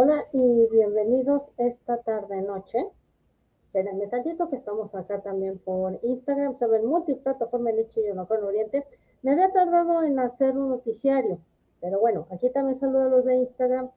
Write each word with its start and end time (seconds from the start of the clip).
Hola 0.00 0.26
y 0.32 0.68
bienvenidos 0.68 1.50
esta 1.56 2.00
tarde 2.02 2.40
noche. 2.42 2.78
Espérenme 3.64 4.06
tantito 4.06 4.48
que 4.48 4.54
estamos 4.54 4.94
acá 4.94 5.22
también 5.22 5.58
por 5.58 5.98
Instagram, 6.02 6.54
saben, 6.54 6.86
multiplataforma 6.86 7.72
Nicho 7.72 7.98
y 8.00 8.26
con 8.28 8.44
Oriente. 8.44 8.86
Me 9.22 9.32
había 9.32 9.50
tardado 9.50 10.04
en 10.04 10.20
hacer 10.20 10.56
un 10.56 10.68
noticiario, 10.68 11.40
pero 11.80 11.98
bueno, 11.98 12.28
aquí 12.30 12.48
también 12.50 12.78
saludo 12.78 13.06
a 13.06 13.08
los 13.08 13.24
de 13.24 13.38
Instagram. 13.38 13.90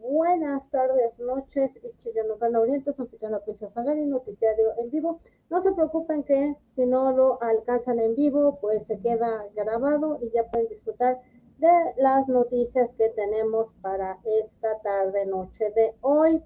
Buenas 0.00 0.68
tardes, 0.70 1.16
noches, 1.20 1.70
Ichiyonokan 1.84 2.56
Oriente, 2.56 2.90
la 3.20 3.38
Princesa 3.38 3.72
Sagari, 3.72 4.06
noticiario 4.06 4.76
en 4.78 4.90
vivo. 4.90 5.20
No 5.50 5.60
se 5.60 5.70
preocupen 5.70 6.24
que 6.24 6.56
si 6.72 6.84
no 6.84 7.12
lo 7.12 7.40
alcanzan 7.40 8.00
en 8.00 8.16
vivo, 8.16 8.58
pues 8.60 8.88
se 8.88 8.98
queda 8.98 9.46
grabado 9.54 10.18
y 10.20 10.30
ya 10.30 10.50
pueden 10.50 10.68
disfrutar 10.68 11.20
de 11.58 11.94
las 11.98 12.28
noticias 12.28 12.94
que 12.94 13.10
tenemos 13.10 13.74
para 13.80 14.18
esta 14.24 14.80
tarde, 14.80 15.26
noche 15.26 15.70
de 15.74 15.94
hoy. 16.00 16.42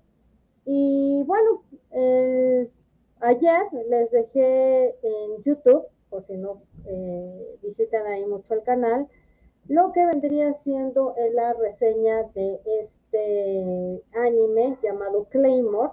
Y 0.65 1.25
bueno, 1.25 1.63
ayer 3.21 3.63
les 3.89 4.11
dejé 4.11 4.97
en 5.03 5.43
YouTube, 5.43 5.87
por 6.11 6.25
si 6.25 6.37
no 6.37 6.63
eh, 6.87 7.59
visitan 7.63 8.07
ahí 8.07 8.27
mucho 8.27 8.55
el 8.55 8.63
canal, 8.63 9.09
lo 9.67 9.93
que 9.93 10.07
vendría 10.07 10.53
siendo 10.53 11.15
la 11.33 11.53
reseña 11.55 12.23
de 12.35 12.61
este 12.65 14.03
anime 14.15 14.79
llamado 14.83 15.25
Claymore 15.25 15.93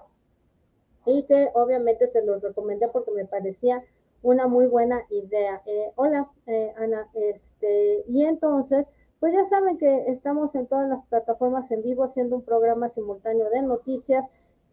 y 1.06 1.24
que 1.26 1.50
obviamente 1.54 2.08
se 2.08 2.24
los 2.24 2.42
recomendé 2.42 2.88
porque 2.88 3.12
me 3.12 3.26
parecía 3.26 3.82
una 4.22 4.48
muy 4.48 4.66
buena 4.66 5.02
idea. 5.08 5.62
Eh, 5.66 5.92
hola, 5.94 6.30
eh, 6.46 6.72
Ana, 6.76 7.08
este, 7.14 8.04
y 8.08 8.24
entonces 8.24 8.90
pues 9.26 9.34
ya 9.34 9.44
saben 9.46 9.76
que 9.76 10.04
estamos 10.06 10.54
en 10.54 10.68
todas 10.68 10.88
las 10.88 11.02
plataformas 11.06 11.72
en 11.72 11.82
vivo 11.82 12.04
haciendo 12.04 12.36
un 12.36 12.44
programa 12.44 12.90
simultáneo 12.90 13.50
de 13.50 13.60
noticias 13.62 14.24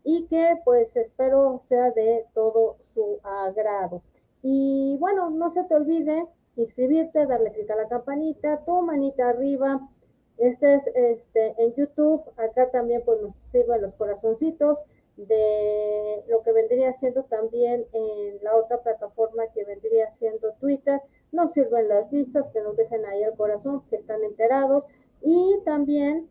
y 0.04 0.28
que 0.28 0.60
pues 0.64 0.96
espero 0.96 1.58
sea 1.58 1.90
de 1.90 2.28
todo 2.36 2.78
su 2.94 3.18
agrado. 3.24 4.04
Y 4.44 4.98
bueno, 5.00 5.32
no 5.32 5.50
se 5.50 5.64
te 5.64 5.74
olvide 5.74 6.28
inscribirte, 6.56 7.26
darle 7.26 7.52
clic 7.52 7.68
a 7.72 7.78
la 7.78 7.88
campanita, 7.88 8.64
tu 8.64 8.80
manita 8.84 9.30
arriba. 9.30 9.90
Este 10.38 10.76
es 10.76 10.84
este, 10.94 11.56
en 11.58 11.74
YouTube, 11.74 12.22
acá 12.38 12.70
también 12.70 13.02
pues 13.04 13.24
nos 13.24 13.34
sirven 13.52 13.82
los 13.82 13.96
corazoncitos 13.96 14.84
de 15.18 16.26
lo 16.28 16.44
que 16.44 16.52
vendría 16.52 16.94
siendo 16.94 17.24
también 17.24 17.88
en 17.92 18.44
la 18.44 18.56
otra 18.56 18.84
plataforma 18.84 19.48
que 19.52 19.66
vendría 19.66 20.12
siendo 20.12 20.54
Twitter 20.60 21.02
nos 21.34 21.54
sirven 21.54 21.90
las 21.90 22.10
vistas, 22.10 22.48
que 22.54 22.62
nos 22.62 22.78
dejen 22.78 23.06
ahí 23.06 23.24
el 23.24 23.36
corazón, 23.36 23.84
que 23.90 23.98
están 23.98 24.24
enterados, 24.24 24.86
y 25.22 25.60
también 25.66 26.30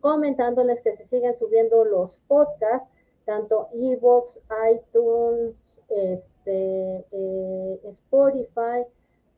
comentándoles 0.00 0.80
que 0.82 0.94
se 0.96 1.06
siguen 1.06 1.36
subiendo 1.36 1.84
los 1.84 2.20
podcasts, 2.28 2.90
tanto 3.24 3.68
Evox, 3.72 4.40
iTunes, 4.70 5.56
este, 5.88 7.06
eh, 7.10 7.80
Spotify, 7.84 8.84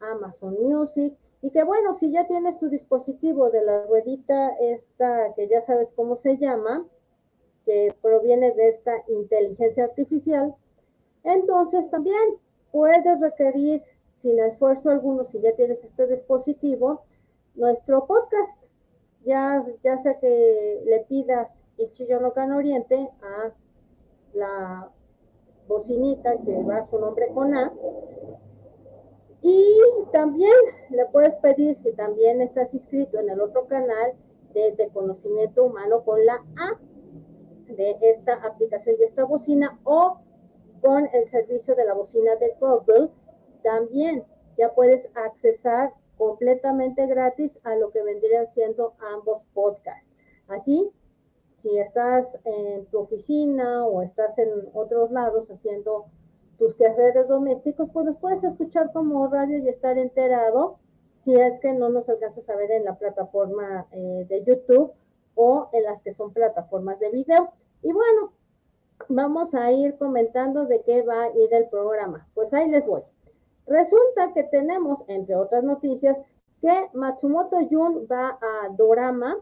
Amazon 0.00 0.56
Music, 0.60 1.16
y 1.40 1.50
que 1.50 1.62
bueno, 1.62 1.94
si 1.94 2.10
ya 2.10 2.26
tienes 2.26 2.58
tu 2.58 2.68
dispositivo 2.68 3.50
de 3.50 3.62
la 3.62 3.86
ruedita 3.86 4.56
esta, 4.60 5.32
que 5.34 5.48
ya 5.48 5.60
sabes 5.60 5.88
cómo 5.94 6.16
se 6.16 6.36
llama, 6.36 6.86
que 7.64 7.94
proviene 8.02 8.52
de 8.52 8.68
esta 8.68 8.92
inteligencia 9.08 9.84
artificial, 9.84 10.54
entonces 11.22 11.88
también 11.90 12.38
puedes 12.72 13.20
requerir 13.20 13.82
sin 14.18 14.38
esfuerzo 14.40 14.90
alguno, 14.90 15.24
si 15.24 15.40
ya 15.40 15.54
tienes 15.56 15.82
este 15.84 16.06
dispositivo, 16.06 17.02
nuestro 17.54 18.06
podcast. 18.06 18.62
Ya, 19.24 19.64
ya 19.82 19.98
sea 19.98 20.20
que 20.20 20.82
le 20.84 21.00
pidas 21.08 21.50
Ichiyonokan 21.76 22.52
Oriente 22.52 23.10
a 23.22 23.52
la 24.32 24.90
bocinita 25.66 26.30
que 26.44 26.62
va 26.62 26.84
su 26.84 26.98
nombre 26.98 27.28
con 27.34 27.52
A. 27.54 27.72
Y 29.42 29.80
también 30.12 30.54
le 30.90 31.06
puedes 31.06 31.36
pedir, 31.36 31.76
si 31.76 31.92
también 31.92 32.40
estás 32.40 32.72
inscrito 32.72 33.18
en 33.18 33.28
el 33.28 33.40
otro 33.40 33.66
canal 33.66 34.14
de, 34.54 34.72
de 34.72 34.88
conocimiento 34.90 35.64
humano 35.64 36.04
con 36.04 36.24
la 36.24 36.34
A 36.34 36.80
de 37.66 37.96
esta 38.00 38.34
aplicación 38.44 38.96
y 38.98 39.04
esta 39.04 39.24
bocina 39.24 39.78
o 39.84 40.20
con 40.80 41.08
el 41.12 41.28
servicio 41.28 41.74
de 41.74 41.84
la 41.84 41.94
bocina 41.94 42.36
de 42.36 42.54
Google 42.60 43.10
también 43.62 44.24
ya 44.56 44.74
puedes 44.74 45.08
accesar 45.14 45.92
completamente 46.16 47.06
gratis 47.06 47.58
a 47.64 47.76
lo 47.76 47.90
que 47.90 48.02
vendrían 48.02 48.46
siendo 48.48 48.94
ambos 49.14 49.44
podcasts. 49.52 50.10
Así, 50.48 50.90
si 51.60 51.78
estás 51.78 52.38
en 52.44 52.86
tu 52.86 53.00
oficina 53.00 53.84
o 53.86 54.02
estás 54.02 54.38
en 54.38 54.48
otros 54.72 55.10
lados 55.10 55.50
haciendo 55.50 56.06
tus 56.58 56.74
quehaceres 56.76 57.28
domésticos, 57.28 57.90
pues 57.92 58.06
los 58.06 58.16
puedes 58.18 58.42
escuchar 58.44 58.92
como 58.92 59.26
radio 59.26 59.58
y 59.58 59.68
estar 59.68 59.98
enterado 59.98 60.78
si 61.20 61.34
es 61.34 61.60
que 61.60 61.74
no 61.74 61.88
nos 61.88 62.08
alcanzas 62.08 62.48
a 62.48 62.56
ver 62.56 62.70
en 62.70 62.84
la 62.84 62.96
plataforma 62.96 63.86
eh, 63.90 64.26
de 64.28 64.44
YouTube 64.44 64.92
o 65.34 65.68
en 65.72 65.82
las 65.82 66.00
que 66.02 66.14
son 66.14 66.32
plataformas 66.32 66.98
de 67.00 67.10
video. 67.10 67.50
Y 67.82 67.92
bueno, 67.92 68.32
vamos 69.08 69.54
a 69.54 69.72
ir 69.72 69.98
comentando 69.98 70.66
de 70.66 70.82
qué 70.82 71.02
va 71.02 71.24
a 71.24 71.30
ir 71.30 71.52
el 71.52 71.68
programa. 71.68 72.28
Pues 72.34 72.52
ahí 72.54 72.70
les 72.70 72.86
voy. 72.86 73.02
Resulta 73.66 74.32
que 74.32 74.44
tenemos, 74.44 75.04
entre 75.08 75.36
otras 75.36 75.64
noticias, 75.64 76.18
que 76.60 76.88
Matsumoto 76.94 77.58
Jun 77.68 78.06
va 78.10 78.38
a 78.40 78.68
Dorama. 78.76 79.36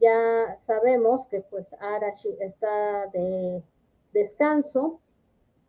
Ya 0.00 0.58
sabemos 0.66 1.26
que 1.28 1.40
pues 1.40 1.72
Arashi 1.80 2.36
está 2.40 3.06
de 3.12 3.62
descanso. 4.12 5.00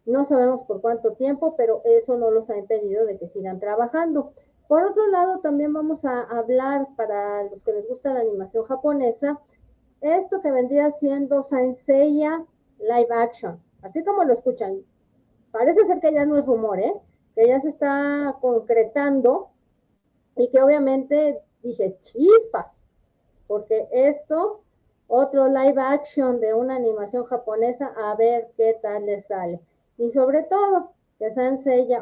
No 0.06 0.26
sabemos 0.26 0.64
por 0.64 0.82
cuánto 0.82 1.16
tiempo, 1.16 1.56
pero 1.56 1.82
eso 1.84 2.18
no 2.18 2.32
los 2.32 2.50
ha 2.50 2.58
impedido 2.58 3.06
de 3.06 3.18
que 3.18 3.28
sigan 3.28 3.60
trabajando. 3.60 4.34
Por 4.68 4.84
otro 4.84 5.08
lado, 5.08 5.40
también 5.40 5.72
vamos 5.72 6.04
a 6.04 6.24
hablar 6.24 6.88
para 6.98 7.44
los 7.44 7.64
que 7.64 7.72
les 7.72 7.88
gusta 7.88 8.14
la 8.14 8.20
animación 8.20 8.66
japonesa, 8.66 9.40
esto 10.02 10.42
que 10.42 10.52
vendría 10.52 10.92
siendo 10.92 11.42
Saint 11.42 11.76
Seiya 11.76 12.46
Live 12.80 13.08
Action. 13.12 13.62
Así 13.82 14.04
como 14.04 14.24
lo 14.26 14.34
escuchan. 14.34 14.84
Parece 15.52 15.86
ser 15.86 16.00
que 16.02 16.14
ya 16.14 16.26
no 16.26 16.38
es 16.38 16.46
rumor, 16.46 16.80
¿eh? 16.80 16.94
Que 17.38 17.48
ya 17.48 17.62
se 17.62 17.70
está 17.70 18.36
concretando 18.42 19.50
y 20.36 20.50
que 20.50 20.60
obviamente 20.60 21.40
dije 21.62 22.00
chispas, 22.02 22.84
porque 23.46 23.88
esto, 23.92 24.64
otro 25.08 25.48
live 25.48 25.80
action 25.80 26.40
de 26.40 26.56
una 26.56 26.76
animación 26.76 27.26
japonesa, 27.26 27.94
a 27.96 28.16
ver 28.16 28.50
qué 28.58 28.80
tal 28.82 29.06
le 29.06 29.22
sale. 29.22 29.62
Y 30.00 30.10
sobre 30.10 30.44
todo, 30.44 30.94
que 31.20 31.32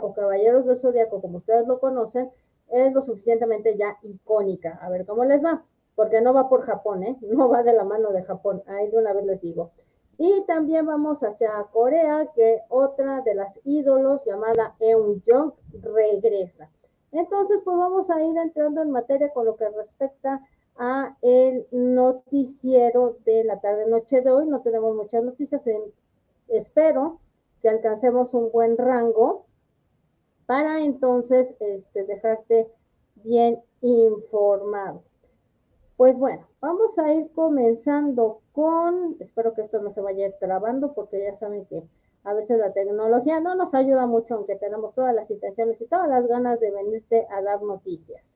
o 0.02 0.14
Caballeros 0.14 0.66
del 0.66 0.78
Zodíaco, 0.78 1.22
como 1.22 1.38
ustedes 1.38 1.68
lo 1.68 1.82
conocen, 1.82 2.32
es 2.70 2.94
lo 2.94 3.02
suficientemente 3.02 3.76
ya 3.78 3.98
icónica. 4.04 4.80
A 4.82 4.90
ver 4.90 5.06
cómo 5.06 5.26
les 5.26 5.44
va, 5.44 5.66
porque 5.96 6.22
no 6.22 6.34
va 6.34 6.48
por 6.48 6.62
Japón, 6.62 7.04
¿eh? 7.04 7.18
No 7.22 7.50
va 7.50 7.62
de 7.62 7.74
la 7.74 7.84
mano 7.84 8.14
de 8.14 8.24
Japón, 8.24 8.64
ahí 8.68 8.90
de 8.90 8.98
una 8.98 9.14
vez 9.14 9.26
les 9.26 9.42
digo. 9.42 9.72
Y 10.18 10.46
también 10.46 10.86
vamos 10.86 11.22
hacia 11.24 11.50
Corea, 11.72 12.30
que 12.34 12.62
otra 12.70 13.22
de 13.22 13.36
las 13.36 13.60
ídolos 13.64 14.24
llamada 14.26 14.76
Eun 14.80 15.22
Jong 15.26 15.54
regresa. 15.82 16.70
Entonces, 17.12 17.62
pues 17.64 17.78
vamos 17.78 18.10
a 18.10 18.22
ir 18.22 18.38
entrando 18.38 18.82
en 18.82 18.92
materia 18.92 19.32
con 19.34 19.46
lo 19.46 19.56
que 19.56 19.70
respecta 19.70 20.42
a 20.78 21.18
el 21.22 21.68
noticiero 21.72 23.18
de 23.26 23.44
la 23.44 23.60
tarde-noche 23.60 24.22
de 24.22 24.32
hoy. 24.32 24.48
No 24.48 24.62
tenemos 24.62 24.96
muchas 24.96 25.24
noticias. 25.24 25.64
espero 26.48 27.20
que 27.62 27.70
alcancemos 27.70 28.34
un 28.34 28.52
buen 28.52 28.78
rango 28.78 29.46
para 30.46 30.82
entonces 30.82 31.56
este, 31.60 32.06
dejarte 32.06 32.72
bien 33.24 33.64
informado. 33.82 35.04
Pues 35.98 36.18
bueno, 36.18 36.46
vamos 36.60 36.98
a 37.00 37.14
ir 37.14 37.32
comenzando 37.32 38.42
con, 38.52 39.16
espero 39.20 39.54
que 39.54 39.62
esto 39.62 39.82
no 39.82 39.92
se 39.92 40.02
vaya 40.02 40.30
trabando 40.40 40.94
porque 40.94 41.24
ya 41.24 41.36
saben 41.36 41.66
que 41.68 41.88
a 42.26 42.34
veces 42.34 42.58
la 42.58 42.74
tecnología 42.74 43.40
no 43.40 43.56
nos 43.56 43.74
ayuda 43.74 44.06
mucho, 44.06 44.36
aunque 44.36 44.58
tenemos 44.58 44.94
todas 44.94 45.16
las 45.16 45.32
intenciones 45.32 45.80
y 45.80 45.88
todas 45.88 46.10
las 46.10 46.28
ganas 46.28 46.60
de 46.60 46.72
venirte 46.72 47.26
a 47.30 47.42
dar 47.42 47.62
noticias. 47.62 48.30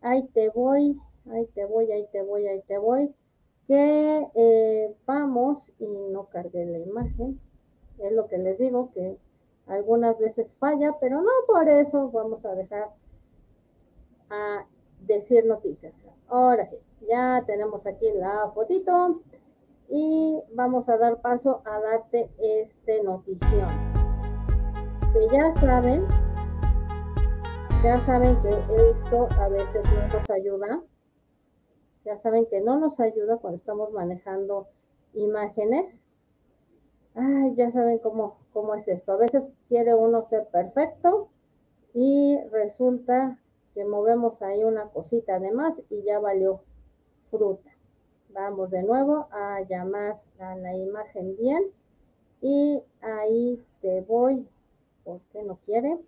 Ahí 0.00 0.26
te 0.28 0.48
voy, 0.50 0.96
ahí 1.30 1.46
te 1.54 1.66
voy, 1.66 1.90
ahí 1.92 2.06
te 2.12 2.22
voy, 2.22 2.46
ahí 2.46 2.62
te 2.62 2.78
voy. 2.78 3.14
Que 3.66 4.30
eh, 4.34 4.96
vamos 5.04 5.74
y 5.78 5.88
no 6.12 6.26
cargué 6.26 6.64
la 6.64 6.78
imagen. 6.78 7.40
Es 7.98 8.12
lo 8.12 8.26
que 8.28 8.38
les 8.38 8.58
digo, 8.58 8.90
que 8.92 9.18
algunas 9.66 10.18
veces 10.18 10.56
falla, 10.58 10.94
pero 11.00 11.20
no 11.20 11.32
por 11.46 11.68
eso 11.68 12.10
vamos 12.10 12.46
a 12.46 12.54
dejar 12.54 12.88
a 14.30 14.66
decir 15.06 15.44
noticias. 15.46 16.04
Ahora 16.28 16.66
sí, 16.66 16.78
ya 17.08 17.44
tenemos 17.46 17.86
aquí 17.86 18.06
la 18.14 18.50
fotito 18.52 19.22
y 19.88 20.40
vamos 20.54 20.88
a 20.88 20.96
dar 20.96 21.20
paso 21.20 21.62
a 21.64 21.78
darte 21.80 22.30
este 22.38 23.02
notición. 23.02 23.68
Que 25.12 25.36
ya 25.36 25.52
saben, 25.52 26.06
ya 27.82 28.00
saben 28.00 28.40
que 28.42 28.90
esto 28.90 29.28
a 29.30 29.48
veces 29.48 29.82
no 29.84 30.08
nos 30.08 30.28
ayuda. 30.30 30.82
Ya 32.04 32.18
saben 32.18 32.46
que 32.46 32.60
no 32.60 32.78
nos 32.78 33.00
ayuda 33.00 33.38
cuando 33.38 33.56
estamos 33.56 33.92
manejando 33.92 34.68
imágenes. 35.14 36.04
Ay, 37.14 37.54
ya 37.54 37.70
saben 37.70 37.98
cómo, 37.98 38.38
cómo 38.52 38.74
es 38.74 38.86
esto. 38.88 39.12
A 39.12 39.16
veces 39.16 39.48
quiere 39.68 39.94
uno 39.94 40.22
ser 40.22 40.46
perfecto 40.48 41.30
y 41.94 42.38
resulta 42.52 43.40
que 43.76 43.84
movemos 43.84 44.40
ahí 44.40 44.64
una 44.64 44.88
cosita 44.88 45.38
de 45.38 45.52
más 45.52 45.82
y 45.90 46.02
ya 46.02 46.18
valió 46.18 46.62
fruta. 47.30 47.70
Vamos 48.30 48.70
de 48.70 48.82
nuevo 48.82 49.28
a 49.30 49.60
llamar 49.68 50.16
a 50.38 50.56
la 50.56 50.74
imagen 50.74 51.36
bien 51.36 51.62
y 52.40 52.82
ahí 53.02 53.62
te 53.82 54.00
voy, 54.00 54.48
porque 55.04 55.42
no 55.42 55.58
quiere. 55.66 55.98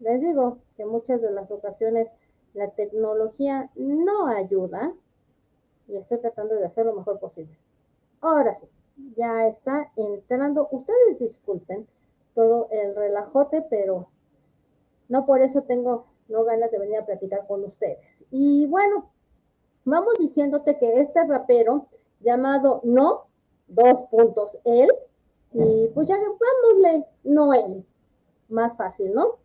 Les 0.00 0.22
digo 0.22 0.56
que 0.78 0.86
muchas 0.86 1.20
de 1.20 1.32
las 1.32 1.50
ocasiones 1.50 2.08
la 2.54 2.70
tecnología 2.70 3.70
no 3.74 4.28
ayuda 4.28 4.94
y 5.88 5.98
estoy 5.98 6.18
tratando 6.20 6.54
de 6.54 6.64
hacer 6.64 6.86
lo 6.86 6.94
mejor 6.94 7.20
posible. 7.20 7.58
Ahora 8.22 8.54
sí, 8.54 8.66
ya 9.18 9.46
está 9.46 9.92
entrando. 9.96 10.66
Ustedes 10.70 11.18
disculpen 11.18 11.86
todo 12.34 12.68
el 12.70 12.96
relajote, 12.96 13.66
pero 13.68 14.08
no 15.10 15.26
por 15.26 15.42
eso 15.42 15.64
tengo 15.64 16.06
no 16.28 16.44
ganas 16.44 16.70
de 16.70 16.78
venir 16.78 16.98
a 16.98 17.06
platicar 17.06 17.46
con 17.46 17.64
ustedes. 17.64 17.98
Y 18.30 18.66
bueno, 18.66 19.10
vamos 19.84 20.14
diciéndote 20.18 20.78
que 20.78 21.00
este 21.00 21.24
rapero 21.26 21.86
llamado 22.20 22.80
No, 22.84 23.26
dos 23.68 24.04
puntos, 24.10 24.58
él, 24.64 24.88
y 25.52 25.88
pues 25.94 26.08
ya 26.08 26.16
vámosle 26.16 27.06
Noel, 27.24 27.86
más 28.48 28.76
fácil, 28.76 29.12
¿no? 29.14 29.36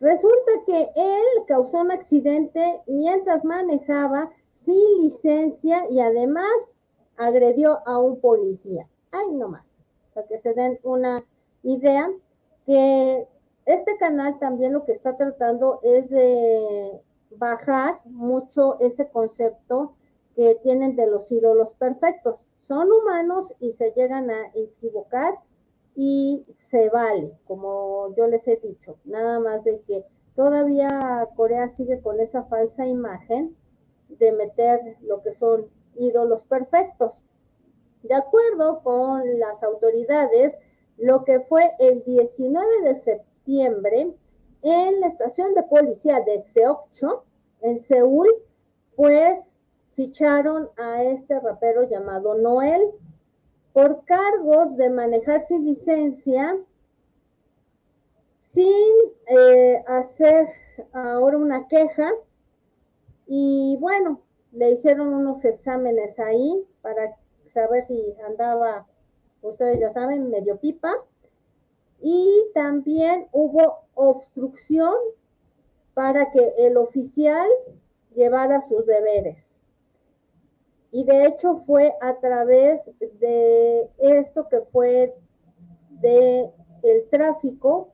Resulta 0.00 0.52
que 0.66 0.90
él 0.96 1.44
causó 1.46 1.80
un 1.80 1.90
accidente 1.90 2.80
mientras 2.86 3.44
manejaba 3.44 4.30
sin 4.64 5.02
licencia 5.02 5.84
y 5.90 6.00
además 6.00 6.50
agredió 7.16 7.86
a 7.86 7.98
un 7.98 8.20
policía. 8.20 8.88
Ay, 9.12 9.34
no 9.34 9.48
más, 9.48 9.66
para 10.14 10.26
que 10.26 10.38
se 10.38 10.54
den 10.54 10.78
una 10.82 11.24
idea 11.62 12.10
que 12.64 13.28
este 13.74 13.96
canal 13.98 14.38
también 14.38 14.72
lo 14.72 14.84
que 14.84 14.92
está 14.92 15.16
tratando 15.16 15.80
es 15.82 16.10
de 16.10 17.00
bajar 17.36 17.94
mucho 18.04 18.78
ese 18.80 19.08
concepto 19.08 19.94
que 20.34 20.56
tienen 20.62 20.96
de 20.96 21.06
los 21.06 21.30
ídolos 21.30 21.74
perfectos. 21.74 22.46
Son 22.58 22.90
humanos 22.90 23.54
y 23.60 23.72
se 23.72 23.92
llegan 23.92 24.30
a 24.30 24.50
equivocar 24.54 25.34
y 25.94 26.44
se 26.70 26.88
vale, 26.90 27.38
como 27.46 28.14
yo 28.16 28.26
les 28.26 28.46
he 28.48 28.56
dicho, 28.56 28.96
nada 29.04 29.40
más 29.40 29.64
de 29.64 29.80
que 29.82 30.04
todavía 30.34 31.28
Corea 31.36 31.68
sigue 31.68 32.00
con 32.00 32.20
esa 32.20 32.44
falsa 32.44 32.86
imagen 32.86 33.56
de 34.08 34.32
meter 34.32 34.96
lo 35.02 35.22
que 35.22 35.32
son 35.32 35.66
ídolos 35.96 36.44
perfectos. 36.44 37.22
De 38.02 38.14
acuerdo 38.14 38.82
con 38.82 39.22
las 39.38 39.62
autoridades, 39.62 40.58
lo 40.96 41.24
que 41.24 41.40
fue 41.40 41.72
el 41.78 42.02
19 42.04 42.82
de 42.82 42.94
septiembre 42.94 43.29
en 44.62 45.00
la 45.00 45.06
estación 45.06 45.54
de 45.54 45.62
policía 45.64 46.20
de 46.20 46.42
Seokcho, 46.44 47.24
en 47.62 47.78
Seúl, 47.78 48.28
pues 48.96 49.56
ficharon 49.94 50.70
a 50.76 51.02
este 51.02 51.40
rapero 51.40 51.88
llamado 51.88 52.34
Noel 52.34 52.82
por 53.72 54.04
cargos 54.04 54.76
de 54.76 54.90
manejar 54.90 55.42
sin 55.46 55.64
licencia, 55.64 56.56
sin 58.52 58.94
eh, 59.26 59.82
hacer 59.86 60.46
ahora 60.92 61.36
una 61.36 61.66
queja. 61.68 62.10
Y 63.26 63.78
bueno, 63.80 64.20
le 64.52 64.72
hicieron 64.72 65.08
unos 65.14 65.44
exámenes 65.44 66.18
ahí 66.18 66.66
para 66.82 67.16
saber 67.48 67.84
si 67.84 68.14
andaba, 68.26 68.86
ustedes 69.42 69.80
ya 69.80 69.90
saben, 69.90 70.30
medio 70.30 70.58
pipa. 70.58 70.90
Y 72.00 72.46
también 72.54 73.28
hubo 73.32 73.80
obstrucción 73.94 74.94
para 75.94 76.30
que 76.30 76.54
el 76.58 76.76
oficial 76.76 77.48
llevara 78.14 78.60
sus 78.62 78.86
deberes. 78.86 79.50
Y 80.90 81.04
de 81.04 81.26
hecho 81.26 81.56
fue 81.66 81.94
a 82.00 82.18
través 82.18 82.80
de 83.20 83.90
esto 83.98 84.48
que 84.48 84.60
fue 84.72 85.14
de 86.00 86.50
el 86.82 87.08
tráfico, 87.10 87.92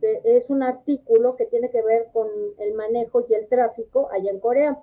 es 0.00 0.50
un 0.50 0.62
artículo 0.62 1.36
que 1.36 1.46
tiene 1.46 1.70
que 1.70 1.82
ver 1.82 2.08
con 2.12 2.28
el 2.58 2.74
manejo 2.74 3.24
y 3.28 3.34
el 3.34 3.48
tráfico 3.48 4.08
allá 4.12 4.30
en 4.30 4.40
Corea. 4.40 4.82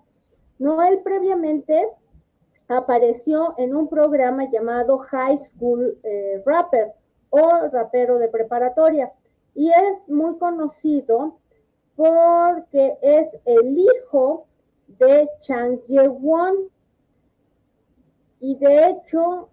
Noel 0.57 1.01
previamente 1.03 1.89
apareció 2.67 3.53
en 3.57 3.75
un 3.75 3.87
programa 3.87 4.49
llamado 4.49 4.97
High 4.99 5.37
School 5.37 5.99
eh, 6.03 6.41
Rapper 6.45 6.93
o 7.31 7.67
rapero 7.71 8.19
de 8.19 8.27
preparatoria 8.27 9.11
y 9.55 9.69
es 9.71 10.07
muy 10.07 10.37
conocido 10.37 11.39
porque 11.95 12.97
es 13.01 13.27
el 13.45 13.77
hijo 13.77 14.45
de 14.99 15.27
Chang 15.41 15.83
Ye-won, 15.85 16.69
y 18.39 18.55
de 18.55 18.89
hecho, 18.89 19.49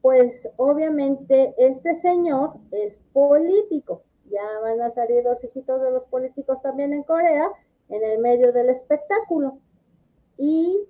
pues 0.00 0.48
obviamente 0.56 1.54
este 1.58 1.94
señor 1.96 2.54
es 2.70 2.98
político. 3.12 4.02
Ya 4.30 4.42
van 4.62 4.80
a 4.80 4.90
salir 4.90 5.22
los 5.22 5.44
hijitos 5.44 5.82
de 5.82 5.90
los 5.90 6.06
políticos 6.06 6.62
también 6.62 6.94
en 6.94 7.02
Corea, 7.02 7.46
en 7.90 8.02
el 8.02 8.18
medio 8.20 8.52
del 8.52 8.70
espectáculo. 8.70 9.58
Y 10.38 10.88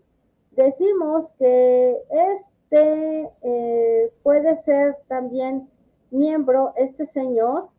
decimos 0.53 1.33
que 1.37 2.01
este 2.11 3.33
eh, 3.43 4.13
puede 4.23 4.55
ser 4.63 4.95
también 5.09 5.69
miembro, 6.13 6.73
este 6.77 7.07
señor, 7.07 7.71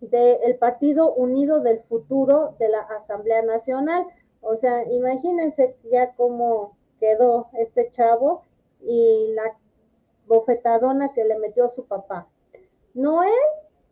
del 0.00 0.58
Partido 0.58 1.12
Unido 1.14 1.60
del 1.60 1.80
Futuro 1.80 2.54
de 2.58 2.68
la 2.68 2.80
Asamblea 2.80 3.42
Nacional. 3.42 4.06
O 4.40 4.56
sea, 4.56 4.84
imagínense 4.90 5.76
ya 5.90 6.14
cómo 6.14 6.76
quedó 7.00 7.48
este 7.54 7.90
chavo 7.90 8.42
y 8.80 9.32
la 9.34 9.58
bofetadona 10.26 11.12
que 11.14 11.24
le 11.24 11.38
metió 11.38 11.64
a 11.64 11.70
su 11.70 11.86
papá. 11.86 12.28
Noé 12.94 13.32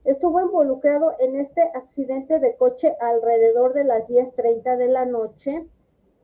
estuvo 0.05 0.41
involucrado 0.41 1.15
en 1.19 1.37
este 1.37 1.63
accidente 1.75 2.39
de 2.39 2.57
coche 2.57 2.95
alrededor 3.01 3.73
de 3.73 3.85
las 3.85 4.07
10.30 4.07 4.77
de 4.77 4.89
la 4.89 5.07
noche, 5.07 5.67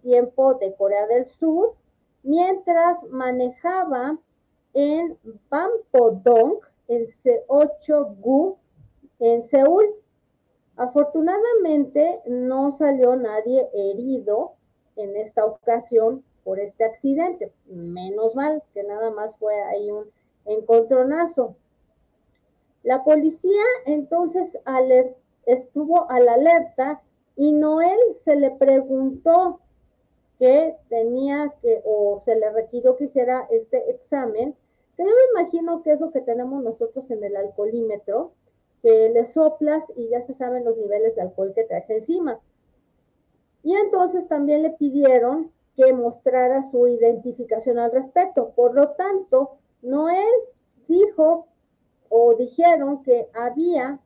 tiempo 0.02 0.54
de 0.54 0.74
Corea 0.76 1.06
del 1.08 1.26
Sur, 1.26 1.74
mientras 2.22 3.02
manejaba 3.10 4.18
en 4.74 5.18
Bampodong, 5.50 6.60
en 6.96 7.06
C8-gu, 7.06 8.56
en 9.18 9.44
Seúl. 9.44 9.84
Afortunadamente 10.76 12.20
no 12.26 12.72
salió 12.72 13.16
nadie 13.16 13.68
herido 13.74 14.52
en 14.96 15.16
esta 15.16 15.44
ocasión, 15.44 16.24
por 16.44 16.58
este 16.58 16.84
accidente. 16.84 17.52
Menos 17.66 18.34
mal 18.34 18.62
que 18.74 18.82
nada 18.82 19.10
más 19.10 19.36
fue 19.36 19.62
ahí 19.62 19.90
un 19.90 20.10
encontronazo. 20.44 21.56
La 22.82 23.04
policía 23.04 23.62
entonces 23.86 24.58
estuvo 25.46 26.10
a 26.10 26.20
la 26.20 26.34
alerta 26.34 27.02
y 27.36 27.52
Noel 27.52 27.98
se 28.24 28.36
le 28.36 28.50
preguntó 28.52 29.60
que 30.38 30.76
tenía 30.88 31.54
que, 31.62 31.80
o 31.84 32.20
se 32.20 32.34
le 32.34 32.50
requirió 32.50 32.96
que 32.96 33.04
hiciera 33.04 33.46
este 33.50 33.90
examen, 33.90 34.56
yo 35.02 35.10
me 35.10 35.40
imagino 35.40 35.82
que 35.82 35.92
es 35.92 36.00
lo 36.00 36.10
que 36.10 36.20
tenemos 36.20 36.62
nosotros 36.62 37.10
en 37.10 37.22
el 37.24 37.36
alcoholímetro, 37.36 38.32
que 38.82 39.10
le 39.10 39.24
soplas 39.26 39.84
y 39.96 40.08
ya 40.08 40.20
se 40.22 40.34
saben 40.34 40.64
los 40.64 40.76
niveles 40.76 41.14
de 41.14 41.22
alcohol 41.22 41.52
que 41.54 41.64
traes 41.64 41.88
encima. 41.90 42.40
Y 43.62 43.74
entonces 43.74 44.26
también 44.26 44.62
le 44.62 44.70
pidieron 44.70 45.52
que 45.76 45.92
mostrara 45.92 46.62
su 46.62 46.86
identificación 46.88 47.78
al 47.78 47.92
respecto. 47.92 48.50
Por 48.50 48.74
lo 48.74 48.90
tanto, 48.90 49.58
Noel 49.82 50.26
dijo 50.88 51.46
o 52.08 52.34
dijeron 52.34 53.02
que 53.02 53.28
había 53.34 54.00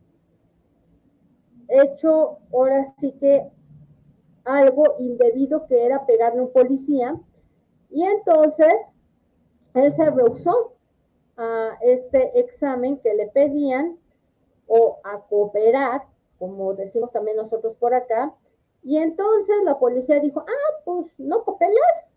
hecho 1.68 2.38
ahora 2.52 2.84
sí 3.00 3.12
que 3.18 3.50
algo 4.44 4.94
indebido 4.98 5.66
que 5.66 5.84
era 5.84 6.06
pegarle 6.06 6.40
a 6.40 6.44
un 6.44 6.52
policía 6.52 7.20
y 7.90 8.04
entonces 8.04 8.74
él 9.74 9.92
se 9.92 10.08
rehusó 10.10 10.75
a 11.36 11.78
este 11.80 12.38
examen 12.38 12.98
que 12.98 13.14
le 13.14 13.28
pedían 13.28 13.98
o 14.66 14.98
a 15.04 15.20
cooperar, 15.20 16.02
como 16.38 16.74
decimos 16.74 17.12
también 17.12 17.36
nosotros 17.36 17.76
por 17.76 17.94
acá, 17.94 18.34
y 18.82 18.98
entonces 18.98 19.56
la 19.64 19.78
policía 19.78 20.20
dijo, 20.20 20.40
ah, 20.40 20.80
pues 20.84 21.18
no 21.18 21.44
papelas, 21.44 22.12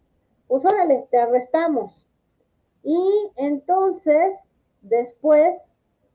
pues 0.47 0.63
órale, 0.65 1.07
te 1.09 1.17
arrestamos. 1.17 2.05
Y 2.83 3.31
entonces 3.35 4.37
después 4.81 5.55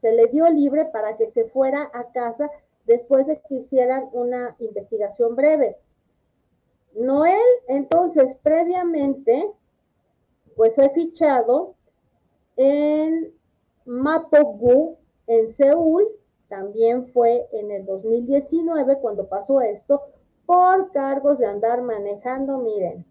se 0.00 0.12
le 0.12 0.26
dio 0.26 0.48
libre 0.48 0.86
para 0.86 1.16
que 1.16 1.30
se 1.30 1.46
fuera 1.46 1.90
a 1.92 2.12
casa 2.12 2.50
después 2.86 3.26
de 3.26 3.40
que 3.40 3.56
hicieran 3.56 4.08
una 4.12 4.56
investigación 4.58 5.34
breve. 5.34 5.76
Noel, 6.94 7.40
entonces, 7.66 8.36
previamente, 8.42 9.50
pues 10.56 10.74
fue 10.74 10.90
fichado 10.90 11.74
en 12.56 13.34
Mapogu, 13.84 14.98
en 15.26 15.48
Seúl, 15.48 16.06
también 16.48 17.06
fue 17.08 17.48
en 17.52 17.70
el 17.70 17.84
2019 17.84 18.98
cuando 19.00 19.28
pasó 19.28 19.60
esto, 19.60 20.02
por 20.46 20.92
cargos 20.92 21.38
de 21.38 21.46
andar 21.46 21.82
manejando, 21.82 22.58
miren, 22.58 23.04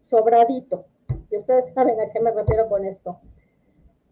sobradito. 0.00 0.86
Y 1.30 1.38
ustedes 1.38 1.72
saben 1.72 2.00
a 2.00 2.10
qué 2.10 2.20
me 2.20 2.32
refiero 2.32 2.68
con 2.68 2.84
esto. 2.84 3.20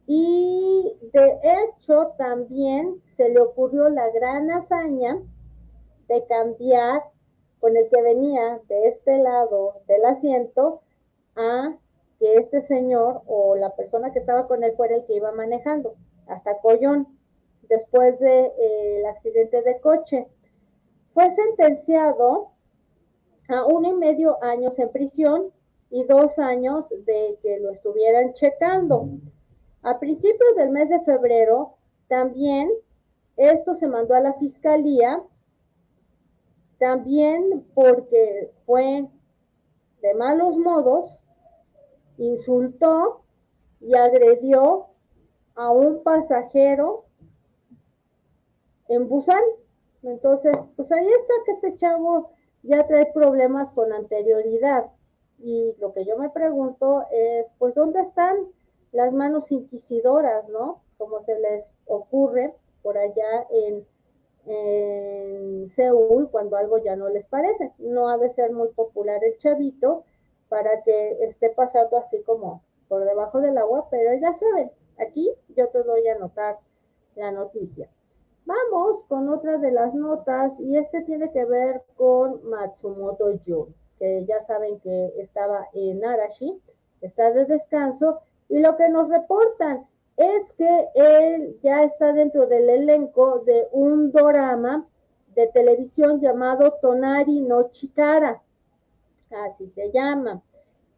Y 0.07 0.97
de 1.13 1.39
hecho 1.43 2.15
también 2.17 3.03
se 3.09 3.29
le 3.29 3.41
ocurrió 3.41 3.89
la 3.89 4.11
gran 4.11 4.51
hazaña 4.51 5.21
de 6.09 6.27
cambiar 6.27 7.03
con 7.61 7.77
el 7.77 7.89
que 7.89 8.03
venía 8.03 8.61
de 8.69 8.89
este 8.89 9.19
lado 9.19 9.83
del 9.87 10.05
asiento 10.05 10.81
a 11.37 11.77
que 12.21 12.37
este 12.37 12.63
señor 12.63 13.23
o 13.27 13.57
la 13.57 13.75
persona 13.75 14.13
que 14.13 14.21
estaba 14.21 14.47
con 14.47 14.63
él 14.63 14.75
fuera 14.77 14.95
el 14.95 15.07
que 15.07 15.17
iba 15.17 15.33
manejando 15.33 15.97
hasta 16.27 16.59
Collón 16.61 17.09
después 17.69 18.19
del 18.21 18.45
de, 18.45 19.01
eh, 19.01 19.07
accidente 19.09 19.63
de 19.63 19.81
coche. 19.81 20.29
Fue 21.15 21.31
sentenciado 21.31 22.51
a 23.49 23.65
uno 23.65 23.89
y 23.89 23.97
medio 23.97 24.43
años 24.45 24.79
en 24.79 24.93
prisión 24.93 25.51
y 25.91 26.05
dos 26.05 26.39
años 26.39 26.89
de 26.91 27.39
que 27.43 27.59
lo 27.61 27.71
estuvieran 27.71 28.35
checando. 28.35 29.09
A 29.83 29.99
principios 29.99 30.57
del 30.57 30.71
mes 30.71 30.89
de 30.91 31.01
febrero, 31.01 31.77
también 32.09 32.71
esto 33.37 33.75
se 33.75 33.89
mandó 33.89 34.15
a 34.15 34.21
la 34.21 34.35
fiscalía, 34.35 35.23
también 36.79 37.67
porque 37.75 38.53
fue 38.67 39.09
de 40.03 40.15
malos 40.15 40.57
modos, 40.57 41.25
insultó 42.21 43.23
y 43.81 43.95
agredió 43.95 44.89
a 45.55 45.71
un 45.71 46.03
pasajero 46.03 47.05
en 48.89 49.09
Busan. 49.09 49.43
Entonces, 50.03 50.55
pues 50.77 50.93
ahí 50.93 51.07
está 51.07 51.35
que 51.45 51.53
este 51.53 51.77
chavo 51.77 52.31
ya 52.63 52.87
trae 52.87 53.11
problemas 53.13 53.73
con 53.73 53.93
anterioridad. 53.93 54.91
Y 55.39 55.75
lo 55.79 55.95
que 55.95 56.05
yo 56.05 56.19
me 56.19 56.29
pregunto 56.31 57.07
es, 57.11 57.51
pues, 57.59 57.75
¿dónde 57.75 58.01
están 58.01 58.37
las 58.93 59.13
manos 59.13 59.51
inquisidoras, 59.51 60.49
no? 60.49 60.83
Como 60.99 61.21
se 61.21 61.39
les 61.41 61.73
ocurre 61.87 62.55
por 62.83 62.99
allá 62.99 63.47
en, 63.51 63.87
en 64.47 65.69
Seúl 65.69 66.31
cuando 66.31 66.57
algo 66.57 66.79
ya 66.79 66.97
no 66.97 67.09
les 67.09 67.27
parece. 67.27 67.73
No 67.79 68.09
ha 68.09 68.19
de 68.19 68.29
ser 68.31 68.53
muy 68.53 68.69
popular 68.69 69.23
el 69.25 69.39
chavito 69.39 70.05
para 70.51 70.83
que 70.83 71.25
esté 71.25 71.49
pasando 71.51 71.97
así 71.97 72.23
como 72.25 72.63
por 72.89 73.05
debajo 73.05 73.41
del 73.41 73.57
agua, 73.57 73.89
pero 73.91 74.13
ya 74.21 74.35
saben, 74.35 74.71
aquí 74.99 75.33
yo 75.57 75.71
te 75.71 75.83
doy 75.85 76.07
a 76.09 76.17
anotar 76.17 76.59
la 77.15 77.31
noticia. 77.31 77.89
Vamos 78.45 79.05
con 79.09 79.29
otra 79.29 79.59
de 79.59 79.71
las 79.71 79.95
notas 79.95 80.59
y 80.61 80.77
este 80.77 81.03
tiene 81.03 81.31
que 81.33 81.45
ver 81.45 81.83
con 81.97 82.43
Matsumoto 82.45 83.27
Jun, 83.47 83.75
que 83.99 84.27
ya 84.27 84.41
saben 84.43 84.81
que 84.81 85.15
estaba 85.19 85.69
en 85.73 86.05
Arashi, 86.05 86.61
está 87.01 87.33
de 87.33 87.47
descanso 87.47 88.21
y 88.49 88.59
lo 88.59 88.77
que 88.77 88.89
nos 88.89 89.09
reportan 89.09 89.87
es 90.17 90.53
que 90.55 90.89
él 90.95 91.59
ya 91.63 91.85
está 91.85 92.13
dentro 92.13 92.49
del 92.49 92.69
elenco 92.69 93.39
de 93.41 93.69
un 93.71 94.11
drama 94.11 94.87
de 95.35 95.47
televisión 95.47 96.21
llamado 96.21 96.79
Tonari 96.83 97.41
no 97.41 97.71
Chikara, 97.71 98.43
así 99.31 99.69
se 99.71 99.91
llama. 99.93 100.43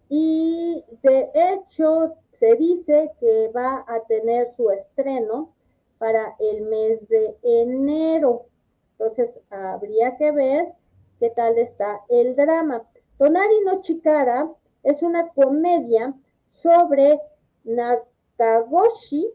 Y 0.09 0.85
de 1.03 1.31
hecho 1.35 2.17
se 2.33 2.57
dice 2.57 3.13
que 3.21 3.51
va 3.55 3.85
a 3.87 4.01
tener 4.09 4.51
su 4.51 4.71
estreno 4.71 5.55
para 5.99 6.35
el 6.39 6.67
mes 6.67 7.09
de 7.09 7.37
enero. 7.43 8.47
Entonces 8.93 9.33
habría 9.51 10.17
que 10.17 10.33
ver 10.33 10.73
qué 11.19 11.31
tal 11.31 11.57
está 11.59 12.01
el 12.09 12.35
drama. 12.37 12.83
Tonari 13.19 13.61
no 13.65 13.81
Chikara 13.81 14.51
es 14.83 15.03
una 15.03 15.29
comedia 15.29 16.15
sobre 16.49 17.21
Nakagoshi 17.65 19.31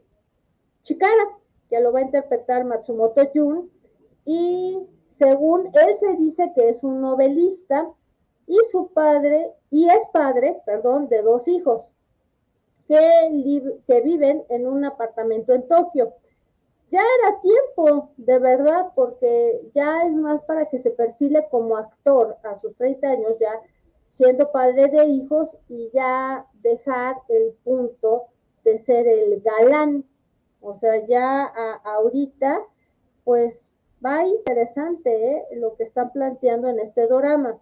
Chikara, 0.83 1.37
que 1.69 1.79
lo 1.81 1.91
va 1.91 1.99
a 1.99 2.03
interpretar 2.03 2.63
Matsumoto 2.63 3.21
Jun, 3.33 3.69
y 4.25 4.87
según 5.17 5.67
él 5.73 5.97
se 5.99 6.15
dice 6.15 6.51
que 6.55 6.69
es 6.69 6.83
un 6.83 7.01
novelista 7.01 7.89
y 8.47 8.57
su 8.71 8.91
padre, 8.93 9.53
y 9.69 9.89
es 9.89 10.07
padre, 10.11 10.61
perdón, 10.65 11.09
de 11.09 11.21
dos 11.21 11.47
hijos 11.47 11.91
que, 12.87 13.81
que 13.85 14.01
viven 14.01 14.45
en 14.49 14.67
un 14.67 14.85
apartamento 14.85 15.53
en 15.53 15.67
Tokio. 15.67 16.13
Ya 16.89 17.01
era 17.01 17.41
tiempo, 17.41 18.11
de 18.15 18.39
verdad, 18.39 18.91
porque 18.95 19.69
ya 19.73 20.03
es 20.03 20.15
más 20.15 20.41
para 20.43 20.69
que 20.69 20.77
se 20.77 20.91
perfile 20.91 21.45
como 21.51 21.75
actor 21.75 22.37
a 22.43 22.55
sus 22.55 22.75
30 22.77 23.09
años, 23.09 23.35
ya 23.39 23.51
siendo 24.07 24.51
padre 24.51 24.87
de 24.87 25.05
hijos 25.05 25.57
y 25.67 25.89
ya 25.93 26.45
dejar 26.61 27.17
el 27.27 27.53
punto 27.65 28.27
de 28.63 28.77
ser 28.77 29.05
el 29.05 29.41
galán. 29.41 30.05
O 30.61 30.75
sea, 30.75 31.05
ya 31.05 31.51
ahorita, 31.83 32.57
pues 33.25 33.69
va 34.03 34.25
interesante 34.25 35.33
¿eh? 35.33 35.45
lo 35.57 35.75
que 35.75 35.83
están 35.83 36.11
planteando 36.11 36.69
en 36.69 36.79
este 36.79 37.07
drama. 37.07 37.59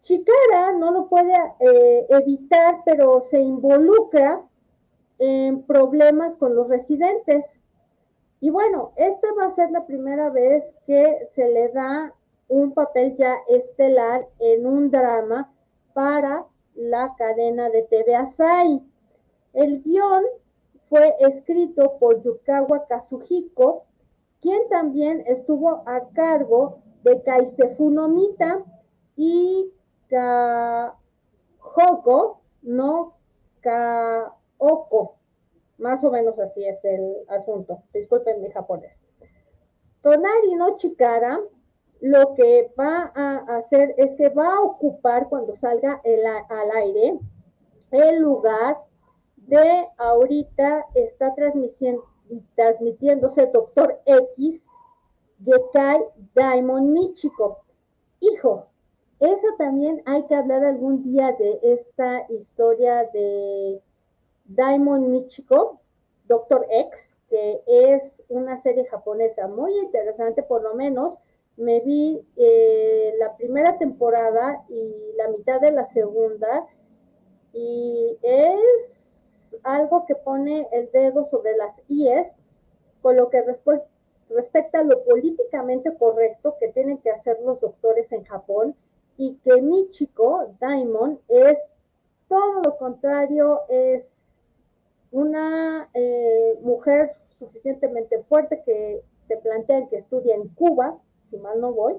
Chikara 0.00 0.72
no 0.78 0.92
lo 0.92 1.08
puede 1.08 1.34
eh, 1.60 2.06
evitar, 2.08 2.82
pero 2.84 3.20
se 3.20 3.40
involucra 3.40 4.42
en 5.18 5.62
problemas 5.64 6.36
con 6.36 6.54
los 6.54 6.68
residentes. 6.68 7.44
Y 8.40 8.50
bueno, 8.50 8.92
esta 8.96 9.26
va 9.34 9.46
a 9.46 9.54
ser 9.54 9.70
la 9.70 9.86
primera 9.86 10.30
vez 10.30 10.74
que 10.86 11.18
se 11.34 11.48
le 11.48 11.68
da 11.70 12.14
un 12.48 12.72
papel 12.72 13.16
ya 13.16 13.34
estelar 13.48 14.26
en 14.38 14.66
un 14.66 14.90
drama 14.90 15.52
para 15.92 16.46
la 16.74 17.14
cadena 17.18 17.68
de 17.70 17.82
TV 17.82 18.14
Asai. 18.14 18.80
El 19.52 19.82
guion 19.82 20.24
fue 20.88 21.14
escrito 21.20 21.98
por 21.98 22.22
Yukawa 22.22 22.86
Kazuhiko, 22.86 23.84
quien 24.40 24.68
también 24.68 25.24
estuvo 25.26 25.82
a 25.86 26.08
cargo 26.14 26.78
de 27.02 27.20
Kaisefu 27.22 27.90
no 27.90 28.08
Mita 28.08 28.64
y 29.16 29.72
Kahoko 30.08 31.00
no 32.62 33.14
Kaoko. 33.60 35.16
Más 35.78 36.02
o 36.04 36.10
menos 36.10 36.38
así 36.38 36.66
es 36.66 36.84
el 36.84 37.16
asunto. 37.28 37.82
Disculpen 37.92 38.42
mi 38.42 38.50
japonés. 38.50 38.92
Tonari 40.00 40.54
no 40.56 40.76
Chikara 40.76 41.38
lo 42.00 42.34
que 42.34 42.72
va 42.78 43.10
a 43.14 43.56
hacer 43.56 43.94
es 43.96 44.14
que 44.16 44.28
va 44.28 44.54
a 44.54 44.60
ocupar 44.60 45.28
cuando 45.28 45.56
salga 45.56 46.00
al 46.48 46.70
aire 46.76 47.18
el 47.90 48.20
lugar 48.20 48.78
de 49.36 49.88
ahorita 49.96 50.86
está 50.94 51.34
transmitiéndose 51.34 53.46
Doctor 53.46 54.00
X 54.04 54.64
Gekai 55.44 56.04
Daimon 56.34 56.92
Michiko. 56.92 57.64
Hijo, 58.20 58.66
eso 59.20 59.48
también 59.58 60.02
hay 60.06 60.24
que 60.26 60.34
hablar 60.34 60.64
algún 60.64 61.02
día 61.02 61.32
de 61.32 61.58
esta 61.62 62.24
historia 62.28 63.04
de 63.12 63.82
Daimon 64.44 65.10
Michiko, 65.10 65.80
Doctor 66.26 66.66
X, 66.70 67.10
que 67.28 67.60
es 67.66 68.14
una 68.28 68.62
serie 68.62 68.86
japonesa 68.86 69.48
muy 69.48 69.76
interesante, 69.78 70.42
por 70.42 70.62
lo 70.62 70.74
menos. 70.74 71.18
Me 71.56 71.80
vi 71.80 72.24
eh, 72.36 73.14
la 73.18 73.36
primera 73.36 73.76
temporada 73.78 74.64
y 74.68 75.12
la 75.16 75.28
mitad 75.28 75.60
de 75.60 75.72
la 75.72 75.84
segunda 75.84 76.66
y 77.52 78.16
es 78.22 79.50
algo 79.64 80.06
que 80.06 80.14
pone 80.14 80.68
el 80.70 80.90
dedo 80.92 81.24
sobre 81.24 81.56
las 81.56 81.74
IES 81.88 82.28
con 83.02 83.16
lo 83.16 83.28
que 83.30 83.42
respecta 83.42 84.80
a 84.80 84.84
lo 84.84 85.02
políticamente 85.04 85.96
correcto 85.96 86.56
que 86.60 86.68
tienen 86.68 86.98
que 86.98 87.10
hacer 87.10 87.38
los 87.44 87.60
doctores 87.60 88.12
en 88.12 88.24
Japón 88.24 88.76
y 89.18 89.34
que 89.38 89.60
mi 89.60 89.88
chico, 89.90 90.54
Daimon, 90.60 91.20
es 91.28 91.58
todo 92.28 92.62
lo 92.62 92.76
contrario, 92.76 93.62
es 93.68 94.10
una 95.10 95.90
eh, 95.92 96.56
mujer 96.62 97.10
suficientemente 97.36 98.22
fuerte 98.24 98.62
que 98.64 99.02
te 99.26 99.36
plantean 99.38 99.88
que 99.88 99.96
estudia 99.96 100.36
en 100.36 100.48
Cuba, 100.50 100.98
si 101.24 101.36
mal 101.36 101.60
no 101.60 101.72
voy, 101.72 101.96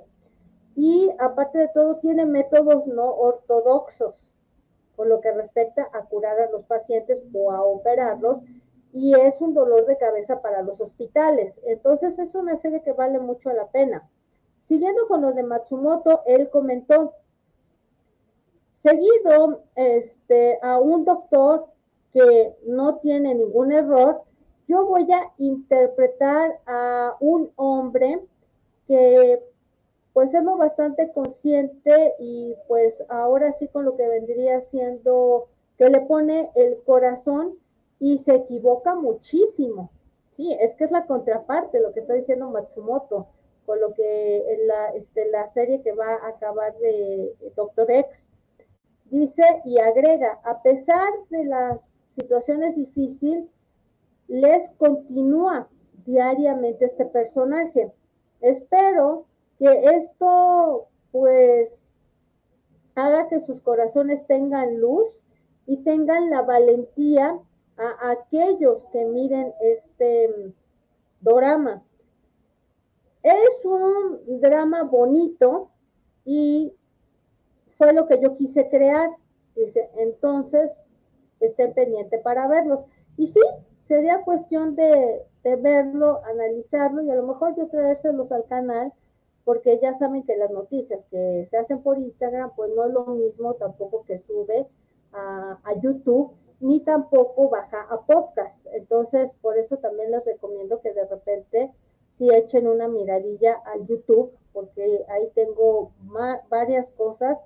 y 0.76 1.12
aparte 1.20 1.60
de 1.60 1.68
todo 1.74 2.00
tiene 2.00 2.26
métodos 2.26 2.88
no 2.88 3.12
ortodoxos 3.12 4.34
con 4.96 5.10
lo 5.10 5.20
que 5.20 5.34
respecta 5.34 5.90
a 5.94 6.06
curar 6.06 6.40
a 6.40 6.50
los 6.52 6.64
pacientes 6.66 7.24
o 7.34 7.52
a 7.52 7.64
operarlos 7.64 8.42
y 8.94 9.14
es 9.14 9.40
un 9.42 9.54
dolor 9.54 9.86
de 9.86 9.98
cabeza 9.98 10.42
para 10.42 10.62
los 10.62 10.82
hospitales. 10.82 11.54
Entonces 11.66 12.18
es 12.18 12.34
una 12.34 12.58
serie 12.62 12.82
que 12.82 12.94
vale 12.94 13.20
mucho 13.20 13.52
la 13.52 13.68
pena. 13.68 14.10
Siguiendo 14.70 15.08
con 15.08 15.24
lo 15.24 15.34
de 15.34 15.42
Matsumoto, 15.42 16.22
él 16.28 16.48
comentó, 16.52 17.16
seguido 18.84 19.64
este, 19.74 20.60
a 20.62 20.80
un 20.80 21.06
doctor 21.06 21.66
que 22.14 22.56
no 22.68 23.00
tiene 23.00 23.34
ningún 23.34 23.72
error, 23.72 24.22
yo 24.68 24.86
voy 24.86 25.12
a 25.12 25.34
interpretar 25.40 26.60
a 26.68 27.16
un 27.20 27.52
hombre 27.56 28.24
que 28.88 29.44
pues 30.14 30.36
es 30.36 30.44
lo 30.44 30.56
bastante 30.58 31.12
consciente 31.14 32.14
y 32.20 32.54
pues 32.68 33.04
ahora 33.10 33.52
sí 33.52 33.70
con 33.70 33.86
lo 33.86 33.98
que 33.98 34.08
vendría 34.08 34.62
siendo 34.62 35.48
que 35.80 35.90
le 35.90 36.02
pone 36.02 36.52
el 36.54 36.78
corazón 36.84 37.58
y 37.98 38.20
se 38.20 38.36
equivoca 38.36 38.94
muchísimo. 38.94 39.90
Sí, 40.30 40.56
es 40.62 40.76
que 40.76 40.84
es 40.84 40.92
la 40.92 41.08
contraparte 41.08 41.80
lo 41.80 41.92
que 41.92 42.02
está 42.02 42.14
diciendo 42.14 42.52
Matsumoto 42.52 43.30
con 43.70 43.80
lo 43.82 43.94
que 43.94 44.38
en 44.52 44.68
la, 44.68 44.88
este, 44.96 45.30
la 45.30 45.48
serie 45.54 45.84
que 45.84 45.92
va 45.92 46.12
a 46.24 46.30
acabar 46.30 46.76
de 46.80 47.36
Doctor 47.56 47.92
X. 47.92 48.28
Dice 49.12 49.44
y 49.64 49.78
agrega, 49.78 50.40
a 50.44 50.64
pesar 50.64 51.08
de 51.30 51.46
las 51.46 51.80
situaciones 52.10 52.76
difíciles, 52.76 53.46
les 54.28 54.72
continúa 54.72 55.70
diariamente 56.04 56.86
este 56.86 57.06
personaje. 57.06 57.94
Espero 58.42 59.28
que 59.60 59.68
esto 59.98 60.88
pues 61.12 61.88
haga 62.96 63.30
que 63.30 63.40
sus 63.42 63.62
corazones 63.62 64.26
tengan 64.26 64.80
luz 64.80 65.24
y 65.68 65.84
tengan 65.84 66.32
la 66.32 66.42
valentía 66.42 67.40
a 67.78 68.12
aquellos 68.14 68.88
que 68.92 69.06
miren 69.06 69.54
este 69.62 70.28
mm, 70.28 70.54
drama. 71.22 71.84
Es 73.24 73.66
un 73.66 74.40
drama 74.40 74.84
bonito 74.84 75.70
y 76.26 76.74
fue 77.78 77.94
lo 77.94 78.08
que 78.08 78.22
yo 78.22 78.34
quise 78.36 78.70
crear. 78.70 79.10
Dice, 79.56 79.90
entonces 79.98 80.72
estén 81.40 81.74
pendientes 81.74 82.22
para 82.22 82.48
verlos. 82.48 82.86
Y 83.18 83.28
sí, 83.28 83.42
sería 83.88 84.24
cuestión 84.24 84.76
de, 84.76 85.26
de 85.44 85.56
verlo, 85.58 86.22
analizarlo 86.26 87.02
y 87.02 87.12
a 87.12 87.16
lo 87.16 87.28
mejor 87.28 87.56
yo 87.56 87.68
traérselos 87.68 88.32
al 88.32 88.46
canal 88.46 88.94
porque 89.50 89.80
ya 89.82 89.98
saben 89.98 90.22
que 90.22 90.38
las 90.38 90.52
noticias 90.52 91.04
que 91.10 91.48
se 91.50 91.58
hacen 91.58 91.82
por 91.82 91.98
Instagram, 91.98 92.52
pues 92.56 92.72
no 92.76 92.86
es 92.86 92.94
lo 92.94 93.06
mismo 93.08 93.56
tampoco 93.56 94.04
que 94.04 94.20
sube 94.20 94.68
a, 95.12 95.58
YouTube, 95.82 96.34
ni 96.60 96.84
tampoco 96.84 97.50
baja 97.50 97.82
a 97.90 98.06
podcast. 98.06 98.64
Entonces, 98.74 99.34
por 99.42 99.58
eso 99.58 99.78
también 99.78 100.12
les 100.12 100.24
recomiendo 100.24 100.82
que 100.82 100.94
de 100.94 101.04
repente 101.06 101.72
si 102.12 102.34
echen 102.34 102.68
una 102.68 102.88
miradilla 102.88 103.62
al 103.66 103.86
YouTube, 103.86 104.32
porque 104.54 105.06
ahí 105.10 105.30
tengo 105.36 105.92
varias 106.50 106.92
cosas 106.92 107.40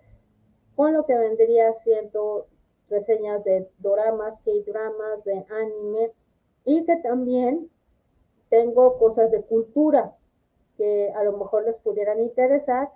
con 0.75 0.93
lo 0.93 1.05
que 1.05 1.17
vendría 1.17 1.73
siendo 1.73 2.47
reseñas 2.89 3.43
de 3.43 3.69
doramas, 3.79 4.39
K-dramas, 4.41 5.23
de 5.23 5.45
anime, 5.49 6.11
y 6.65 6.85
que 6.85 6.95
también 6.97 7.69
tengo 8.49 8.97
cosas 8.97 9.31
de 9.31 9.43
cultura 9.43 10.15
que 10.77 11.11
a 11.15 11.23
lo 11.23 11.37
mejor 11.37 11.65
les 11.65 11.77
pudieran 11.79 12.19
interesar 12.19 12.89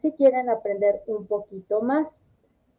si 0.00 0.12
quieren 0.12 0.48
aprender 0.48 1.02
un 1.06 1.26
poquito 1.26 1.80
más. 1.80 2.20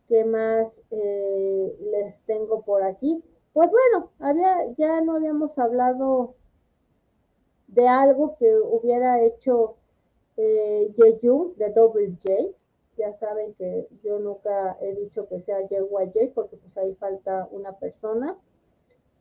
¿Qué 0.10 0.26
más 0.26 0.82
eh, 0.92 1.76
les 1.80 2.20
tengo 2.26 2.62
por 2.62 2.84
aquí? 2.84 3.24
Pues 3.54 3.70
bueno, 3.72 4.12
había, 4.20 4.74
ya 4.78 5.02
no 5.02 5.16
habíamos 5.16 5.58
hablado 5.58 6.36
de 7.74 7.88
algo 7.88 8.36
que 8.38 8.56
hubiera 8.58 9.22
hecho 9.22 9.76
eh, 10.38 10.94
de 10.96 11.70
Double 11.72 12.18
J. 12.22 12.56
Ya 12.98 13.14
saben 13.14 13.54
que 13.56 13.88
yo 14.04 14.20
nunca 14.20 14.78
he 14.80 14.94
dicho 14.96 15.28
que 15.28 15.40
sea 15.42 15.68
JYJ 15.68 16.32
porque 16.36 16.58
pues 16.58 16.78
ahí 16.78 16.94
falta 16.96 17.48
una 17.52 17.78
persona. 17.80 18.38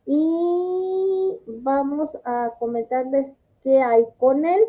Y 0.05 1.39
vamos 1.47 2.17
a 2.23 2.53
comentarles 2.59 3.37
qué 3.63 3.81
hay 3.81 4.05
con 4.19 4.45
él. 4.45 4.63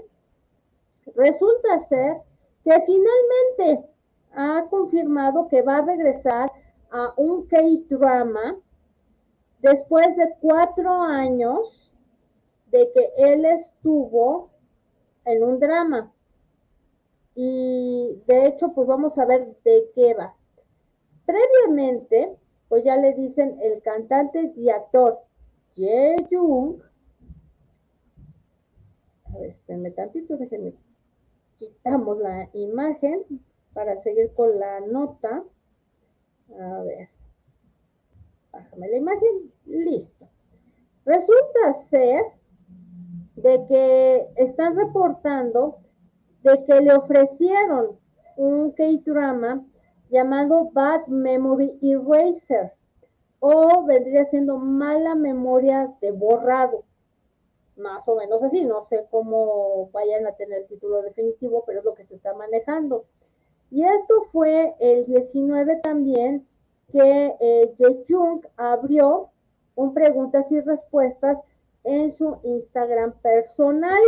Resulta 1.15 1.81
ser 1.81 2.19
que 2.65 2.73
finalmente 2.87 3.87
ha 4.33 4.67
confirmado 4.71 5.49
que 5.49 5.61
va 5.63 5.79
a 5.79 5.85
regresar 5.85 6.51
a 6.91 7.13
un 7.19 7.47
K-drama 7.47 8.59
después 9.61 10.17
de 10.17 10.35
cuatro 10.41 10.93
años 11.03 11.84
de 12.75 12.91
que 12.93 13.13
él 13.19 13.45
estuvo 13.45 14.51
en 15.25 15.45
un 15.45 15.61
drama. 15.61 16.13
Y 17.37 18.21
de 18.27 18.49
hecho, 18.49 18.73
pues 18.75 18.89
vamos 18.89 19.17
a 19.17 19.27
ver 19.27 19.57
de 19.65 19.93
qué 19.95 20.13
va. 20.15 20.35
Previamente, 21.25 22.37
pues 22.69 22.85
ya 22.85 22.97
le 22.97 23.15
dicen 23.15 23.59
el 23.63 23.81
cantante 23.81 24.53
y 24.57 24.71
actor 24.71 25.21
Ye 25.77 26.17
Jung. 26.29 26.83
A 29.27 29.39
ver, 29.39 29.51
espérenme 29.51 29.93
tantito, 29.93 30.37
déjenme 30.37 30.75
quitamos 31.59 32.19
la 32.19 32.51
imagen 32.55 33.23
para 33.73 34.03
seguir 34.03 34.35
con 34.35 34.59
la 34.59 34.81
nota. 34.81 35.45
A 36.59 36.83
ver, 36.83 37.09
bájame 38.51 38.89
la 38.89 38.97
imagen, 38.97 39.53
listo. 39.65 40.29
Resulta 41.05 41.73
ser 41.89 42.25
de 43.37 43.67
que 43.67 44.29
están 44.37 44.77
reportando 44.77 45.79
de 46.43 46.65
que 46.65 46.81
le 46.81 46.95
ofrecieron 46.95 47.99
un 48.37 48.73
K-drama 48.73 49.65
llamado 50.11 50.71
Bad 50.73 51.07
Memory 51.07 51.79
Eraser 51.83 52.73
o 53.41 53.85
vendría 53.85 54.25
siendo 54.27 54.59
mala 54.59 55.15
memoria 55.15 55.95
de 56.01 56.13
borrado 56.13 56.85
más 57.77 58.07
o 58.09 58.17
menos 58.17 58.43
así, 58.43 58.65
no 58.65 58.87
sé 58.89 59.07
cómo 59.11 59.91
vayan 59.93 60.27
a 60.27 60.33
tener 60.33 60.63
el 60.63 60.67
título 60.67 61.03
definitivo, 61.03 61.65
pero 61.67 61.81
es 61.81 61.85
lo 61.85 61.95
que 61.95 62.07
se 62.07 62.17
está 62.17 62.35
manejando. 62.35 63.05
Y 63.71 63.85
esto 63.85 64.23
fue 64.31 64.75
el 64.79 65.05
19 65.07 65.81
también 65.83 66.47
que 66.93 67.35
eh, 67.41 67.75
Jung 68.07 68.45
abrió 68.57 69.31
un 69.75 69.93
preguntas 69.93 70.51
y 70.53 70.61
respuestas 70.61 71.39
en 71.85 72.11
su 72.13 72.39
Instagram 72.43 73.13
personal, 73.21 74.03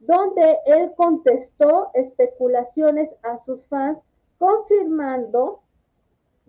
donde 0.00 0.58
él 0.66 0.92
contestó 0.96 1.90
especulaciones 1.94 3.10
a 3.22 3.38
sus 3.38 3.68
fans, 3.68 3.98
confirmando 4.38 5.60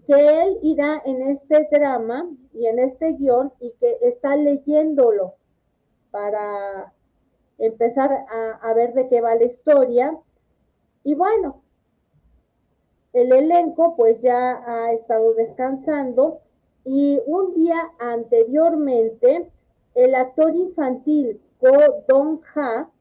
que 0.06 0.14
él 0.14 0.60
irá 0.62 1.02
en 1.06 1.22
este 1.22 1.68
drama 1.72 2.30
y 2.54 2.68
en 2.68 2.80
este 2.80 3.14
guion 3.14 3.52
y 3.60 3.74
que 3.74 3.98
está 4.02 4.36
leyéndolo 4.36 5.36
para 6.12 6.94
empezar 7.58 8.10
a, 8.62 8.74
ver 8.74 8.94
de 8.94 9.08
qué 9.08 9.22
va 9.22 9.36
la 9.36 9.46
historia. 9.46 10.18
Y 11.04 11.16
bueno, 11.16 11.62
el 13.14 13.32
elenco 13.32 13.96
pues 13.96 14.22
ya 14.22 14.64
ha 14.66 14.92
estado 14.92 15.34
descansando 15.34 16.42
y 16.84 17.20
un 17.26 17.54
día 17.54 17.92
anteriormente 18.00 19.52
el 19.96 20.14
actor 20.14 20.54
infantil 20.56 21.42
Go 21.60 22.04
Dong-ha 22.08 22.92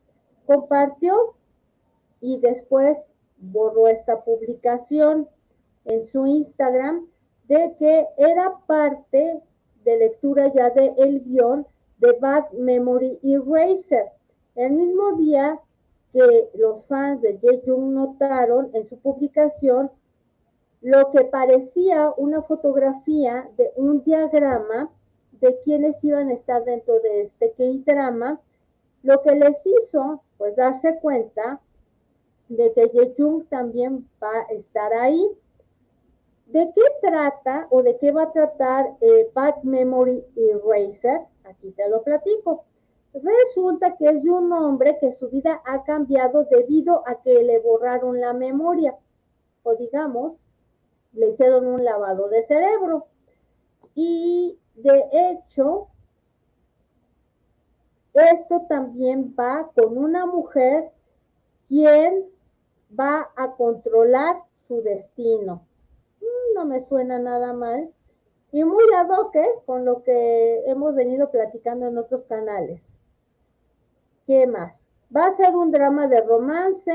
compartió 0.46 1.34
y 2.20 2.38
después 2.38 3.06
borró 3.36 3.88
esta 3.88 4.24
publicación 4.24 5.28
en 5.84 6.06
su 6.06 6.26
Instagram 6.26 7.06
de 7.48 7.74
que 7.78 8.06
era 8.16 8.58
parte 8.66 9.42
de 9.84 9.98
lectura 9.98 10.50
ya 10.52 10.70
de 10.70 10.94
el 10.96 11.20
guion 11.22 11.66
de 11.98 12.12
Bad 12.12 12.50
Memory 12.52 13.18
Eraser. 13.22 14.06
El 14.54 14.72
mismo 14.72 15.12
día 15.16 15.60
que 16.12 16.50
los 16.54 16.86
fans 16.86 17.20
de 17.20 17.60
Jung 17.66 17.92
notaron 17.92 18.70
en 18.72 18.86
su 18.86 18.98
publicación 18.98 19.90
lo 20.80 21.10
que 21.10 21.24
parecía 21.24 22.12
una 22.16 22.42
fotografía 22.42 23.50
de 23.56 23.72
un 23.76 24.04
diagrama 24.04 24.90
de 25.44 25.58
quienes 25.60 26.02
iban 26.02 26.30
a 26.30 26.32
estar 26.32 26.64
dentro 26.64 26.98
de 27.00 27.20
este 27.20 27.52
K-drama, 27.52 28.40
lo 29.02 29.20
que 29.20 29.34
les 29.34 29.60
hizo 29.66 30.22
pues 30.38 30.56
darse 30.56 30.98
cuenta 31.00 31.60
de 32.48 32.72
que 32.72 33.14
Jung 33.14 33.44
también 33.50 34.08
va 34.22 34.40
a 34.48 34.52
estar 34.54 34.90
ahí. 34.94 35.22
¿De 36.46 36.72
qué 36.74 36.82
trata 37.02 37.66
o 37.70 37.82
de 37.82 37.98
qué 37.98 38.10
va 38.10 38.22
a 38.22 38.32
tratar 38.32 38.96
eh, 39.02 39.30
Bad 39.34 39.62
Memory 39.64 40.24
Eraser? 40.34 41.20
Aquí 41.44 41.72
te 41.72 41.90
lo 41.90 42.02
platico. 42.02 42.64
Resulta 43.12 43.96
que 43.98 44.08
es 44.08 44.22
de 44.22 44.30
un 44.30 44.50
hombre 44.50 44.96
que 44.98 45.12
su 45.12 45.28
vida 45.28 45.60
ha 45.66 45.84
cambiado 45.84 46.44
debido 46.44 47.02
a 47.06 47.20
que 47.22 47.34
le 47.42 47.60
borraron 47.60 48.18
la 48.18 48.32
memoria. 48.32 48.96
O 49.62 49.76
digamos, 49.76 50.34
le 51.12 51.28
hicieron 51.28 51.66
un 51.66 51.84
lavado 51.84 52.30
de 52.30 52.42
cerebro. 52.44 53.08
Y 53.94 54.58
de 54.74 55.08
hecho, 55.12 55.88
esto 58.12 58.66
también 58.68 59.34
va 59.38 59.70
con 59.74 59.96
una 59.98 60.26
mujer 60.26 60.90
quien 61.68 62.26
va 62.98 63.30
a 63.36 63.52
controlar 63.56 64.36
su 64.54 64.82
destino. 64.82 65.66
Mm, 66.20 66.54
no 66.54 66.64
me 66.64 66.80
suena 66.80 67.18
nada 67.18 67.52
mal 67.52 67.92
y 68.52 68.62
muy 68.62 68.84
ad 68.96 69.10
hoc 69.10 69.34
¿eh? 69.34 69.48
con 69.66 69.84
lo 69.84 70.04
que 70.04 70.62
hemos 70.66 70.94
venido 70.94 71.30
platicando 71.30 71.88
en 71.88 71.98
otros 71.98 72.24
canales. 72.26 72.80
¿Qué 74.26 74.46
más? 74.46 74.80
Va 75.14 75.26
a 75.26 75.36
ser 75.36 75.56
un 75.56 75.72
drama 75.72 76.06
de 76.06 76.20
romance 76.20 76.92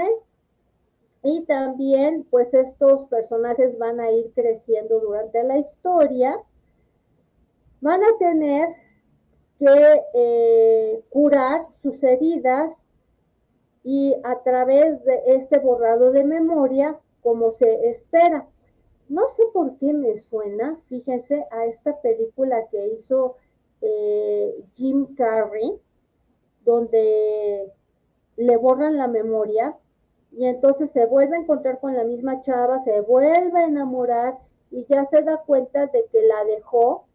y 1.21 1.45
también 1.45 2.25
pues 2.29 2.53
estos 2.53 3.05
personajes 3.07 3.77
van 3.77 3.99
a 3.99 4.09
ir 4.09 4.31
creciendo 4.33 5.01
durante 5.01 5.43
la 5.43 5.57
historia. 5.57 6.33
Van 7.81 8.01
a 8.03 8.17
tener 8.17 8.69
que 9.57 10.01
eh, 10.13 11.03
curar 11.09 11.67
sus 11.81 12.03
heridas 12.03 12.71
y 13.83 14.15
a 14.23 14.41
través 14.43 15.03
de 15.05 15.21
este 15.27 15.59
borrado 15.59 16.11
de 16.11 16.23
memoria 16.23 16.99
como 17.21 17.51
se 17.51 17.89
espera. 17.89 18.47
No 19.07 19.27
sé 19.29 19.43
por 19.53 19.77
qué 19.77 19.93
me 19.93 20.15
suena, 20.15 20.77
fíjense, 20.87 21.45
a 21.51 21.65
esta 21.65 21.99
película 22.01 22.67
que 22.69 22.87
hizo 22.87 23.35
eh, 23.81 24.63
Jim 24.73 25.15
Carrey, 25.15 25.81
donde 26.63 27.71
le 28.35 28.57
borran 28.57 28.97
la 28.97 29.07
memoria 29.07 29.77
y 30.31 30.45
entonces 30.45 30.91
se 30.91 31.05
vuelve 31.05 31.37
a 31.37 31.39
encontrar 31.41 31.79
con 31.79 31.95
la 31.95 32.03
misma 32.03 32.41
chava, 32.41 32.79
se 32.79 33.01
vuelve 33.01 33.59
a 33.59 33.65
enamorar 33.65 34.37
y 34.69 34.85
ya 34.85 35.03
se 35.05 35.23
da 35.23 35.37
cuenta 35.37 35.87
de 35.87 36.05
que 36.11 36.21
la 36.21 36.43
dejó 36.45 37.08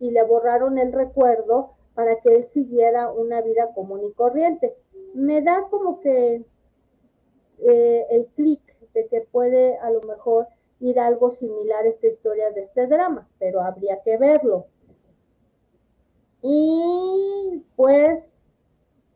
y 0.00 0.10
le 0.10 0.24
borraron 0.24 0.78
el 0.78 0.92
recuerdo 0.92 1.74
para 1.94 2.16
que 2.20 2.34
él 2.34 2.48
siguiera 2.48 3.12
una 3.12 3.42
vida 3.42 3.72
común 3.74 4.02
y 4.02 4.12
corriente. 4.12 4.74
Me 5.14 5.42
da 5.42 5.68
como 5.70 6.00
que 6.00 6.44
eh, 7.58 8.06
el 8.10 8.26
clic 8.34 8.62
de 8.94 9.06
que 9.06 9.20
puede 9.20 9.76
a 9.78 9.90
lo 9.90 10.00
mejor 10.02 10.48
ir 10.80 10.98
algo 10.98 11.30
similar 11.30 11.84
a 11.84 11.88
esta 11.88 12.08
historia 12.08 12.50
de 12.50 12.62
este 12.62 12.86
drama, 12.86 13.28
pero 13.38 13.60
habría 13.60 14.00
que 14.02 14.16
verlo. 14.16 14.66
Y 16.42 17.62
pues 17.76 18.32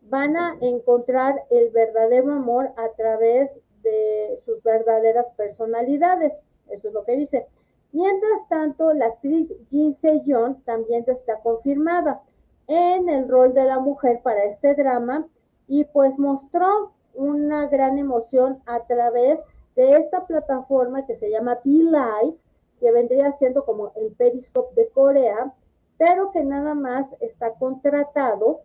van 0.03 0.37
a 0.37 0.59
encontrar 0.61 1.45
el 1.51 1.71
verdadero 1.71 2.33
amor 2.33 2.71
a 2.77 2.91
través 2.91 3.51
de 3.83 4.37
sus 4.45 4.63
verdaderas 4.63 5.31
personalidades. 5.31 6.35
Eso 6.69 6.89
es 6.89 6.95
lo 6.95 7.05
que 7.05 7.17
dice. 7.17 7.47
Mientras 7.95 8.49
tanto, 8.49 8.93
la 8.93 9.07
actriz 9.07 9.55
Jin 9.69 9.95
Se-yeon 9.95 10.65
también 10.65 11.05
está 11.07 11.39
confirmada 11.39 12.25
en 12.67 13.09
el 13.09 13.29
rol 13.29 13.55
de 13.55 13.63
la 13.63 13.79
mujer 13.79 14.21
para 14.21 14.43
este 14.43 14.75
drama 14.75 15.29
y 15.69 15.85
pues 15.85 16.19
mostró 16.19 16.93
una 17.15 17.69
gran 17.69 17.97
emoción 17.97 18.61
a 18.67 18.85
través 18.89 19.45
de 19.77 19.93
esta 19.97 20.27
plataforma 20.27 21.07
que 21.07 21.15
se 21.15 21.31
llama 21.31 21.61
Be 21.65 22.35
que 22.81 22.91
vendría 22.91 23.31
siendo 23.31 23.65
como 23.65 23.93
el 23.95 24.11
Periscope 24.15 24.75
de 24.75 24.89
Corea, 24.89 25.55
pero 25.97 26.33
que 26.33 26.43
nada 26.43 26.75
más 26.75 27.15
está 27.21 27.55
contratado 27.55 28.63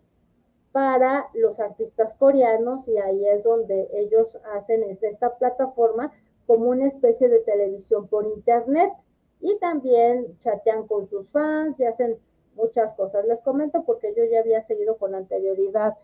para 0.72 1.28
los 1.34 1.60
artistas 1.60 2.14
coreanos 2.14 2.88
y 2.88 2.98
ahí 2.98 3.28
es 3.28 3.44
donde 3.44 3.90
ellos 3.92 4.40
hacen 4.56 4.82
esta 5.00 5.38
plataforma 5.38 6.10
como 6.48 6.64
una 6.70 6.88
especie 6.88 7.28
de 7.28 7.38
televisión 7.38 8.08
por 8.08 8.26
internet 8.26 8.92
y 9.40 9.58
también 9.58 10.38
chatean 10.38 10.86
con 10.86 11.08
sus 11.08 11.30
fans 11.30 11.78
y 11.80 11.84
hacen 11.84 12.18
muchas 12.54 12.94
cosas. 12.94 13.24
Les 13.26 13.40
comento 13.42 13.84
porque 13.84 14.14
yo 14.14 14.24
ya 14.24 14.40
había 14.40 14.62
seguido 14.62 14.98
con 14.98 15.14
anterioridad 15.14 15.96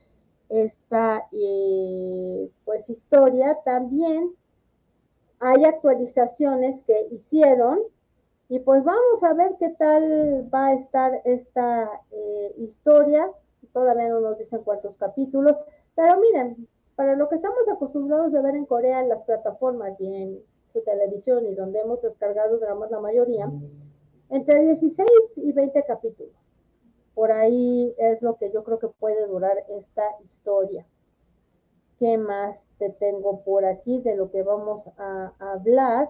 esta 0.49 1.27
eh, 1.33 2.51
pues 2.65 2.89
historia. 2.89 3.59
También 3.65 4.35
hay 5.41 5.65
actualizaciones 5.65 6.83
que 6.85 7.09
hicieron 7.11 7.79
y 8.49 8.61
pues 8.61 8.85
vamos 8.85 9.23
a 9.23 9.35
ver 9.35 9.57
qué 9.59 9.71
tal 9.71 10.49
va 10.53 10.69
a 10.69 10.75
estar 10.75 11.21
esta 11.25 11.91
eh, 12.11 12.55
historia. 12.59 13.31
Todavía 13.73 14.09
no 14.09 14.21
nos 14.21 14.39
dicen 14.39 14.63
cuántos 14.63 14.97
capítulos, 14.97 15.57
pero 15.95 16.19
miren, 16.21 16.69
para 16.95 17.17
lo 17.17 17.29
que 17.29 17.37
estamos 17.37 17.69
acostumbrados 17.71 18.33
de 18.33 18.41
ver 18.41 18.55
en 18.55 18.65
Corea 18.65 19.01
en 19.01 19.09
las 19.09 19.23
plataformas 19.25 20.01
y 20.01 20.15
en 20.15 20.43
televisión 20.83 21.47
y 21.47 21.55
donde 21.55 21.81
hemos 21.81 22.03
descargado 22.03 22.59
dramas 22.59 22.91
la 22.91 23.01
mayoría, 23.01 23.51
entre 24.31 24.61
16 24.61 25.09
y 25.37 25.53
20 25.53 25.85
capítulos. 25.85 26.35
Por 27.17 27.33
ahí 27.33 27.95
es 27.97 28.21
lo 28.21 28.37
que 28.37 28.51
yo 28.53 28.63
creo 28.63 28.79
que 28.79 28.89
puede 28.89 29.27
durar 29.27 29.57
esta 29.69 30.03
historia. 30.23 30.87
¿Qué 31.99 32.19
más 32.19 32.63
te 32.79 32.91
tengo 32.91 33.43
por 33.43 33.65
aquí 33.65 34.01
de 34.01 34.17
lo 34.17 34.31
que 34.31 34.43
vamos 34.43 34.87
a, 34.99 35.33
hablar? 35.39 36.09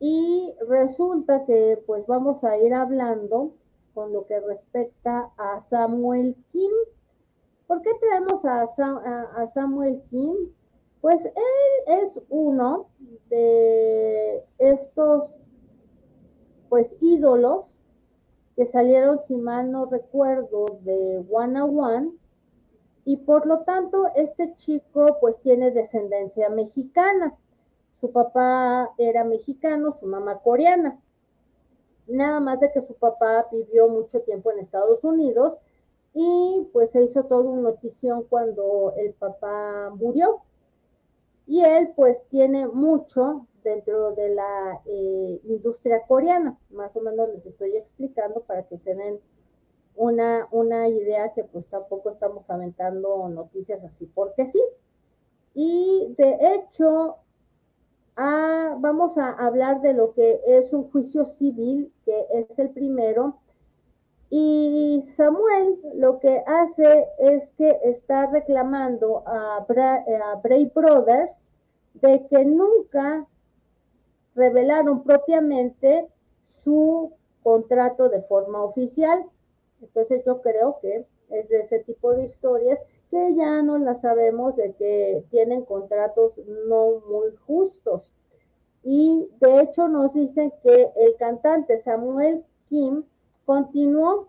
Y 0.00 0.56
resulta 0.68 1.44
que 1.44 1.80
pues 1.86 2.04
vamos 2.08 2.42
a 2.42 2.58
ir 2.58 2.74
hablando 2.74 3.52
con 3.94 4.12
lo 4.12 4.26
que 4.26 4.40
respecta 4.40 5.30
a 5.36 5.60
Samuel 5.60 6.36
Kim. 6.50 6.72
¿Por 7.68 7.80
qué 7.82 7.90
traemos 8.00 8.44
a, 8.44 8.64
a, 9.36 9.46
Samuel 9.46 10.02
Kim? 10.08 10.52
Pues 11.00 11.24
él 11.24 12.02
es 12.02 12.20
uno 12.28 12.88
de 13.30 14.44
estos 14.58 15.36
pues 16.68 16.94
ídolos 17.00 17.82
que 18.56 18.66
salieron, 18.66 19.20
si 19.20 19.36
mal 19.36 19.70
no 19.70 19.86
recuerdo, 19.86 20.66
de 20.82 21.24
One 21.30 21.62
One 21.62 22.12
y 23.04 23.18
por 23.18 23.46
lo 23.46 23.62
tanto 23.62 24.08
este 24.16 24.52
chico 24.54 25.16
pues 25.20 25.40
tiene 25.40 25.70
descendencia 25.70 26.50
mexicana. 26.50 27.38
Su 28.00 28.12
papá 28.12 28.90
era 28.98 29.24
mexicano, 29.24 29.92
su 29.92 30.06
mamá 30.06 30.40
coreana. 30.40 31.00
Nada 32.06 32.40
más 32.40 32.60
de 32.60 32.72
que 32.72 32.80
su 32.80 32.94
papá 32.94 33.46
vivió 33.52 33.88
mucho 33.88 34.22
tiempo 34.22 34.50
en 34.50 34.58
Estados 34.58 35.04
Unidos 35.04 35.56
y 36.12 36.68
pues 36.72 36.90
se 36.90 37.02
hizo 37.02 37.24
toda 37.24 37.48
una 37.48 37.70
notición 37.70 38.24
cuando 38.24 38.92
el 38.96 39.14
papá 39.14 39.90
murió. 39.94 40.42
Y 41.48 41.64
él 41.64 41.92
pues 41.96 42.22
tiene 42.28 42.68
mucho 42.68 43.46
dentro 43.64 44.12
de 44.14 44.28
la 44.28 44.82
eh, 44.84 45.40
industria 45.44 46.02
coreana. 46.06 46.58
Más 46.70 46.94
o 46.94 47.00
menos 47.00 47.30
les 47.30 47.44
estoy 47.46 47.74
explicando 47.74 48.42
para 48.42 48.64
que 48.68 48.76
se 48.78 48.94
den 48.94 49.18
una, 49.96 50.46
una 50.52 50.88
idea 50.88 51.32
que 51.32 51.44
pues 51.44 51.66
tampoco 51.68 52.10
estamos 52.10 52.48
aventando 52.50 53.28
noticias 53.30 53.82
así 53.82 54.06
porque 54.14 54.46
sí. 54.46 54.62
Y 55.54 56.14
de 56.18 56.38
hecho, 56.54 57.16
ah, 58.16 58.76
vamos 58.78 59.16
a 59.16 59.30
hablar 59.30 59.80
de 59.80 59.94
lo 59.94 60.12
que 60.12 60.42
es 60.46 60.74
un 60.74 60.90
juicio 60.90 61.24
civil, 61.24 61.90
que 62.04 62.26
es 62.30 62.58
el 62.58 62.70
primero. 62.70 63.40
Y 64.30 65.02
Samuel 65.16 65.78
lo 65.94 66.18
que 66.20 66.42
hace 66.46 67.08
es 67.18 67.50
que 67.56 67.78
está 67.82 68.30
reclamando 68.30 69.22
a, 69.26 69.58
a 69.58 70.40
Bray 70.42 70.70
Brothers 70.74 71.48
de 71.94 72.26
que 72.28 72.44
nunca 72.44 73.26
revelaron 74.34 75.02
propiamente 75.02 76.08
su 76.42 77.12
contrato 77.42 78.08
de 78.10 78.22
forma 78.22 78.62
oficial. 78.62 79.24
Entonces 79.80 80.22
yo 80.26 80.42
creo 80.42 80.78
que 80.80 81.06
es 81.30 81.48
de 81.48 81.60
ese 81.60 81.80
tipo 81.80 82.14
de 82.14 82.24
historias 82.24 82.78
que 83.10 83.34
ya 83.34 83.62
no 83.62 83.78
las 83.78 84.02
sabemos 84.02 84.56
de 84.56 84.74
que 84.74 85.24
tienen 85.30 85.64
contratos 85.64 86.38
no 86.68 87.00
muy 87.08 87.34
justos. 87.46 88.12
Y 88.84 89.28
de 89.40 89.62
hecho 89.62 89.88
nos 89.88 90.12
dicen 90.12 90.52
que 90.62 90.92
el 90.96 91.16
cantante 91.18 91.78
Samuel 91.78 92.44
Kim 92.68 93.04
continuó 93.48 94.28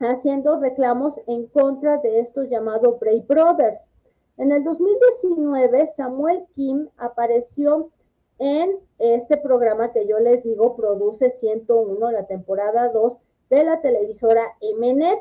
haciendo 0.00 0.60
reclamos 0.60 1.18
en 1.26 1.46
contra 1.46 1.96
de 1.96 2.20
estos 2.20 2.50
llamados 2.50 3.00
Bray 3.00 3.22
Brothers. 3.22 3.80
En 4.36 4.52
el 4.52 4.62
2019, 4.62 5.86
Samuel 5.86 6.44
Kim 6.52 6.86
apareció 6.98 7.88
en 8.38 8.80
este 8.98 9.38
programa 9.38 9.94
que 9.94 10.06
yo 10.06 10.18
les 10.18 10.44
digo 10.44 10.76
produce 10.76 11.30
101, 11.30 12.10
la 12.10 12.26
temporada 12.26 12.92
2, 12.92 13.16
de 13.48 13.64
la 13.64 13.80
televisora 13.80 14.42
Mnet 14.78 15.20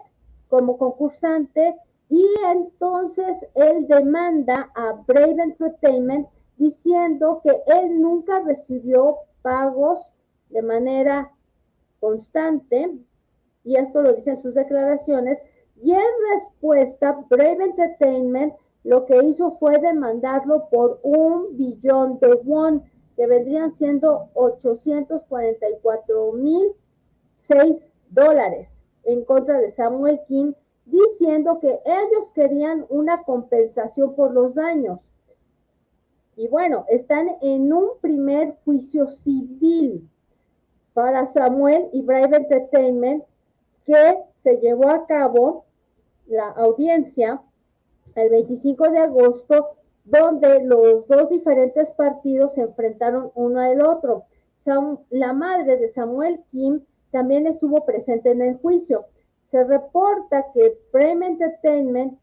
como 0.49 0.77
concursante 0.77 1.77
y 2.09 2.27
entonces 2.51 3.37
él 3.55 3.87
demanda 3.87 4.69
a 4.75 5.01
Brave 5.07 5.43
Entertainment 5.43 6.27
diciendo 6.57 7.39
que 7.41 7.63
él 7.67 8.01
nunca 8.01 8.41
recibió 8.41 9.15
pagos 9.41 10.11
de 10.49 10.61
manera 10.61 11.31
constante 12.01 12.99
y 13.63 13.77
esto 13.77 14.01
lo 14.01 14.15
dicen 14.15 14.35
sus 14.37 14.53
declaraciones 14.53 15.41
y 15.81 15.93
en 15.93 16.01
respuesta 16.33 17.25
Brave 17.29 17.63
Entertainment 17.63 18.53
lo 18.83 19.05
que 19.05 19.23
hizo 19.23 19.51
fue 19.51 19.79
demandarlo 19.79 20.67
por 20.69 20.99
un 21.03 21.55
billón 21.57 22.19
de 22.19 22.33
won 22.43 22.83
que 23.15 23.27
vendrían 23.27 23.73
siendo 23.75 24.29
844 24.33 26.33
mil 26.33 26.73
seis 27.33 27.89
dólares 28.09 28.75
en 29.03 29.23
contra 29.25 29.59
de 29.59 29.69
Samuel 29.69 30.21
King, 30.27 30.53
diciendo 30.85 31.59
que 31.59 31.79
ellos 31.85 32.31
querían 32.33 32.85
una 32.89 33.23
compensación 33.23 34.15
por 34.15 34.33
los 34.33 34.55
daños. 34.55 35.09
Y 36.35 36.47
bueno, 36.47 36.85
están 36.87 37.27
en 37.41 37.71
un 37.73 37.99
primer 38.01 38.57
juicio 38.65 39.07
civil. 39.07 40.09
para 40.93 41.25
Samuel 41.25 41.89
y 41.91 42.03
Brave 42.03 42.37
Entertainment 42.37 43.23
que 43.85 44.17
se 44.35 44.57
llevó 44.57 44.89
a 44.89 45.05
cabo 45.05 45.65
la 46.27 46.49
audiencia 46.49 47.41
el 48.15 48.29
25 48.29 48.91
de 48.91 48.99
agosto, 48.99 49.77
donde 50.05 50.63
los 50.63 51.07
dos 51.07 51.29
diferentes 51.29 51.91
partidos 51.91 52.55
se 52.55 52.61
enfrentaron 52.61 53.31
uno 53.35 53.59
al 53.59 53.81
otro. 53.81 54.25
la 55.09 55.33
madre 55.33 55.77
de 55.77 55.89
Samuel 55.89 56.41
Kim 56.49 56.85
también 57.11 57.47
estuvo 57.47 57.85
presente 57.85 58.31
en 58.31 58.41
el 58.41 58.57
juicio. 58.57 59.05
Se 59.41 59.63
reporta 59.63 60.47
que 60.53 60.77
Prime 60.91 61.27
Entertainment, 61.27 62.19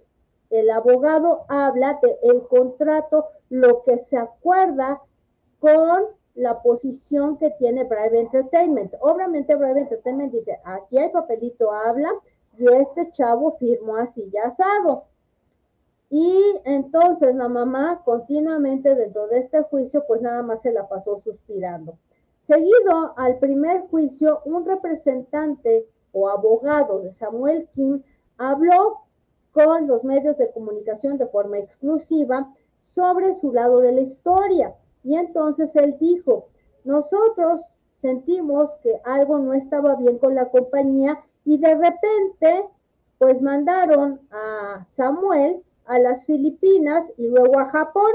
el 0.50 0.70
abogado 0.70 1.44
habla 1.48 1.98
de 2.02 2.18
el 2.22 2.42
contrato, 2.48 3.26
lo 3.50 3.82
que 3.84 3.98
se 3.98 4.16
acuerda 4.16 5.00
con 5.58 6.04
la 6.34 6.62
posición 6.62 7.36
que 7.38 7.50
tiene 7.50 7.84
Brave 7.84 8.20
Entertainment. 8.20 8.94
Obviamente 9.00 9.56
Brave 9.56 9.82
Entertainment 9.82 10.32
dice, 10.32 10.58
aquí 10.64 10.98
hay 10.98 11.10
papelito, 11.10 11.72
habla, 11.72 12.10
y 12.58 12.66
este 12.72 13.10
chavo 13.10 13.56
firmó 13.58 13.96
así 13.96 14.30
ya 14.32 14.48
asado. 14.48 15.04
Y 16.08 16.60
entonces 16.64 17.34
la 17.36 17.48
mamá 17.48 18.02
continuamente 18.04 18.94
dentro 18.94 19.28
de 19.28 19.38
este 19.38 19.62
juicio, 19.62 20.04
pues 20.08 20.20
nada 20.20 20.42
más 20.42 20.62
se 20.62 20.72
la 20.72 20.88
pasó 20.88 21.20
suspirando. 21.20 21.98
Seguido 22.42 23.14
al 23.16 23.38
primer 23.38 23.82
juicio, 23.88 24.40
un 24.44 24.64
representante 24.64 25.86
o 26.12 26.28
abogado 26.28 27.00
de 27.00 27.12
Samuel 27.12 27.68
King 27.72 28.00
habló 28.38 29.02
con 29.52 29.86
los 29.86 30.04
medios 30.04 30.36
de 30.36 30.50
comunicación 30.52 31.18
de 31.18 31.28
forma 31.28 31.58
exclusiva 31.58 32.52
sobre 32.80 33.34
su 33.34 33.52
lado 33.52 33.80
de 33.80 33.92
la 33.92 34.00
historia. 34.00 34.74
Y 35.02 35.16
entonces 35.16 35.74
él 35.76 35.96
dijo, 35.98 36.48
nosotros 36.84 37.60
sentimos 37.96 38.74
que 38.82 39.00
algo 39.04 39.38
no 39.38 39.52
estaba 39.52 39.96
bien 39.96 40.18
con 40.18 40.34
la 40.34 40.48
compañía 40.50 41.22
y 41.44 41.58
de 41.58 41.74
repente 41.74 42.64
pues 43.18 43.42
mandaron 43.42 44.20
a 44.30 44.86
Samuel 44.96 45.62
a 45.84 45.98
las 45.98 46.24
Filipinas 46.24 47.12
y 47.18 47.28
luego 47.28 47.58
a 47.58 47.66
Japón, 47.66 48.12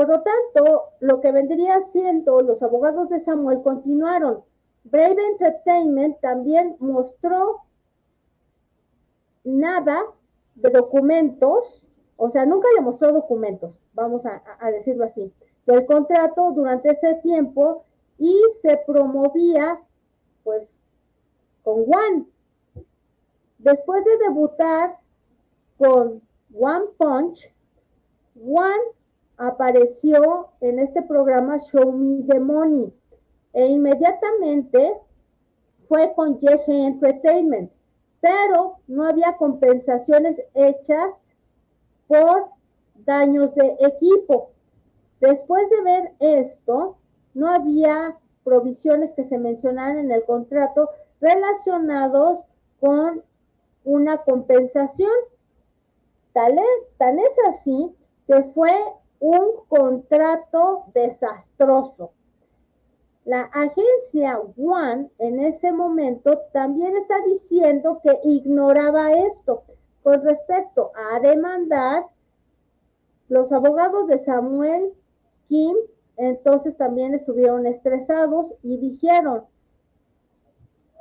Por 0.00 0.08
lo 0.08 0.22
tanto, 0.22 0.84
lo 1.00 1.20
que 1.20 1.30
vendría 1.30 1.78
siendo 1.92 2.40
los 2.40 2.62
abogados 2.62 3.10
de 3.10 3.20
Samuel 3.20 3.60
continuaron. 3.60 4.42
Brave 4.84 5.22
Entertainment 5.32 6.18
también 6.20 6.74
mostró 6.78 7.64
nada 9.44 10.00
de 10.54 10.70
documentos, 10.70 11.82
o 12.16 12.30
sea, 12.30 12.46
nunca 12.46 12.66
le 12.76 12.80
mostró 12.80 13.12
documentos, 13.12 13.78
vamos 13.92 14.24
a, 14.24 14.42
decirlo 14.70 15.04
así, 15.04 15.34
del 15.66 15.84
contrato 15.84 16.50
durante 16.52 16.92
ese 16.92 17.16
tiempo 17.16 17.84
y 18.16 18.40
se 18.62 18.78
promovía, 18.86 19.82
pues, 20.44 20.78
con 21.62 21.80
One. 21.82 22.24
Después 23.58 24.02
de 24.06 24.16
debutar 24.28 24.96
con 25.76 26.22
One 26.54 26.86
Punch, 26.96 27.54
One 28.42 28.94
apareció 29.40 30.50
en 30.60 30.78
este 30.78 31.02
programa 31.02 31.58
Show 31.58 31.92
Me 31.92 32.24
the 32.24 32.38
Money 32.38 32.92
e 33.52 33.66
inmediatamente 33.66 34.94
fue 35.88 36.12
con 36.14 36.38
JG 36.38 36.68
Entertainment 36.68 37.72
pero 38.20 38.76
no 38.86 39.06
había 39.06 39.36
compensaciones 39.36 40.40
hechas 40.54 41.22
por 42.06 42.50
daños 43.06 43.54
de 43.54 43.76
equipo. 43.80 44.50
Después 45.20 45.68
de 45.70 45.82
ver 45.82 46.12
esto, 46.20 46.98
no 47.34 47.48
había 47.48 48.18
provisiones 48.44 49.14
que 49.14 49.22
se 49.22 49.38
mencionaran 49.38 49.98
en 49.98 50.10
el 50.10 50.24
contrato 50.24 50.90
relacionados 51.20 52.46
con 52.78 53.22
una 53.84 54.22
compensación. 54.24 55.10
Tal 56.32 56.58
tan 56.98 57.18
es 57.18 57.36
así 57.48 57.94
que 58.26 58.44
fue 58.54 58.72
un 59.20 59.64
contrato 59.68 60.86
desastroso. 60.94 62.12
La 63.24 63.42
agencia 63.42 64.40
One 64.56 65.10
en 65.18 65.38
ese 65.40 65.72
momento 65.72 66.40
también 66.52 66.96
está 66.96 67.22
diciendo 67.26 68.00
que 68.02 68.18
ignoraba 68.24 69.12
esto 69.12 69.62
con 70.02 70.22
respecto 70.22 70.90
a 70.94 71.20
demandar 71.20 72.06
los 73.28 73.52
abogados 73.52 74.08
de 74.08 74.18
Samuel 74.18 74.94
Kim, 75.44 75.76
entonces 76.16 76.76
también 76.76 77.14
estuvieron 77.14 77.66
estresados 77.66 78.54
y 78.62 78.78
dijeron 78.78 79.44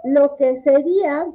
lo 0.03 0.35
que 0.35 0.57
sería 0.57 1.31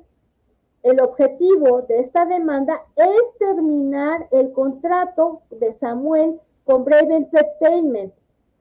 el 0.83 1.01
objetivo 1.01 1.83
de 1.83 2.01
esta 2.01 2.27
demanda 2.27 2.83
es 2.95 3.39
terminar 3.39 4.29
el 4.31 4.53
contrato 4.53 5.43
de 5.51 5.73
Samuel 5.73 6.41
con 6.65 6.85
Brave 6.85 7.15
Entertainment. 7.17 8.13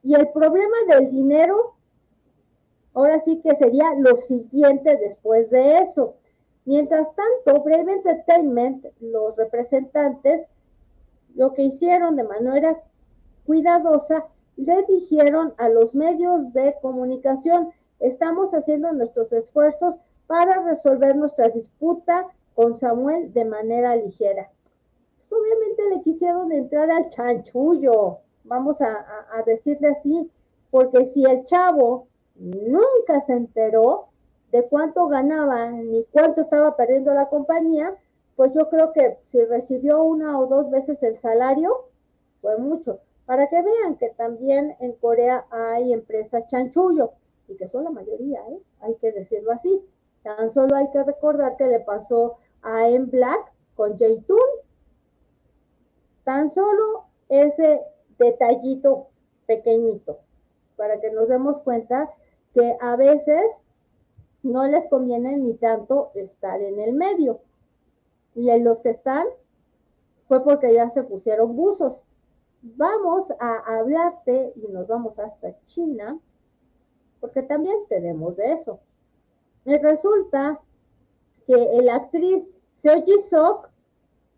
Y 0.03 0.15
el 0.15 0.29
problema 0.29 0.75
del 0.89 1.11
dinero 1.11 1.73
Ahora 2.95 3.19
sí 3.19 3.41
que 3.41 3.55
sería 3.55 3.95
lo 3.95 4.15
siguiente 4.15 4.97
después 4.97 5.49
de 5.49 5.79
eso. 5.79 6.15
Mientras 6.65 7.09
tanto, 7.15 7.63
Brave 7.63 7.93
Entertainment, 7.93 8.85
los 8.99 9.35
representantes, 9.35 10.47
lo 11.35 11.53
que 11.53 11.63
hicieron 11.63 12.15
de 12.15 12.23
manera 12.23 12.81
cuidadosa, 13.45 14.27
le 14.55 14.83
dijeron 14.87 15.53
a 15.57 15.69
los 15.69 15.95
medios 15.95 16.53
de 16.53 16.75
comunicación, 16.81 17.71
estamos 17.99 18.53
haciendo 18.53 18.93
nuestros 18.93 19.33
esfuerzos 19.33 19.99
para 20.27 20.61
resolver 20.63 21.15
nuestra 21.15 21.49
disputa 21.49 22.27
con 22.53 22.77
Samuel 22.77 23.33
de 23.33 23.45
manera 23.45 23.95
ligera. 23.95 24.51
Obviamente 25.33 25.89
le 25.89 26.01
quisieron 26.03 26.51
entrar 26.51 26.91
al 26.91 27.09
chanchullo, 27.09 28.19
vamos 28.43 28.79
a, 28.81 29.43
decirle 29.45 29.89
así, 29.89 30.29
porque 30.69 31.05
si 31.05 31.23
el 31.25 31.43
chavo 31.43 32.07
nunca 32.35 33.21
se 33.21 33.33
enteró 33.33 34.09
de 34.51 34.67
cuánto 34.67 35.07
ganaba 35.07 35.71
ni 35.71 36.03
cuánto 36.05 36.41
estaba 36.41 36.75
perdiendo 36.75 37.13
la 37.13 37.29
compañía, 37.29 37.95
pues 38.35 38.53
yo 38.53 38.69
creo 38.69 38.93
que 38.93 39.17
si 39.23 39.43
recibió 39.45 40.03
una 40.03 40.39
o 40.39 40.47
dos 40.47 40.69
veces 40.69 41.01
el 41.03 41.15
salario, 41.15 41.89
fue 42.41 42.57
mucho. 42.57 42.99
Para 43.25 43.47
que 43.47 43.61
vean 43.61 43.97
que 43.97 44.09
también 44.09 44.75
en 44.79 44.93
Corea 44.93 45.45
hay 45.49 45.93
empresas 45.93 46.45
chanchullo, 46.47 47.11
y 47.47 47.55
que 47.55 47.67
son 47.67 47.83
la 47.85 47.89
mayoría, 47.89 48.41
¿eh? 48.49 48.59
hay 48.81 48.95
que 48.95 49.11
decirlo 49.11 49.51
así. 49.51 49.81
Tan 50.23 50.49
solo 50.49 50.75
hay 50.75 50.89
que 50.91 51.03
recordar 51.03 51.57
que 51.57 51.65
le 51.65 51.79
pasó 51.79 52.37
a 52.61 52.87
En 52.87 53.09
Black 53.09 53.51
con 53.75 53.97
Jaytun. 53.97 54.37
Tan 56.23 56.49
solo 56.49 57.05
ese 57.29 57.81
detallito 58.17 59.07
pequeñito, 59.45 60.19
para 60.77 60.99
que 60.99 61.11
nos 61.11 61.27
demos 61.27 61.61
cuenta 61.61 62.09
que 62.53 62.77
a 62.79 62.95
veces 62.95 63.59
no 64.43 64.65
les 64.65 64.87
conviene 64.87 65.37
ni 65.37 65.55
tanto 65.55 66.11
estar 66.13 66.61
en 66.61 66.79
el 66.79 66.95
medio. 66.95 67.39
Y 68.35 68.49
en 68.49 68.63
los 68.63 68.81
que 68.81 68.89
están 68.89 69.25
fue 70.27 70.43
porque 70.43 70.73
ya 70.73 70.89
se 70.89 71.03
pusieron 71.03 71.55
buzos. 71.55 72.05
Vamos 72.61 73.31
a 73.39 73.77
hablarte 73.77 74.53
y 74.55 74.71
nos 74.71 74.87
vamos 74.87 75.19
hasta 75.19 75.59
China, 75.65 76.19
porque 77.19 77.43
también 77.43 77.75
tenemos 77.89 78.35
de 78.35 78.53
eso. 78.53 78.79
Y 79.65 79.77
resulta 79.77 80.59
que 81.45 81.55
la 81.83 81.95
actriz 81.95 82.47
Seo 82.77 83.03
Ji-sok, 83.03 83.69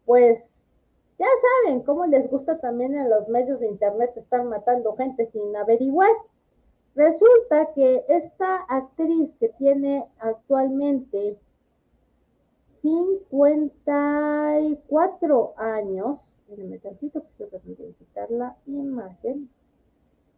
pues 0.05 0.51
ya 1.17 1.25
saben 1.65 1.81
cómo 1.81 2.05
les 2.05 2.29
gusta 2.29 2.59
también 2.59 2.93
en 2.93 3.09
los 3.09 3.27
medios 3.29 3.59
de 3.59 3.65
internet 3.67 4.11
estar 4.15 4.43
matando 4.43 4.95
gente 4.95 5.25
sin 5.31 5.55
averiguar. 5.55 6.11
Resulta 6.95 7.73
que 7.73 8.05
esta 8.07 8.57
actriz 8.67 9.35
que 9.39 9.49
tiene 9.49 10.07
actualmente 10.19 11.39
54 12.81 15.53
años, 15.57 16.35
déjenme 16.47 16.77
tantito 16.79 17.21
que 17.21 17.29
estoy 17.29 17.47
tratando 17.47 17.83
de 17.83 17.93
quitar 17.93 18.29
la 18.31 18.57
imagen. 18.65 19.49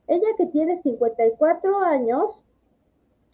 Ella 0.07 0.27
que 0.37 0.47
tiene 0.47 0.75
54 0.77 1.79
años, 1.79 2.39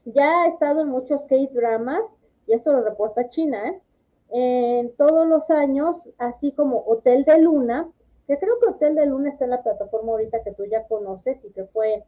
ya 0.05 0.43
ha 0.43 0.47
estado 0.47 0.81
en 0.81 0.89
muchos 0.89 1.23
K-dramas, 1.25 2.01
y 2.47 2.53
esto 2.53 2.73
lo 2.73 2.83
reporta 2.83 3.29
China, 3.29 3.69
¿eh? 3.69 3.81
En 4.29 4.95
todos 4.95 5.27
los 5.27 5.49
años, 5.49 6.09
así 6.17 6.53
como 6.53 6.83
Hotel 6.85 7.23
de 7.25 7.39
Luna, 7.39 7.89
que 8.27 8.39
creo 8.39 8.59
que 8.59 8.67
Hotel 8.67 8.95
de 8.95 9.05
Luna 9.05 9.29
está 9.29 9.45
en 9.45 9.51
la 9.51 9.63
plataforma 9.63 10.13
ahorita 10.13 10.43
que 10.43 10.53
tú 10.53 10.65
ya 10.65 10.87
conoces 10.87 11.43
y 11.43 11.51
que 11.51 11.65
fue 11.65 12.03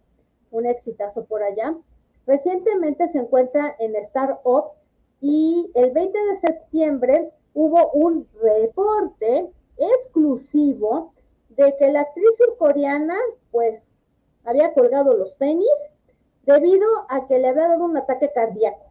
un 0.51 0.65
exitazo 0.65 1.25
por 1.25 1.43
allá. 1.43 1.75
Recientemente 2.25 3.07
se 3.09 3.19
encuentra 3.19 3.75
en 3.79 3.95
Star 3.97 4.39
Up 4.43 4.71
y 5.21 5.71
el 5.75 5.91
20 5.91 6.17
de 6.17 6.35
septiembre 6.37 7.31
hubo 7.53 7.91
un 7.91 8.27
reporte 8.41 9.51
exclusivo 9.77 11.13
de 11.49 11.75
que 11.77 11.91
la 11.91 12.01
actriz 12.01 12.27
surcoreana 12.37 13.15
pues 13.51 13.81
había 14.43 14.73
colgado 14.73 15.15
los 15.15 15.37
tenis 15.37 15.69
debido 16.45 16.87
a 17.09 17.27
que 17.27 17.39
le 17.39 17.49
había 17.49 17.67
dado 17.67 17.85
un 17.85 17.97
ataque 17.97 18.31
cardíaco 18.33 18.84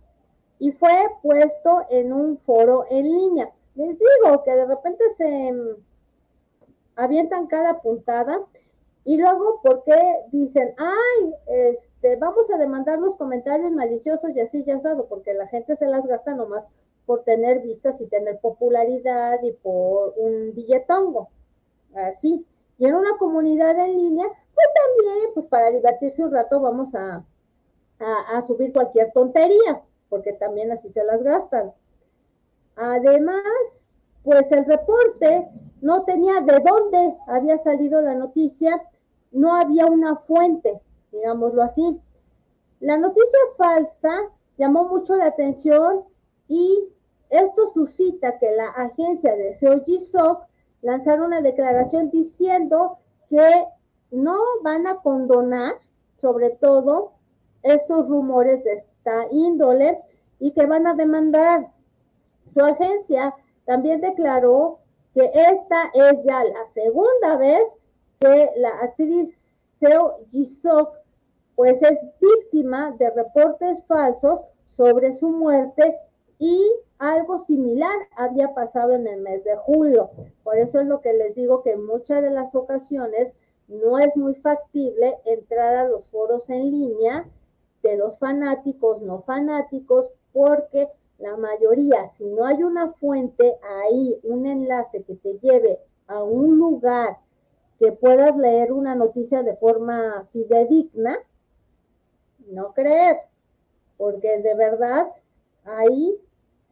y 0.59 0.73
fue 0.73 1.09
puesto 1.23 1.87
en 1.91 2.13
un 2.13 2.39
foro 2.39 2.87
en 2.91 3.05
línea. 3.05 3.51
Les 3.75 3.99
digo 3.99 4.43
que 4.45 4.53
de 4.53 4.67
repente 4.67 5.05
se 5.17 5.53
mm, 5.53 5.77
avientan 6.97 7.47
cada 7.47 7.81
puntada 7.81 8.39
y 9.05 9.19
luego, 9.19 9.61
¿por 9.63 9.85
qué 9.85 10.21
dicen, 10.33 10.75
ay, 10.79 11.35
este, 11.47 12.17
vamos 12.17 12.51
a 12.51 12.57
demandar 12.57 12.99
los 12.99 13.17
comentarios 13.17 13.71
maliciosos 13.73 14.31
y 14.35 14.41
así 14.41 14.65
ya 14.65 14.77
asado? 14.77 15.07
Porque 15.07 15.35
la 15.35 15.47
gente 15.49 15.77
se 15.77 15.87
las 15.87 16.07
gasta 16.07 16.35
nomás 16.35 16.65
por 17.05 17.23
tener 17.23 17.61
vistas 17.61 18.01
y 18.01 18.07
tener 18.07 18.39
popularidad 18.41 19.43
y 19.43 19.53
por 19.53 20.15
un 20.17 20.55
billetongo. 20.55 21.29
Así. 21.95 22.47
Y 22.79 22.87
en 22.87 22.95
una 22.95 23.19
comunidad 23.19 23.79
en 23.79 23.93
línea, 23.95 24.27
pues 24.27 24.67
también, 24.75 25.35
pues 25.35 25.47
para 25.47 25.71
divertirse 25.71 26.25
un 26.25 26.33
rato 26.33 26.63
vamos 26.63 26.95
a, 26.95 27.25
a 27.99 28.43
subir 28.43 28.73
cualquier 28.73 29.13
tontería, 29.13 29.83
porque 30.09 30.33
también 30.35 30.71
así 30.71 30.91
se 30.91 31.05
las 31.05 31.23
gastan. 31.23 31.73
Además, 32.77 33.43
pues 34.23 34.51
el 34.53 34.65
reporte 34.65 35.49
no 35.81 36.05
tenía 36.05 36.41
de 36.41 36.61
dónde 36.61 37.17
había 37.27 37.59
salido 37.59 38.01
la 38.01 38.15
noticia 38.15 38.81
no 39.35 39.57
había 39.57 39.87
una 39.87 40.17
fuente, 40.17 40.81
digámoslo 41.13 41.63
así. 41.63 42.01
La 42.81 42.99
noticia 42.99 43.39
falsa 43.57 44.13
llamó 44.57 44.85
mucho 44.85 45.17
la 45.17 45.27
atención 45.27 46.05
y 46.49 46.89
esto 47.31 47.73
suscita 47.75 48.39
que 48.39 48.51
la 48.53 48.69
agencia 48.69 49.37
de 49.37 49.53
Sok 49.53 50.47
lanzara 50.83 51.25
una 51.25 51.41
declaración 51.43 52.11
diciendo 52.11 52.99
que 53.29 53.67
no 54.13 54.37
van 54.63 54.87
a 54.87 55.01
condonar, 55.03 55.75
sobre 56.17 56.51
todo, 56.51 57.13
estos 57.63 58.09
rumores 58.09 58.63
de 58.63 58.85
esta 59.05 59.27
índole 59.31 60.01
y 60.39 60.53
que 60.53 60.67
van 60.67 60.87
a 60.87 60.95
demandar. 60.95 61.71
Su 62.53 62.61
agencia 62.61 63.35
también 63.67 64.01
declaró 64.01 64.79
que 65.13 65.31
esta 65.35 65.91
es 65.95 66.23
ya 66.25 66.43
la 66.45 66.65
segunda 66.73 67.37
vez 67.39 67.63
que 68.21 68.51
la 68.57 68.71
actriz 68.83 69.37
Seo 69.79 70.19
Jisok 70.31 70.95
pues 71.57 71.83
es 71.83 71.99
víctima 72.21 72.97
de 72.99 73.11
reportes 73.11 73.85
falsos 73.87 74.45
sobre 74.67 75.13
su 75.13 75.29
muerte 75.29 75.97
y 76.39 76.61
algo 76.99 77.39
similar 77.45 77.95
había 78.17 78.55
pasado 78.55 78.95
en 78.95 79.07
el 79.07 79.21
mes 79.21 79.45
de 79.45 79.57
julio. 79.57 80.11
Por 80.43 80.57
eso 80.57 80.81
es 80.81 80.87
lo 80.87 81.01
que 81.01 81.13
les 81.13 81.35
digo 81.37 81.63
que 81.63 81.73
en 81.73 81.87
muchas 81.87 82.23
de 82.23 82.31
las 82.31 82.55
ocasiones 82.55 83.35
no 83.69 83.99
es 83.99 84.17
muy 84.17 84.35
factible 84.35 85.17
entrar 85.25 85.77
a 85.77 85.89
los 85.89 86.11
foros 86.11 86.51
en 86.51 86.71
línea 86.71 87.29
de 87.85 87.97
los 87.97 88.19
fanáticos, 88.19 89.03
no 89.03 89.23
fanáticos, 89.23 90.13
porque 90.33 90.89
la 91.19 91.37
mayoría, 91.37 92.09
si 92.17 92.25
no 92.25 92.45
hay 92.45 92.63
una 92.63 92.93
fuente 92.95 93.57
ahí, 93.63 94.19
un 94.25 94.47
enlace 94.47 95.05
que 95.05 95.15
te 95.15 95.39
lleve 95.39 95.79
a 96.07 96.23
un 96.25 96.59
lugar 96.59 97.19
que 97.79 97.93
puedas 97.93 98.37
leer 98.37 98.73
una 98.73 98.95
noticia 98.95 99.43
de 99.43 99.57
forma 99.57 100.27
fidedigna, 100.33 101.17
no 102.49 102.73
creer, 102.73 103.17
porque 103.97 104.41
de 104.41 104.55
verdad 104.55 105.13
ahí 105.65 106.19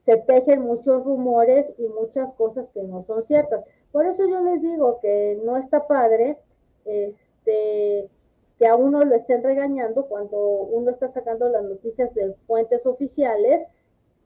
se 0.04 0.16
tejen 0.16 0.62
muchos 0.62 1.04
rumores 1.04 1.72
y 1.78 1.86
muchas 1.88 2.32
cosas 2.34 2.68
que 2.74 2.82
no 2.84 3.04
son 3.04 3.22
ciertas. 3.22 3.64
Por 3.92 4.06
eso 4.06 4.26
yo 4.28 4.40
les 4.40 4.62
digo 4.62 4.98
que 5.00 5.40
no 5.44 5.56
está 5.58 5.86
padre 5.86 6.38
este, 6.84 8.10
que 8.62 8.68
a 8.68 8.76
uno 8.76 9.04
lo 9.04 9.16
estén 9.16 9.42
regañando 9.42 10.06
cuando 10.06 10.38
uno 10.38 10.92
está 10.92 11.10
sacando 11.10 11.48
las 11.48 11.64
noticias 11.64 12.14
de 12.14 12.32
fuentes 12.46 12.86
oficiales 12.86 13.66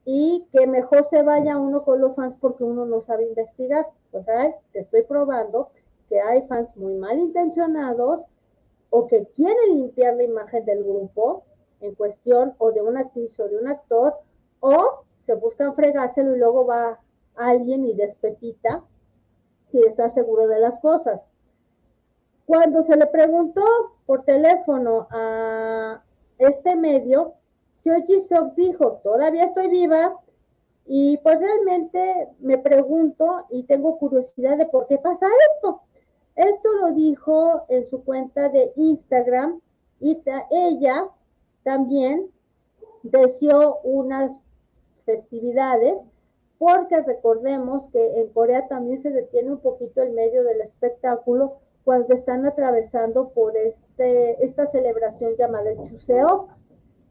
y 0.05 0.47
que 0.51 0.67
mejor 0.67 1.05
se 1.05 1.23
vaya 1.23 1.57
uno 1.57 1.83
con 1.83 1.99
los 1.99 2.15
fans 2.15 2.35
porque 2.39 2.63
uno 2.63 2.85
no 2.85 3.01
sabe 3.01 3.23
investigar. 3.23 3.83
Pues, 4.11 4.25
¿sabes? 4.25 4.53
te 4.73 4.81
estoy 4.81 5.01
probando 5.01 5.71
que 6.07 6.21
hay 6.21 6.47
fans 6.47 6.77
muy 6.77 6.93
malintencionados 6.93 8.27
o 8.91 9.07
que 9.07 9.25
quieren 9.35 9.73
limpiar 9.73 10.13
la 10.13 10.25
imagen 10.25 10.63
del 10.65 10.83
grupo 10.83 11.43
en 11.81 11.95
cuestión 11.95 12.53
o 12.59 12.71
de 12.71 12.83
una 12.83 12.99
actriz 12.99 13.39
o 13.39 13.49
de 13.49 13.57
un 13.57 13.67
actor 13.67 14.13
o 14.59 15.01
se 15.25 15.33
buscan 15.33 15.73
fregárselo 15.73 16.35
y 16.35 16.37
luego 16.37 16.67
va 16.67 16.99
alguien 17.33 17.85
y 17.85 17.95
despepita 17.95 18.83
sin 19.69 19.83
estar 19.87 20.13
seguro 20.13 20.45
de 20.45 20.59
las 20.59 20.79
cosas. 20.79 21.23
Cuando 22.45 22.83
se 22.83 22.95
le 22.97 23.07
preguntó 23.07 23.63
por 24.07 24.23
teléfono 24.23 25.07
a 25.11 26.01
este 26.39 26.75
medio, 26.75 27.33
Sioji 27.73 28.21
Sok 28.21 28.55
dijo, 28.55 29.01
todavía 29.03 29.43
estoy 29.43 29.67
viva 29.67 30.15
y 30.85 31.17
pues 31.17 31.39
realmente 31.39 32.29
me 32.39 32.57
pregunto 32.57 33.45
y 33.51 33.63
tengo 33.63 33.99
curiosidad 33.99 34.57
de 34.57 34.65
por 34.67 34.87
qué 34.87 34.97
pasa 34.97 35.27
esto. 35.55 35.81
Esto 36.35 36.69
lo 36.79 36.93
dijo 36.93 37.65
en 37.67 37.83
su 37.85 38.03
cuenta 38.03 38.49
de 38.49 38.71
Instagram 38.75 39.59
y 39.99 40.23
ella 40.51 41.09
también 41.63 42.31
deseó 43.03 43.79
unas 43.83 44.31
festividades 45.05 45.99
porque 46.57 47.01
recordemos 47.01 47.89
que 47.89 48.21
en 48.21 48.29
Corea 48.29 48.67
también 48.67 49.01
se 49.01 49.11
detiene 49.11 49.51
un 49.51 49.59
poquito 49.59 50.01
el 50.01 50.13
medio 50.13 50.43
del 50.43 50.61
espectáculo 50.61 51.59
cuando 51.87 52.15
están 52.15 52.45
atravesando 52.45 53.29
por 53.29 53.55
este, 53.55 54.43
esta 54.43 54.67
celebración 54.67 55.37
llamada 55.37 55.69
el 55.69 55.81
Chuseok. 55.83 56.49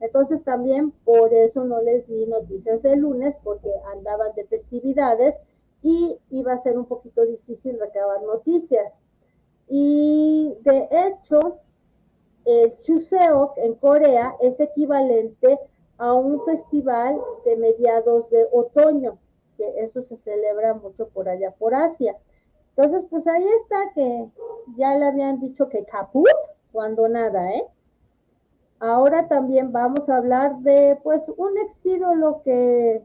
Entonces 0.01 0.45
también 0.45 0.91
por 0.91 1.33
eso 1.33 1.64
no 1.64 1.81
les 1.81 2.07
di 2.07 2.27
noticias 2.27 2.85
el 2.85 2.99
lunes 2.99 3.39
porque 3.43 3.70
andaban 3.95 4.35
de 4.37 4.45
festividades 4.45 5.35
y 5.81 6.18
iba 6.29 6.53
a 6.53 6.59
ser 6.59 6.77
un 6.77 6.85
poquito 6.85 7.24
difícil 7.24 7.81
recabar 7.81 8.20
noticias. 8.24 8.99
Y 9.66 10.53
de 10.61 10.91
hecho, 10.91 11.61
el 12.45 12.79
Chuseok 12.83 13.57
en 13.57 13.77
Corea 13.77 14.37
es 14.43 14.61
equivalente 14.61 15.59
a 15.97 16.12
un 16.12 16.45
festival 16.45 17.18
de 17.47 17.57
mediados 17.57 18.29
de 18.29 18.47
otoño, 18.53 19.18
que 19.57 19.72
eso 19.79 20.03
se 20.03 20.16
celebra 20.18 20.74
mucho 20.74 21.09
por 21.09 21.31
allá, 21.31 21.53
por 21.53 21.74
Asia. 21.74 22.14
Entonces, 22.77 23.07
pues 23.09 23.27
ahí 23.27 23.47
está 23.62 23.93
que 23.95 24.31
ya 24.77 24.95
le 24.95 25.07
habían 25.07 25.41
dicho 25.41 25.68
que 25.68 25.85
caput, 25.87 26.29
cuando 26.72 27.09
nada, 27.09 27.53
¿eh? 27.55 27.62
Ahora 28.81 29.29
también 29.29 29.72
vamos 29.72 30.09
a 30.11 30.18
hablar 30.18 30.59
de, 30.59 30.99
pues, 31.03 31.27
un 31.39 31.57
ex 31.57 31.87
ídolo 31.87 32.43
que, 32.45 33.03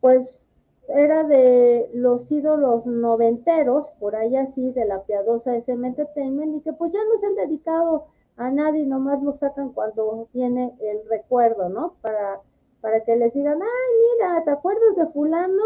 pues, 0.00 0.42
era 0.88 1.24
de 1.24 1.90
los 1.92 2.30
ídolos 2.32 2.86
noventeros, 2.86 3.92
por 4.00 4.16
ahí 4.16 4.36
así, 4.36 4.72
de 4.72 4.86
la 4.86 5.02
piadosa 5.02 5.54
SM 5.54 5.86
Entertainment, 5.86 6.56
y 6.56 6.60
que 6.62 6.72
pues 6.72 6.92
ya 6.92 7.00
no 7.04 7.18
se 7.18 7.26
han 7.26 7.34
dedicado 7.34 8.06
a 8.36 8.50
nadie, 8.50 8.86
nomás 8.86 9.22
lo 9.22 9.32
sacan 9.32 9.72
cuando 9.72 10.28
viene 10.32 10.74
el 10.80 11.06
recuerdo, 11.08 11.68
¿no? 11.68 11.94
Para, 12.00 12.40
para 12.80 13.04
que 13.04 13.16
les 13.16 13.32
digan, 13.34 13.60
ay, 13.62 14.18
mira, 14.18 14.44
¿te 14.44 14.50
acuerdas 14.50 14.96
de 14.96 15.06
fulano? 15.12 15.62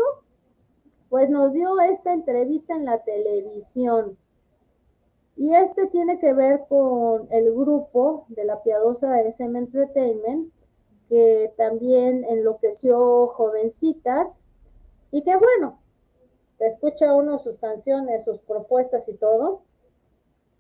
Pues 1.09 1.31
nos 1.31 1.53
dio 1.53 1.79
esta 1.81 2.13
entrevista 2.13 2.75
en 2.75 2.85
la 2.85 3.03
televisión. 3.05 4.19
Y 5.37 5.55
este 5.55 5.87
tiene 5.89 6.19
que 6.19 6.33
ver 6.33 6.65
con 6.69 7.29
el 7.31 7.55
grupo 7.55 8.25
de 8.29 8.45
la 8.45 8.63
piadosa 8.63 9.21
SM 9.21 9.59
Entertainment, 9.59 10.53
que 11.09 11.53
también 11.57 12.25
enloqueció 12.25 13.29
jovencitas 13.29 14.43
y 15.11 15.23
que 15.23 15.37
bueno, 15.37 15.79
escucha 16.59 17.15
uno 17.15 17.39
sus 17.39 17.59
canciones, 17.59 18.25
sus 18.25 18.41
propuestas 18.41 19.09
y 19.09 19.15
todo. 19.15 19.63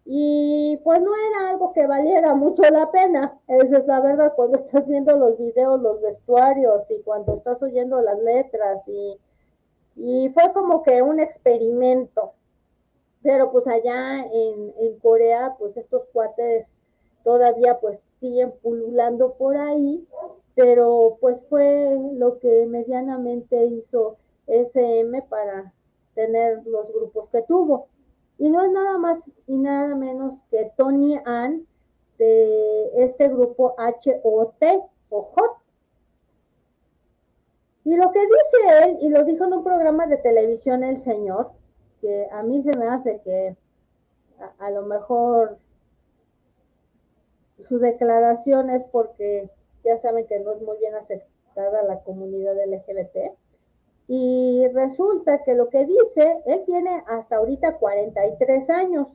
Y 0.04 0.80
pues 0.84 1.02
no 1.02 1.10
era 1.30 1.50
algo 1.50 1.72
que 1.72 1.86
valiera 1.86 2.34
mucho 2.36 2.62
la 2.62 2.92
pena, 2.92 3.40
esa 3.48 3.78
es 3.78 3.86
la 3.86 4.00
verdad, 4.00 4.34
cuando 4.36 4.56
estás 4.56 4.86
viendo 4.86 5.16
los 5.16 5.36
videos, 5.36 5.82
los 5.82 6.00
vestuarios 6.00 6.88
y 6.90 7.02
cuando 7.02 7.34
estás 7.34 7.60
oyendo 7.60 8.00
las 8.00 8.18
letras 8.20 8.86
y, 8.86 9.18
y 9.96 10.28
fue 10.30 10.52
como 10.52 10.82
que 10.82 11.02
un 11.02 11.20
experimento. 11.20 12.32
Pero 13.22 13.50
pues 13.50 13.66
allá 13.66 14.20
en, 14.20 14.72
en 14.78 14.98
Corea, 15.00 15.56
pues 15.58 15.76
estos 15.76 16.04
cuates 16.12 16.68
todavía 17.24 17.80
pues 17.80 18.00
siguen 18.20 18.52
pululando 18.62 19.34
por 19.34 19.56
ahí, 19.56 20.06
pero 20.54 21.18
pues 21.20 21.44
fue 21.48 21.98
lo 22.14 22.38
que 22.38 22.66
medianamente 22.66 23.64
hizo 23.64 24.16
SM 24.46 25.22
para 25.22 25.72
tener 26.14 26.66
los 26.66 26.92
grupos 26.92 27.28
que 27.30 27.42
tuvo. 27.42 27.88
Y 28.38 28.50
no 28.50 28.62
es 28.62 28.70
nada 28.70 28.98
más 28.98 29.30
y 29.46 29.58
nada 29.58 29.96
menos 29.96 30.42
que 30.50 30.70
Tony 30.76 31.18
Ann 31.24 31.66
de 32.18 33.04
este 33.04 33.28
grupo 33.28 33.74
HOT 33.76 34.62
o 35.02 35.20
HOT. 35.20 35.65
Y 37.86 37.94
lo 37.96 38.10
que 38.10 38.18
dice 38.18 38.84
él, 38.84 38.98
y 39.00 39.10
lo 39.10 39.24
dijo 39.24 39.44
en 39.44 39.52
un 39.52 39.62
programa 39.62 40.08
de 40.08 40.16
televisión 40.16 40.82
el 40.82 40.98
señor, 40.98 41.52
que 42.00 42.26
a 42.32 42.42
mí 42.42 42.60
se 42.64 42.76
me 42.76 42.88
hace 42.88 43.20
que 43.20 43.56
a, 44.58 44.70
lo 44.72 44.82
mejor 44.82 45.58
su 47.58 47.78
declaración 47.78 48.70
es 48.70 48.82
porque 48.86 49.48
ya 49.84 49.98
saben 49.98 50.26
que 50.26 50.40
no 50.40 50.50
es 50.50 50.62
muy 50.62 50.78
bien 50.78 50.96
aceptada 50.96 51.84
la 51.84 52.00
comunidad 52.00 52.56
LGBT 52.56 53.36
y 54.08 54.66
resulta 54.74 55.44
que 55.44 55.54
lo 55.54 55.68
que 55.68 55.86
dice, 55.86 56.42
él 56.44 56.64
tiene 56.66 57.04
hasta 57.06 57.36
ahorita 57.36 57.78
43 57.78 58.68
años. 58.68 59.06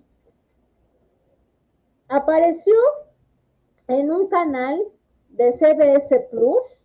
Apareció 2.08 2.76
en 3.90 4.14
un 4.14 4.30
canal 4.30 4.82
de 5.28 5.52
CBS 5.52 6.22
Plus, 6.32 6.81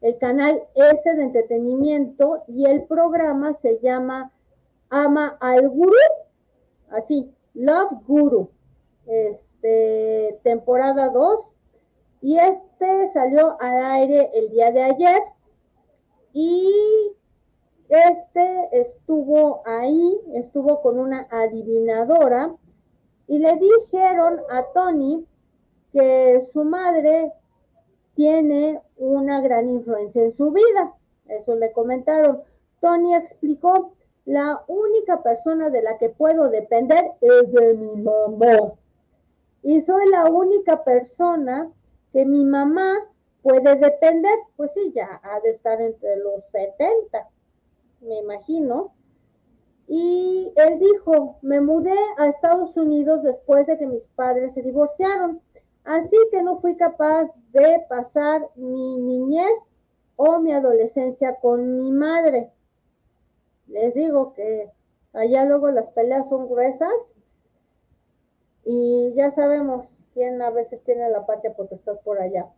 el 0.00 0.18
canal 0.18 0.62
S 0.74 1.14
de 1.14 1.22
entretenimiento, 1.22 2.42
y 2.46 2.66
el 2.66 2.84
programa 2.84 3.52
se 3.52 3.78
llama 3.80 4.32
Ama 4.90 5.36
al 5.40 5.68
Guru, 5.68 5.92
así, 6.90 7.32
Love 7.54 8.02
Guru, 8.06 8.50
este, 9.06 10.38
temporada 10.42 11.10
2, 11.10 11.54
y 12.20 12.36
este 12.38 13.12
salió 13.12 13.56
al 13.60 13.84
aire 13.92 14.30
el 14.34 14.50
día 14.50 14.72
de 14.72 14.82
ayer 14.82 15.18
y 16.32 17.12
este 17.88 18.68
estuvo 18.72 19.62
ahí, 19.66 20.20
estuvo 20.34 20.82
con 20.82 20.98
una 20.98 21.26
adivinadora 21.30 22.54
y 23.26 23.38
le 23.38 23.56
dijeron 23.56 24.40
a 24.50 24.64
Tony 24.74 25.26
que 25.92 26.40
su 26.52 26.64
madre 26.64 27.32
tiene 28.18 28.82
una 28.96 29.40
gran 29.40 29.68
influencia 29.68 30.24
en 30.24 30.32
su 30.32 30.50
vida. 30.50 30.92
Eso 31.28 31.54
le 31.54 31.72
comentaron. 31.72 32.42
Tony 32.80 33.14
explicó, 33.14 33.92
la 34.24 34.64
única 34.66 35.22
persona 35.22 35.70
de 35.70 35.82
la 35.82 35.98
que 35.98 36.08
puedo 36.08 36.50
depender 36.50 37.12
es 37.20 37.52
de 37.52 37.74
mi 37.74 37.94
mamá. 37.94 38.72
Y 39.62 39.82
soy 39.82 40.10
la 40.10 40.24
única 40.24 40.82
persona 40.82 41.70
que 42.12 42.24
mi 42.24 42.44
mamá 42.44 42.92
puede 43.40 43.76
depender, 43.76 44.36
pues 44.56 44.72
sí, 44.72 44.92
ya 44.92 45.20
ha 45.22 45.38
de 45.38 45.50
estar 45.50 45.80
entre 45.80 46.16
los 46.16 46.42
70, 46.50 47.28
me 48.00 48.18
imagino. 48.18 48.94
Y 49.86 50.52
él 50.56 50.80
dijo, 50.80 51.38
me 51.42 51.60
mudé 51.60 51.96
a 52.16 52.26
Estados 52.26 52.76
Unidos 52.76 53.22
después 53.22 53.64
de 53.68 53.78
que 53.78 53.86
mis 53.86 54.08
padres 54.08 54.54
se 54.54 54.62
divorciaron, 54.62 55.40
así 55.88 56.16
que 56.30 56.42
no 56.42 56.60
fui 56.60 56.76
capaz 56.76 57.30
de 57.52 57.84
pasar 57.88 58.48
mi 58.56 58.98
niñez 58.98 59.68
o 60.16 60.38
mi 60.38 60.52
adolescencia 60.52 61.36
con 61.40 61.76
mi 61.76 61.92
madre. 61.92 62.52
Les 63.66 63.94
digo 63.94 64.32
que 64.34 64.70
allá 65.12 65.44
luego 65.44 65.70
las 65.70 65.90
peleas 65.90 66.28
son 66.28 66.48
gruesas 66.48 66.92
y 68.64 69.12
ya 69.14 69.30
sabemos 69.30 70.00
quién 70.14 70.40
a 70.42 70.50
veces 70.50 70.82
tiene 70.84 71.08
la 71.10 71.26
patria 71.26 71.54
potestad 71.54 71.98
por 72.04 72.20
allá 72.20 72.48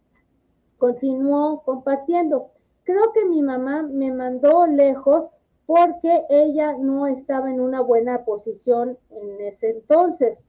continuó 0.80 1.62
compartiendo. 1.62 2.50
Creo 2.82 3.12
que 3.12 3.26
mi 3.26 3.42
mamá 3.42 3.84
me 3.84 4.12
mandó 4.12 4.66
lejos 4.66 5.28
porque 5.66 6.24
ella 6.28 6.76
no 6.76 7.06
estaba 7.06 7.48
en 7.50 7.60
una 7.60 7.80
buena 7.80 8.24
posición 8.24 8.98
en 9.10 9.40
ese 9.42 9.70
entonces. 9.70 10.42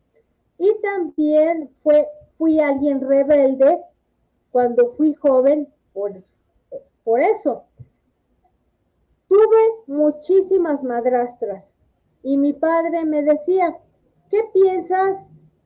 Y 0.57 0.73
también 0.81 1.69
fue, 1.83 2.07
fui 2.41 2.59
alguien 2.59 2.99
rebelde 2.99 3.83
cuando 4.49 4.93
fui 4.93 5.13
joven 5.13 5.71
por, 5.93 6.11
por 7.03 7.19
eso. 7.19 7.65
Tuve 9.27 9.83
muchísimas 9.85 10.83
madrastras 10.83 11.75
y 12.23 12.37
mi 12.37 12.53
padre 12.53 13.05
me 13.05 13.21
decía, 13.21 13.77
¿qué 14.31 14.39
piensas 14.55 15.23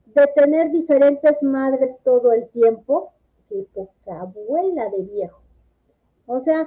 de 0.07 0.27
tener 0.35 0.69
diferentes 0.71 1.41
madres 1.41 1.97
todo 2.03 2.33
el 2.33 2.49
tiempo? 2.49 3.13
qué 3.47 3.65
poca 3.73 4.19
abuela 4.19 4.89
de 4.89 5.03
viejo. 5.03 5.39
O 6.25 6.41
sea, 6.41 6.65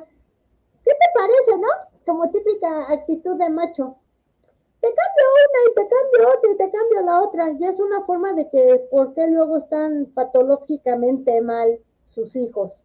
¿qué 0.85 0.91
te 0.91 1.07
parece, 1.15 1.59
no? 1.61 1.69
Como 2.07 2.31
típica 2.31 2.91
actitud 2.91 3.37
de 3.37 3.51
macho. 3.51 3.99
Te 4.81 4.87
cambio 4.87 5.27
una 5.45 5.71
y 5.71 5.75
te 5.75 5.89
cambio 5.89 6.39
otra 6.39 6.51
y 6.51 6.57
te 6.57 6.71
cambio 6.71 7.03
la 7.03 7.23
otra. 7.23 7.53
Ya 7.59 7.69
es 7.71 7.81
una 7.81 8.05
forma 8.05 8.33
de 8.35 8.49
que, 8.49 8.87
¿por 8.91 9.13
qué 9.15 9.27
luego 9.29 9.59
están 9.59 10.07
patológicamente 10.15 11.41
mal 11.41 11.81
sus 12.07 12.37
hijos? 12.37 12.85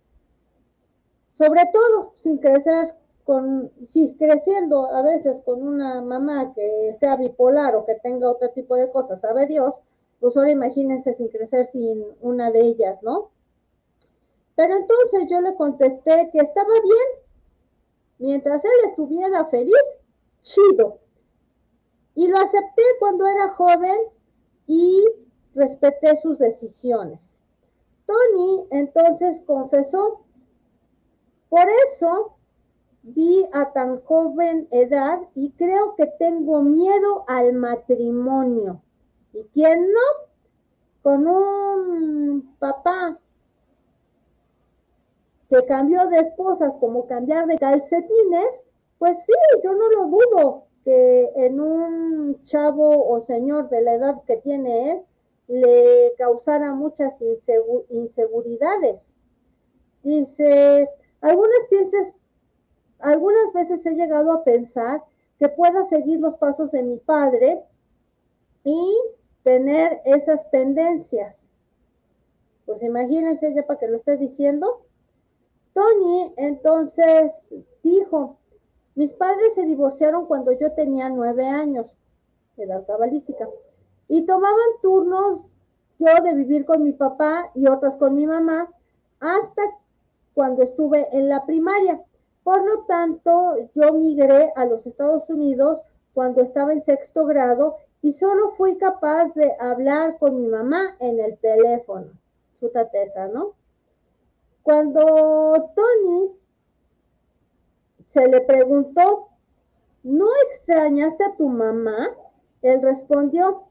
Sobre 1.34 1.62
todo, 1.72 2.14
sin 2.16 2.38
crecer 2.40 2.96
con, 3.24 3.72
si 3.86 4.16
creciendo 4.16 4.88
a 4.88 5.02
veces 5.04 5.42
con 5.46 5.62
una 5.62 6.02
mamá 6.02 6.54
que 6.54 6.96
sea 7.00 7.16
bipolar 7.16 7.76
o 7.76 7.86
que 7.86 7.96
tenga 7.96 8.30
otro 8.30 8.50
tipo 8.52 8.76
de 8.76 8.92
cosas, 8.92 9.22
sabe 9.22 9.48
Dios, 9.48 9.82
pues 10.20 10.36
ahora 10.36 10.52
imagínense 10.52 11.14
sin 11.14 11.30
crecer 11.30 11.66
sin 11.68 12.06
una 12.22 12.52
de 12.52 12.62
ellas, 12.62 13.02
¿no? 13.04 13.30
Pero 14.56 14.76
entonces 14.76 15.30
yo 15.30 15.42
le 15.42 15.56
contesté 15.56 16.30
que 16.32 16.40
estaba 16.40 16.74
bien. 16.84 17.24
Mientras 18.20 18.64
él 18.64 18.72
estuviera 18.86 19.46
feliz, 19.46 19.76
chido. 20.42 21.00
Y 22.16 22.28
lo 22.28 22.38
acepté 22.38 22.84
cuando 23.00 23.26
era 23.26 23.50
joven 23.50 23.98
y 24.68 25.06
respeté 25.56 26.16
sus 26.18 26.40
decisiones. 26.40 27.40
Tony 28.06 28.68
entonces 28.72 29.42
confesó, 29.46 30.26
por 31.50 31.66
eso 31.70 32.36
vi 33.04 33.48
a 33.54 33.72
tan 33.74 34.02
joven 34.02 34.68
edad 34.72 35.20
y 35.36 35.52
creo 35.52 35.96
que 35.96 36.08
tengo 36.20 36.62
miedo 36.62 37.26
al 37.28 37.54
matrimonio. 37.54 38.82
¿Y 39.34 39.46
quién 39.46 39.92
no? 39.92 40.30
Con 41.02 41.28
un 41.28 42.56
papá 42.60 43.20
que 45.50 45.66
cambió 45.66 46.08
de 46.08 46.20
esposas 46.20 46.76
como 46.80 47.08
cambiar 47.08 47.46
de 47.46 47.58
calcetines, 47.58 48.62
pues 48.98 49.18
sí, 49.26 49.34
yo 49.64 49.74
no 49.74 49.90
lo 49.90 50.08
dudo 50.08 50.66
que 50.84 51.32
en 51.36 51.60
un 51.60 52.42
chavo 52.44 53.08
o 53.08 53.22
señor 53.22 53.70
de 53.70 53.82
la 53.82 53.96
edad 53.96 54.24
que 54.28 54.38
tiene 54.38 54.92
él 54.92 55.06
le 55.48 56.14
causara 56.18 56.74
muchas 56.74 57.22
inseguridades. 57.90 59.14
dice, 60.04 60.90
algunas 61.22 61.66
pienses, 61.70 62.14
algunas 63.00 63.54
veces 63.54 63.86
he 63.86 63.92
llegado 63.92 64.32
a 64.32 64.44
pensar 64.44 65.04
que 65.40 65.50
pueda 65.50 65.84
seguir 65.86 66.20
los 66.20 66.36
pasos 66.38 66.72
de 66.72 66.84
mi 66.84 66.98
padre 66.98 67.64
y 68.64 68.96
tener 69.44 70.02
esas 70.06 70.50
tendencias. 70.52 71.36
Pues 72.66 72.82
imagínense 72.82 73.54
ya 73.54 73.66
para 73.66 73.80
que 73.80 73.88
lo 73.88 73.98
esté 73.98 74.18
diciendo. 74.18 74.86
Tony 75.74 76.34
entonces 76.38 77.32
dijo, 77.84 78.38
mis 78.96 79.14
padres 79.14 79.56
se 79.56 79.66
divorciaron 79.66 80.26
cuando 80.28 80.52
yo 80.52 80.74
tenía 80.74 81.10
nueve 81.10 81.48
años, 81.48 81.98
edad 82.58 82.86
cabalística, 82.86 83.48
y 84.08 84.26
tomaban 84.26 84.58
turnos 84.82 85.48
yo 85.98 86.24
de 86.24 86.34
vivir 86.34 86.66
con 86.66 86.84
mi 86.84 86.94
papá 86.94 87.52
y 87.56 87.68
otras 87.68 87.96
con 87.96 88.14
mi 88.16 88.28
mamá 88.28 88.70
hasta 89.20 89.62
cuando 90.34 90.64
estuve 90.64 91.08
en 91.12 91.30
la 91.30 91.46
primaria. 91.46 92.04
Por 92.44 92.64
lo 92.66 92.86
tanto, 92.86 93.56
yo 93.74 93.94
migré 93.94 94.52
a 94.56 94.66
los 94.66 94.86
Estados 94.86 95.30
Unidos 95.30 95.80
cuando 96.14 96.42
estaba 96.42 96.74
en 96.74 96.82
sexto 96.82 97.26
grado 97.26 97.78
y 98.02 98.12
solo 98.12 98.52
fui 98.58 98.78
capaz 98.78 99.34
de 99.34 99.56
hablar 99.60 100.18
con 100.20 100.42
mi 100.42 100.48
mamá 100.48 100.98
en 101.00 101.20
el 101.20 101.38
teléfono. 101.38 102.12
Su 102.60 102.70
tateza, 102.70 103.28
¿no? 103.30 103.54
Cuando 104.62 105.72
Tony 105.76 106.32
se 108.14 108.28
le 108.28 108.42
preguntó, 108.42 109.30
¿no 110.04 110.28
extrañaste 110.48 111.24
a 111.24 111.36
tu 111.36 111.48
mamá? 111.48 112.10
Él 112.62 112.80
respondió, 112.84 113.64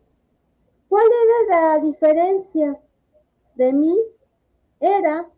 ¿cuál 0.88 1.06
era 1.06 1.76
la 1.76 1.78
diferencia 1.80 2.76
de 3.54 3.72
mí? 3.72 3.96
Era 4.80 5.30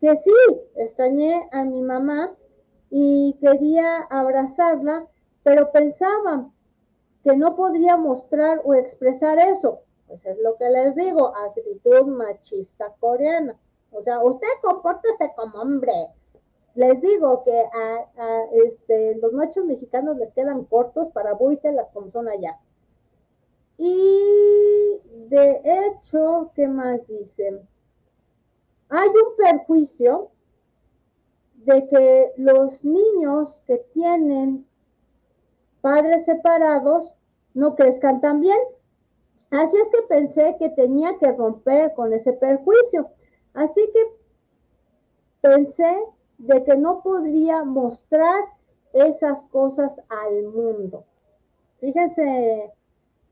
que 0.00 0.16
sí, 0.16 0.30
extrañé 0.74 1.48
a 1.52 1.64
mi 1.64 1.82
mamá 1.82 2.34
y 2.88 3.36
quería 3.42 3.98
abrazarla, 4.08 5.06
pero 5.42 5.70
pensaba 5.70 6.50
que 7.22 7.36
no 7.36 7.56
podría 7.56 7.98
mostrar 7.98 8.62
o 8.64 8.72
expresar 8.72 9.38
eso. 9.38 9.80
Pues 10.06 10.24
es 10.24 10.38
lo 10.42 10.56
que 10.56 10.70
les 10.70 10.94
digo, 10.94 11.30
actitud 11.36 12.06
machista 12.06 12.94
coreana. 13.00 13.58
O 13.90 14.00
sea, 14.00 14.24
usted 14.24 14.48
compórtese 14.62 15.30
como 15.36 15.60
hombre. 15.60 15.92
Les 16.76 17.00
digo 17.00 17.42
que 17.42 17.58
a, 17.58 18.44
este, 18.66 19.16
los 19.16 19.32
machos 19.32 19.64
mexicanos 19.64 20.18
les 20.18 20.30
quedan 20.34 20.64
cortos 20.64 21.08
para 21.12 21.32
buitelas 21.32 21.90
como 21.90 22.10
son 22.10 22.28
allá. 22.28 22.60
Y 23.78 25.00
de 25.30 25.62
hecho, 25.64 26.50
¿qué 26.54 26.68
más 26.68 27.06
dicen? 27.08 27.66
Hay 28.90 29.08
un 29.08 29.36
perjuicio 29.36 30.30
de 31.64 31.88
que 31.88 32.32
los 32.36 32.84
niños 32.84 33.62
que 33.66 33.78
tienen 33.94 34.66
padres 35.80 36.26
separados 36.26 37.16
no 37.54 37.74
crezcan 37.74 38.20
tan 38.20 38.42
bien. 38.42 38.58
Así 39.50 39.78
es 39.78 39.88
que 39.88 40.06
pensé 40.08 40.56
que 40.58 40.68
tenía 40.68 41.18
que 41.18 41.32
romper 41.32 41.94
con 41.94 42.12
ese 42.12 42.34
perjuicio. 42.34 43.08
Así 43.54 43.80
que 43.94 44.00
pensé 45.40 46.04
de 46.38 46.64
que 46.64 46.76
no 46.76 47.02
podría 47.02 47.64
mostrar 47.64 48.44
esas 48.92 49.44
cosas 49.46 50.00
al 50.08 50.44
mundo. 50.44 51.04
Fíjense 51.80 52.72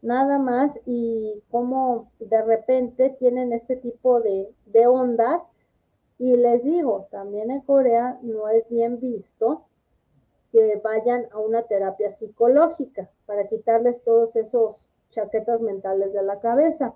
nada 0.02 0.38
más 0.38 0.78
y 0.84 1.42
cómo 1.50 2.10
de 2.18 2.42
repente 2.44 3.16
tienen 3.18 3.52
este 3.52 3.76
tipo 3.76 4.20
de, 4.20 4.52
de 4.66 4.86
ondas 4.86 5.42
y 6.18 6.36
les 6.36 6.62
digo, 6.62 7.08
también 7.10 7.50
en 7.50 7.62
Corea 7.62 8.18
no 8.22 8.48
es 8.48 8.68
bien 8.68 9.00
visto 9.00 9.64
que 10.52 10.80
vayan 10.84 11.26
a 11.32 11.38
una 11.38 11.62
terapia 11.62 12.10
psicológica 12.10 13.10
para 13.26 13.48
quitarles 13.48 14.02
todos 14.04 14.36
esos 14.36 14.88
chaquetas 15.10 15.60
mentales 15.60 16.12
de 16.12 16.22
la 16.22 16.38
cabeza. 16.38 16.94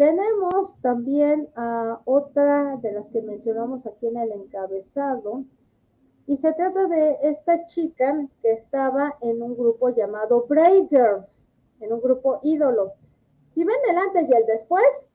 Tenemos 0.00 0.78
también 0.80 1.50
a 1.56 2.00
otra 2.06 2.78
de 2.78 2.90
las 2.90 3.10
que 3.10 3.20
mencionamos 3.20 3.84
aquí 3.84 4.06
en 4.06 4.16
el 4.16 4.32
encabezado, 4.32 5.44
y 6.26 6.38
se 6.38 6.54
trata 6.54 6.86
de 6.86 7.18
esta 7.20 7.66
chica 7.66 8.26
que 8.40 8.50
estaba 8.52 9.18
en 9.20 9.42
un 9.42 9.54
grupo 9.54 9.90
llamado 9.90 10.46
Brave 10.48 10.86
Girls, 10.88 11.46
en 11.80 11.92
un 11.92 12.00
grupo 12.00 12.38
ídolo. 12.40 12.94
Si 13.50 13.62
ven 13.62 13.76
el 13.90 13.98
antes 13.98 14.26
y 14.26 14.32
el 14.32 14.46
después, 14.46 15.06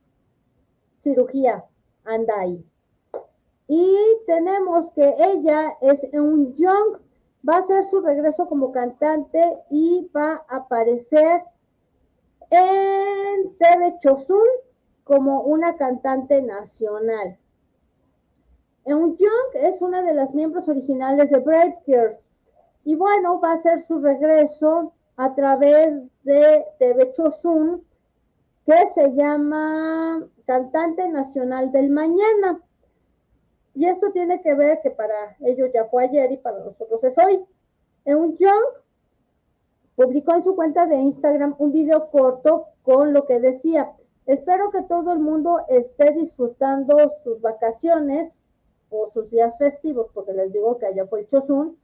cirugía, 1.00 1.66
anda 2.04 2.42
ahí. 2.42 2.64
Y 3.66 3.98
tenemos 4.28 4.92
que 4.92 5.16
ella 5.18 5.78
es 5.82 6.08
un 6.14 6.54
young, 6.54 7.00
va 7.50 7.56
a 7.56 7.60
hacer 7.62 7.84
su 7.86 8.02
regreso 8.02 8.48
como 8.48 8.72
cantante 8.72 9.64
y 9.72 10.08
va 10.16 10.46
a 10.48 10.58
aparecer 10.58 11.42
en 12.52 13.58
TV 13.58 13.98
Chosun 14.00 14.65
como 15.06 15.42
una 15.42 15.78
cantante 15.78 16.42
nacional. 16.42 17.38
Eun 18.86 19.16
Young 19.16 19.52
es 19.54 19.82
una 19.82 20.02
de 20.02 20.14
las 20.16 20.34
miembros 20.34 20.68
originales 20.68 21.30
de 21.30 21.40
Brave 21.40 21.78
Girls 21.86 22.28
y 22.84 22.96
bueno, 22.96 23.40
va 23.40 23.52
a 23.52 23.56
hacer 23.56 23.80
su 23.80 24.00
regreso 24.00 24.94
a 25.16 25.34
través 25.34 26.02
de 26.24 26.66
TV 26.80 27.12
Chosun 27.14 27.84
que 28.66 28.88
se 28.94 29.14
llama 29.14 30.28
Cantante 30.46 31.08
Nacional 31.10 31.72
del 31.72 31.92
Mañana. 31.92 32.60
Y 33.76 33.86
esto 33.86 34.12
tiene 34.12 34.42
que 34.42 34.56
ver 34.56 34.80
que 34.82 34.90
para 34.90 35.38
ellos 35.42 35.70
ya 35.72 35.86
fue 35.86 36.06
ayer 36.06 36.32
y 36.32 36.38
para 36.38 36.60
nosotros 36.60 37.04
es 37.04 37.18
hoy. 37.18 37.46
Eun 38.06 38.38
Young 38.38 38.84
publicó 39.96 40.34
en 40.34 40.44
su 40.44 40.56
cuenta 40.56 40.88
de 40.88 40.96
Instagram 40.96 41.56
un 41.60 41.72
video 41.72 42.10
corto 42.10 42.70
con 42.82 43.14
lo 43.14 43.26
que 43.26 43.40
decía, 43.40 43.96
espero 44.26 44.72
que 44.72 44.84
todo 44.84 45.14
el 45.14 45.20
mundo 45.20 45.60
esté 45.70 46.12
disfrutando 46.12 47.10
sus 47.24 47.42
vacaciones 47.42 48.40
o 48.90 49.08
sus 49.08 49.32
días 49.32 49.58
festivos, 49.58 50.10
porque 50.14 50.34
les 50.34 50.52
digo 50.52 50.78
que 50.78 50.88
allá 50.88 51.06
fue 51.08 51.22
el 51.22 51.28
Chosun, 51.28 51.78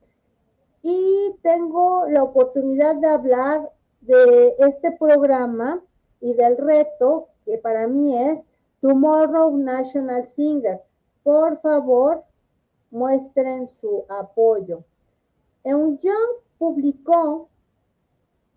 y 0.81 1.35
tengo 1.43 2.07
la 2.07 2.23
oportunidad 2.23 2.95
de 2.95 3.07
hablar 3.07 3.71
de 4.01 4.55
este 4.57 4.91
programa 4.93 5.83
y 6.19 6.33
del 6.33 6.57
reto 6.57 7.27
que 7.45 7.57
para 7.57 7.87
mí 7.87 8.17
es 8.17 8.47
Tomorrow 8.81 9.55
National 9.57 10.25
Singer 10.25 10.81
por 11.23 11.59
favor, 11.61 12.23
muestren 12.89 13.67
su 13.67 14.05
apoyo. 14.09 14.83
Young 15.63 16.41
publicó 16.57 17.49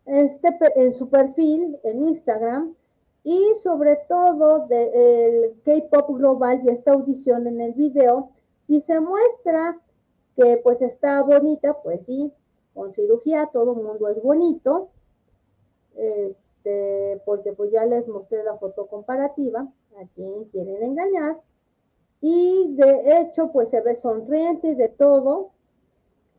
este, 0.06 0.48
en 0.76 0.92
su 0.92 1.08
perfil 1.08 1.78
en 1.84 2.02
Instagram 2.02 2.74
y 3.24 3.54
sobre 3.56 3.96
todo 4.08 4.66
del 4.66 5.60
K-Pop 5.64 6.16
Global 6.18 6.60
y 6.62 6.68
esta 6.68 6.92
audición 6.92 7.46
en 7.46 7.60
el 7.60 7.72
video. 7.72 8.30
Y 8.68 8.82
se 8.82 9.00
muestra 9.00 9.80
que 10.36 10.60
pues 10.62 10.82
está 10.82 11.22
bonita, 11.22 11.78
pues 11.82 12.04
sí, 12.04 12.32
con 12.74 12.92
cirugía 12.92 13.48
todo 13.52 13.72
el 13.72 13.82
mundo 13.82 14.08
es 14.08 14.22
bonito, 14.22 14.90
este, 15.94 17.22
porque 17.24 17.52
pues 17.52 17.70
ya 17.70 17.84
les 17.84 18.06
mostré 18.08 18.42
la 18.42 18.56
foto 18.58 18.86
comparativa, 18.86 19.68
a 19.96 20.06
quien 20.14 20.44
quieren 20.46 20.82
engañar, 20.82 21.40
y 22.20 22.74
de 22.74 23.20
hecho 23.20 23.52
pues 23.52 23.70
se 23.70 23.80
ve 23.80 23.94
sonriente 23.94 24.74
de 24.74 24.88
todo. 24.88 25.50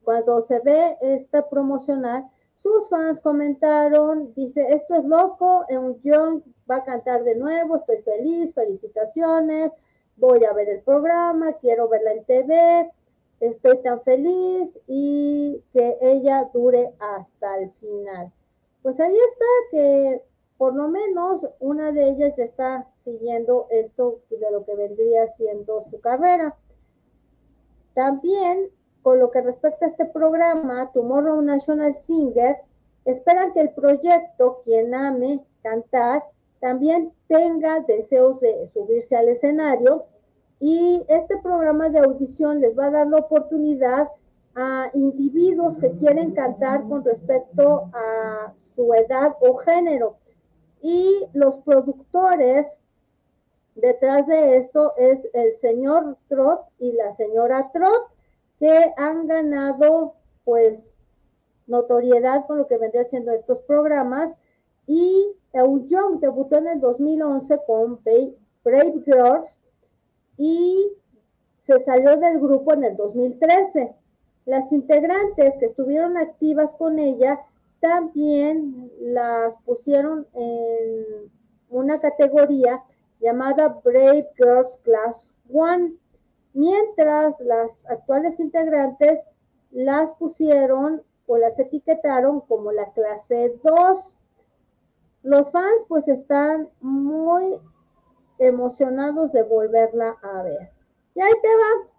Cuando 0.04 0.42
se 0.42 0.60
ve 0.60 0.98
esta 1.02 1.50
promocional, 1.50 2.30
sus 2.54 2.90
fans 2.90 3.22
comentaron, 3.22 4.34
dice, 4.36 4.66
esto 4.70 4.96
es 4.96 5.06
loco, 5.06 5.66
un 5.70 6.00
Young 6.02 6.44
va 6.70 6.78
a 6.78 6.86
cantar 6.86 7.24
de 7.24 7.36
nuevo, 7.36 7.78
estoy 7.78 8.02
feliz, 8.02 8.54
felicitaciones, 8.54 9.72
voy 10.18 10.44
a 10.46 10.54
ver 10.54 10.70
el 10.70 10.82
programa, 10.82 11.54
quiero 11.54 11.88
verla 11.90 12.14
en 12.14 12.26
TV, 12.26 12.92
estoy 13.40 13.82
tan 13.82 14.02
feliz 14.02 14.80
y 14.88 15.62
que 15.74 15.98
ella 16.02 16.50
dure 16.54 16.94
hasta 17.00 17.58
el 17.60 17.72
final. 17.72 18.32
Pues 18.82 19.00
ahí 19.00 19.16
está 19.16 19.46
que 19.72 20.22
por 20.58 20.76
lo 20.76 20.88
menos 20.88 21.48
una 21.60 21.92
de 21.92 22.10
ellas 22.10 22.34
ya 22.38 22.46
está 22.46 22.88
siguiendo 23.04 23.68
esto 23.70 24.22
de 24.30 24.52
lo 24.52 24.64
que 24.64 24.76
vendría 24.76 25.28
siendo 25.28 25.82
su 25.84 26.00
carrera. 26.00 26.56
También, 27.94 28.70
con 29.02 29.20
lo 29.20 29.32
que 29.32 29.42
respecta 29.42 29.86
a 29.86 29.90
este 29.90 30.06
programa, 30.08 30.92
Tomorrow 30.94 31.42
National 31.42 31.96
Singer, 31.96 32.58
esperan 33.04 33.54
que 33.54 33.62
el 33.62 33.74
proyecto, 33.74 34.62
quien 34.64 34.94
ame 34.94 35.46
cantar, 35.62 36.24
también 36.66 37.14
tenga 37.28 37.82
deseos 37.82 38.40
de 38.40 38.68
subirse 38.70 39.16
al 39.16 39.30
escenario 39.30 40.06
y 40.60 41.06
este 41.10 41.38
programa 41.38 41.90
de 41.90 42.00
audición 42.00 42.60
les 42.60 42.76
va 42.76 42.88
a 42.88 42.90
dar 42.90 43.06
la 43.06 43.18
oportunidad 43.18 44.08
a 44.56 44.90
individuos 44.96 45.78
que 45.78 45.92
quieren 45.92 46.32
cantar 46.32 46.88
con 46.90 47.06
respecto 47.06 47.92
a 47.94 48.52
su 48.58 48.92
edad 48.96 49.36
o 49.42 49.58
género 49.58 50.18
y 50.82 51.28
los 51.34 51.60
productores 51.60 52.80
detrás 53.76 54.26
de 54.26 54.58
esto 54.58 54.94
es 54.98 55.20
el 55.34 55.54
señor 55.54 56.18
Trot 56.30 56.62
y 56.80 56.94
la 56.94 57.12
señora 57.12 57.70
Trot, 57.74 58.10
que 58.58 58.92
han 58.98 59.28
ganado 59.28 60.16
pues 60.44 60.96
notoriedad 61.68 62.48
con 62.48 62.58
lo 62.58 62.66
que 62.66 62.80
vendría 62.80 63.04
siendo 63.04 63.34
estos 63.34 63.62
programas. 63.62 64.36
Y 64.88 65.36
Young 65.54 66.20
debutó 66.20 66.58
en 66.58 66.68
el 66.68 66.80
2011 66.80 67.60
con 67.66 68.00
Brave 68.04 69.04
Girls 69.06 69.62
y 70.38 70.92
se 71.60 71.80
salió 71.80 72.18
del 72.18 72.40
grupo 72.40 72.74
en 72.74 72.84
el 72.84 72.96
2013. 72.96 73.96
Las 74.46 74.72
integrantes 74.72 75.56
que 75.58 75.66
estuvieron 75.66 76.18
activas 76.18 76.76
con 76.76 77.00
ella 77.00 77.40
también 77.80 78.92
las 79.00 79.58
pusieron 79.60 80.28
en 80.34 81.32
una 81.70 82.00
categoría 82.00 82.84
llamada 83.20 83.80
Brave 83.84 84.30
Girls 84.36 84.80
Class 84.84 85.32
One, 85.52 85.94
mientras 86.54 87.40
las 87.40 87.80
actuales 87.90 88.40
integrantes 88.40 89.20
las 89.72 90.12
pusieron 90.14 91.02
o 91.28 91.38
las 91.38 91.58
etiquetaron 91.60 92.42
como 92.42 92.72
la 92.72 92.92
clase 92.94 93.60
2. 93.64 94.18
Los 95.26 95.52
fans 95.52 95.84
pues 95.88 96.08
están 96.08 96.70
muy 96.82 97.60
emocionados 98.38 99.32
de 99.32 99.42
volverla 99.42 100.16
a 100.22 100.44
ver. 100.44 100.70
Y 101.16 101.22
ahí 101.22 101.34
te 101.42 101.48
va, 101.48 101.90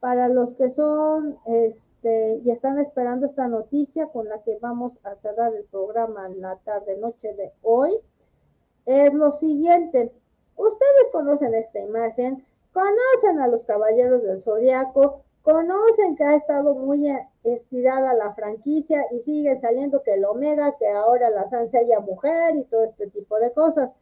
para 0.00 0.28
los 0.28 0.54
que 0.54 0.68
son 0.68 1.38
este, 1.46 2.40
y 2.44 2.50
están 2.50 2.80
esperando 2.80 3.26
esta 3.26 3.46
noticia 3.46 4.08
con 4.08 4.28
la 4.28 4.42
que 4.42 4.58
vamos 4.60 4.98
a 5.04 5.14
cerrar 5.14 5.54
el 5.54 5.64
programa 5.66 6.26
en 6.26 6.40
la 6.40 6.56
tarde 6.56 6.98
noche 6.98 7.32
de 7.34 7.52
hoy, 7.62 8.00
es 8.84 9.14
lo 9.14 9.30
siguiente. 9.30 10.12
Ustedes 10.56 11.08
conocen 11.12 11.54
esta 11.54 11.78
imagen, 11.78 12.44
conocen 12.72 13.38
a 13.38 13.46
los 13.46 13.64
caballeros 13.64 14.24
del 14.24 14.40
zodiaco, 14.40 15.22
conocen 15.42 16.16
que 16.16 16.24
ha 16.24 16.36
estado 16.36 16.74
muy 16.74 17.08
estirada 17.42 18.14
la 18.14 18.34
franquicia 18.34 19.04
y 19.10 19.20
sigue 19.20 19.60
saliendo 19.60 20.02
que 20.02 20.14
el 20.14 20.24
Omega, 20.24 20.76
que 20.78 20.88
ahora 20.88 21.30
la 21.30 21.46
Sansella 21.48 22.00
mujer 22.00 22.56
y 22.56 22.64
todo 22.64 22.84
este 22.84 23.08
tipo 23.08 23.38
de 23.38 23.52
cosas. 23.52 23.92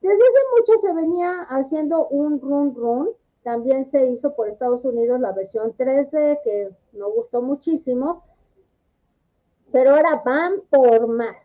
Desde 0.00 0.14
hace 0.14 0.38
mucho 0.58 0.80
se 0.80 0.94
venía 0.94 1.32
haciendo 1.48 2.06
un 2.08 2.40
run 2.40 2.74
run, 2.74 3.08
también 3.42 3.90
se 3.90 4.06
hizo 4.06 4.34
por 4.34 4.48
Estados 4.48 4.84
Unidos 4.84 5.20
la 5.20 5.32
versión 5.32 5.74
13 5.76 6.40
que 6.44 6.70
no 6.92 7.10
gustó 7.10 7.42
muchísimo, 7.42 8.22
pero 9.72 9.90
ahora 9.90 10.22
van 10.24 10.52
por 10.70 11.08
más. 11.08 11.36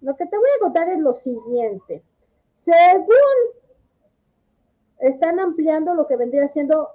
Lo 0.00 0.16
que 0.16 0.26
te 0.26 0.36
voy 0.36 0.48
a 0.56 0.60
contar 0.60 0.88
es 0.88 0.98
lo 0.98 1.14
siguiente. 1.14 2.02
Según 2.54 3.08
están 4.98 5.38
ampliando 5.38 5.94
lo 5.94 6.06
que 6.06 6.16
vendría 6.16 6.48
siendo 6.48 6.90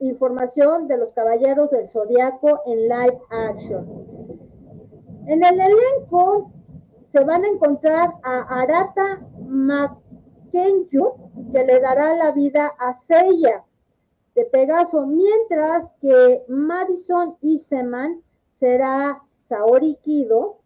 información 0.00 0.88
de 0.88 0.98
los 0.98 1.12
caballeros 1.12 1.70
del 1.70 1.88
zodiaco 1.88 2.62
en 2.66 2.88
live 2.88 3.18
action. 3.30 4.08
En 5.26 5.44
el 5.44 5.60
elenco 5.60 6.52
se 7.08 7.24
van 7.24 7.44
a 7.44 7.48
encontrar 7.48 8.14
a 8.22 8.62
Arata 8.62 9.26
Makenyu, 9.46 11.14
que 11.52 11.64
le 11.64 11.80
dará 11.80 12.14
la 12.16 12.32
vida 12.32 12.70
a 12.78 12.92
Seiya 13.06 13.64
de 14.34 14.44
Pegaso, 14.44 15.06
mientras 15.06 15.90
que 16.00 16.44
Madison 16.48 17.36
Iseman 17.40 18.22
será 18.58 19.22
Saori 19.48 19.96
Kido 20.02 20.58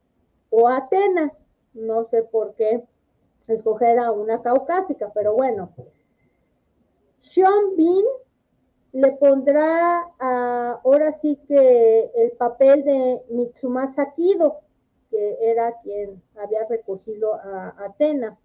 o 0.50 0.68
Atena. 0.68 1.32
No 1.74 2.04
sé 2.04 2.24
por 2.24 2.54
qué 2.54 2.84
escoger 3.48 3.98
a 3.98 4.12
una 4.12 4.42
caucásica, 4.42 5.10
pero 5.14 5.34
bueno. 5.34 5.70
Sean 7.18 7.76
Bean 7.76 8.04
le 8.92 9.12
pondrá 9.12 10.02
ahora 10.18 11.12
sí 11.12 11.40
que 11.48 12.10
el 12.14 12.32
papel 12.32 12.84
de 12.84 13.22
Mitsumasa 13.30 14.12
Kido, 14.12 14.60
que 15.10 15.38
era 15.40 15.78
quien 15.82 16.22
había 16.36 16.66
recogido 16.68 17.34
a 17.34 17.74
Atena. 17.84 18.38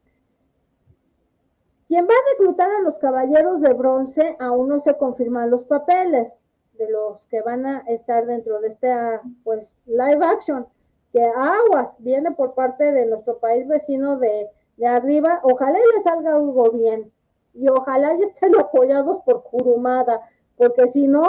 Quien 1.87 2.05
va 2.05 2.13
a 2.13 2.31
reclutar 2.33 2.69
a 2.71 2.81
los 2.81 2.97
caballeros 2.97 3.61
de 3.61 3.73
bronce, 3.73 4.35
aún 4.39 4.69
no 4.69 4.79
se 4.79 4.97
confirman 4.97 5.49
los 5.49 5.65
papeles 5.65 6.43
de 6.77 6.89
los 6.89 7.25
que 7.27 7.41
van 7.41 7.65
a 7.65 7.79
estar 7.87 8.25
dentro 8.25 8.59
de 8.59 8.67
esta 8.67 9.21
pues 9.43 9.75
live 9.85 10.23
action, 10.23 10.67
que 11.11 11.23
aguas 11.25 11.95
viene 11.99 12.31
por 12.31 12.53
parte 12.53 12.91
de 12.91 13.05
nuestro 13.05 13.39
país 13.39 13.67
vecino 13.67 14.17
de, 14.17 14.49
de 14.77 14.85
arriba, 14.85 15.39
ojalá 15.43 15.77
le 15.77 16.03
salga 16.03 16.35
algo 16.35 16.71
bien 16.71 17.11
y 17.57 17.67
ojalá 17.69 18.15
ya 18.15 18.25
estén 18.25 18.55
apoyados 18.59 19.21
por 19.25 19.43
Kurumada, 19.43 20.21
porque 20.57 20.87
si 20.87 21.07
no, 21.07 21.23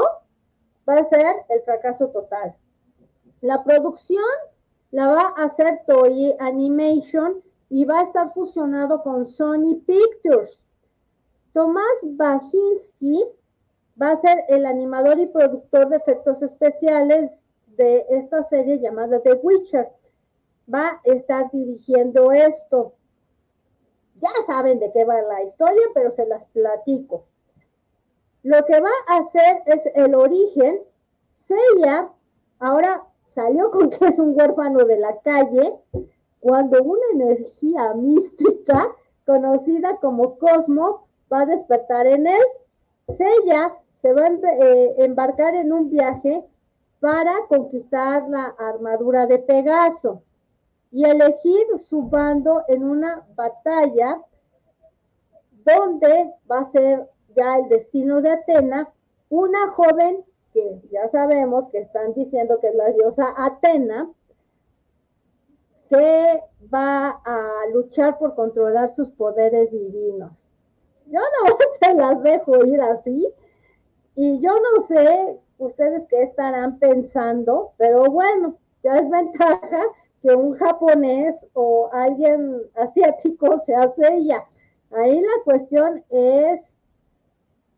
va 0.89 0.95
a 0.99 1.05
ser 1.05 1.26
el 1.49 1.62
fracaso 1.62 2.09
total. 2.09 2.57
La 3.41 3.62
producción 3.62 4.24
la 4.91 5.09
va 5.09 5.35
a 5.37 5.45
hacer 5.45 5.83
Toei 5.87 6.35
Animation 6.41 7.43
y 7.68 7.85
va 7.85 8.01
a 8.01 8.03
estar 8.03 8.33
fusionado 8.33 9.03
con 9.03 9.26
Sony 9.26 9.83
Pictures. 9.87 10.64
Tomás 11.53 12.01
Bajinski 12.03 13.24
va 14.01 14.12
a 14.12 14.20
ser 14.20 14.45
el 14.49 14.64
animador 14.64 15.18
y 15.18 15.26
productor 15.26 15.89
de 15.89 15.97
efectos 15.97 16.43
especiales 16.43 17.33
de 17.76 18.07
esta 18.09 18.43
serie 18.45 18.81
llamada 18.81 19.20
The 19.20 19.35
Witcher. 19.35 19.89
Va 20.72 20.89
a 20.89 21.01
estar 21.05 21.51
dirigiendo 21.51 22.33
esto. 22.33 22.95
Ya 24.16 24.31
saben 24.47 24.79
de 24.79 24.91
qué 24.93 25.05
va 25.05 25.20
la 25.20 25.43
historia, 25.43 25.85
pero 25.95 26.11
se 26.11 26.26
las 26.26 26.45
platico. 26.47 27.24
Lo 28.49 28.64
que 28.64 28.80
va 28.80 28.88
a 29.09 29.18
hacer 29.18 29.62
es 29.66 29.84
el 29.94 30.14
origen. 30.14 30.80
Seiya 31.34 32.11
ahora 32.59 33.03
salió 33.26 33.70
con 33.70 33.90
que 33.90 34.07
es 34.07 34.18
un 34.18 34.34
huérfano 34.34 34.86
de 34.86 34.99
la 34.99 35.18
calle 35.20 35.78
cuando 36.40 36.82
una 36.82 37.05
energía 37.12 37.92
mística 37.92 38.86
conocida 39.26 39.99
como 39.99 40.38
Cosmo 40.38 41.09
va 41.30 41.42
a 41.42 41.46
despertar 41.46 42.07
en 42.07 42.26
él. 42.26 42.42
Seiya 43.18 43.74
se 44.01 44.14
va 44.14 44.22
a 44.22 44.30
eh, 44.30 44.94
embarcar 44.96 45.55
en 45.55 45.70
un 45.70 45.90
viaje 45.90 46.42
para 47.01 47.34
conquistar 47.51 48.30
la 48.30 48.55
armadura 48.59 49.26
de 49.26 49.40
Pegaso 49.40 50.22
y 50.90 51.05
elegir 51.05 51.66
su 51.76 52.01
bando 52.05 52.64
en 52.66 52.82
una 52.82 53.26
batalla 53.34 54.22
donde 55.66 56.32
va 56.51 56.61
a 56.61 56.70
ser 56.70 57.11
ya 57.35 57.57
el 57.57 57.68
destino 57.68 58.20
de 58.20 58.31
Atena, 58.31 58.93
una 59.29 59.70
joven 59.70 60.24
que 60.53 60.81
ya 60.91 61.09
sabemos 61.09 61.68
que 61.68 61.79
están 61.79 62.14
diciendo 62.14 62.59
que 62.61 62.68
es 62.68 62.74
la 62.74 62.91
diosa 62.91 63.35
Atena, 63.37 64.11
que 65.89 66.43
va 66.72 67.20
a 67.24 67.53
luchar 67.72 68.18
por 68.18 68.35
controlar 68.35 68.91
sus 68.91 69.11
poderes 69.12 69.70
divinos. 69.70 70.47
Yo 71.07 71.20
no 71.20 71.57
se 71.81 71.95
las 71.95 72.22
dejo 72.22 72.64
ir 72.64 72.81
así 72.81 73.33
y 74.14 74.41
yo 74.41 74.53
no 74.53 74.87
sé 74.87 75.39
ustedes 75.59 76.07
qué 76.09 76.22
estarán 76.22 76.79
pensando, 76.79 77.72
pero 77.79 78.05
bueno, 78.05 78.57
ya 78.83 78.99
es 78.99 79.09
ventaja 79.09 79.83
que 80.20 80.35
un 80.35 80.55
japonés 80.55 81.47
o 81.55 81.89
alguien 81.93 82.62
asiático 82.74 83.59
se 83.61 83.74
hace 83.74 84.14
ella. 84.14 84.45
Ahí 84.91 85.20
la 85.20 85.45
cuestión 85.45 86.05
es 86.09 86.72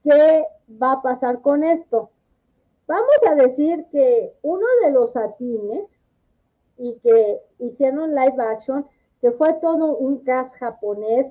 qué 0.03 0.46
va 0.80 0.92
a 0.92 1.03
pasar 1.03 1.40
con 1.42 1.62
esto. 1.62 2.11
Vamos 2.86 3.22
a 3.28 3.34
decir 3.34 3.86
que 3.90 4.34
uno 4.42 4.66
de 4.84 4.90
los 4.92 5.16
atines 5.16 5.84
y 6.76 6.98
que 7.01 7.40
hicieron 7.59 8.11
live 8.14 8.42
action, 8.42 8.86
que 9.20 9.32
fue 9.32 9.55
todo 9.61 9.96
un 9.96 10.24
cast 10.24 10.57
japonés, 10.57 11.30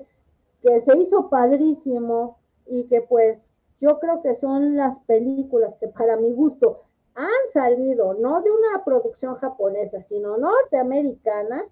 que 0.62 0.80
se 0.80 0.96
hizo 0.96 1.28
padrísimo 1.28 2.38
y 2.66 2.86
que 2.86 3.02
pues 3.02 3.50
yo 3.78 3.98
creo 3.98 4.22
que 4.22 4.34
son 4.34 4.76
las 4.76 4.98
películas 5.00 5.76
que 5.80 5.88
para 5.88 6.16
mi 6.16 6.32
gusto 6.32 6.76
han 7.14 7.52
salido, 7.52 8.14
no 8.14 8.40
de 8.42 8.50
una 8.50 8.84
producción 8.84 9.34
japonesa, 9.34 10.00
sino 10.02 10.38
norteamericana, 10.38 11.64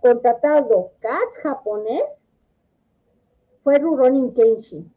contratado 0.00 0.92
cast 1.00 1.36
japonés, 1.42 2.22
fue 3.64 3.78
Rurouni 3.78 4.32
Kenshin 4.32 4.95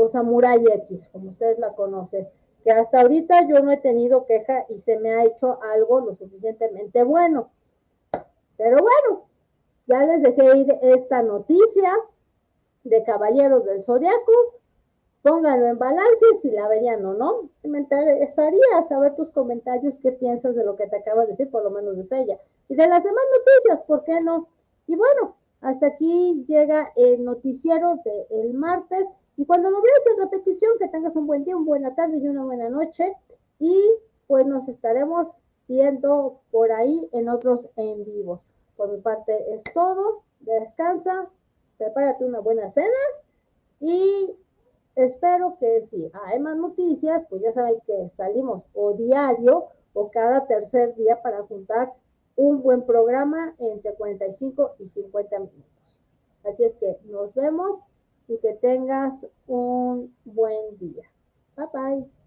o 0.00 0.08
Samurai 0.08 0.62
X, 0.64 1.08
como 1.12 1.28
ustedes 1.28 1.58
la 1.58 1.74
conocen 1.74 2.28
que 2.62 2.70
hasta 2.70 3.00
ahorita 3.00 3.46
yo 3.48 3.60
no 3.60 3.72
he 3.72 3.78
tenido 3.78 4.26
queja 4.26 4.66
y 4.68 4.80
se 4.80 4.98
me 4.98 5.12
ha 5.12 5.24
hecho 5.24 5.58
algo 5.62 6.00
lo 6.00 6.14
suficientemente 6.14 7.02
bueno. 7.02 7.50
Pero 8.56 8.76
bueno, 8.78 9.26
ya 9.86 10.04
les 10.04 10.22
dejé 10.22 10.58
ir 10.58 10.78
esta 10.82 11.22
noticia 11.22 11.92
de 12.84 13.02
Caballeros 13.04 13.64
del 13.64 13.82
Zodiaco. 13.82 14.32
Pónganlo 15.22 15.66
en 15.66 15.78
balance 15.78 16.26
si 16.42 16.50
la 16.50 16.68
verían 16.68 17.04
o 17.04 17.14
no. 17.14 17.50
Me 17.62 17.80
interesaría 17.80 18.88
saber 18.88 19.14
tus 19.16 19.30
comentarios, 19.30 19.98
qué 20.02 20.12
piensas 20.12 20.54
de 20.54 20.64
lo 20.64 20.76
que 20.76 20.86
te 20.86 20.96
acabo 20.96 21.20
de 21.22 21.28
decir, 21.28 21.50
por 21.50 21.62
lo 21.62 21.70
menos 21.70 21.96
de 21.96 22.18
ella. 22.18 22.38
Y 22.68 22.74
de 22.74 22.86
las 22.86 23.02
demás 23.02 23.24
noticias, 23.38 23.84
¿por 23.86 24.04
qué 24.04 24.20
no? 24.22 24.48
Y 24.86 24.96
bueno, 24.96 25.36
hasta 25.60 25.88
aquí 25.88 26.44
llega 26.46 26.92
el 26.96 27.24
noticiero 27.24 27.96
del 28.04 28.54
martes. 28.54 29.06
Y 29.40 29.46
cuando 29.46 29.70
lo 29.70 29.80
veas 29.80 30.02
en 30.06 30.18
repetición, 30.18 30.72
que 30.78 30.88
tengas 30.88 31.16
un 31.16 31.26
buen 31.26 31.44
día, 31.44 31.56
una 31.56 31.64
buena 31.64 31.94
tarde 31.94 32.18
y 32.18 32.28
una 32.28 32.44
buena 32.44 32.68
noche. 32.68 33.16
Y 33.58 33.74
pues 34.26 34.44
nos 34.44 34.68
estaremos 34.68 35.28
viendo 35.66 36.42
por 36.50 36.70
ahí 36.70 37.08
en 37.14 37.30
otros 37.30 37.70
en 37.76 38.04
vivos. 38.04 38.44
Por 38.76 38.92
mi 38.92 39.00
parte 39.00 39.54
es 39.54 39.64
todo. 39.72 40.24
Descansa, 40.40 41.30
prepárate 41.78 42.26
una 42.26 42.40
buena 42.40 42.68
cena 42.68 43.00
y 43.80 44.36
espero 44.94 45.56
que 45.58 45.88
si 45.90 46.10
hay 46.26 46.38
más 46.38 46.58
noticias, 46.58 47.24
pues 47.30 47.40
ya 47.40 47.52
saben 47.52 47.80
que 47.86 48.10
salimos 48.18 48.66
o 48.74 48.92
diario 48.92 49.68
o 49.94 50.10
cada 50.10 50.46
tercer 50.48 50.94
día 50.96 51.22
para 51.22 51.44
juntar 51.44 51.94
un 52.36 52.60
buen 52.60 52.84
programa 52.84 53.54
entre 53.58 53.94
45 53.94 54.74
y 54.80 54.90
50 54.90 55.38
minutos. 55.38 56.00
Así 56.44 56.62
es 56.62 56.74
que 56.74 56.98
nos 57.06 57.34
vemos 57.34 57.80
y 58.30 58.38
que 58.38 58.54
tengas 58.54 59.26
un 59.48 60.16
buen 60.24 60.78
día. 60.78 61.04
Bye 61.56 61.66
bye. 61.74 62.19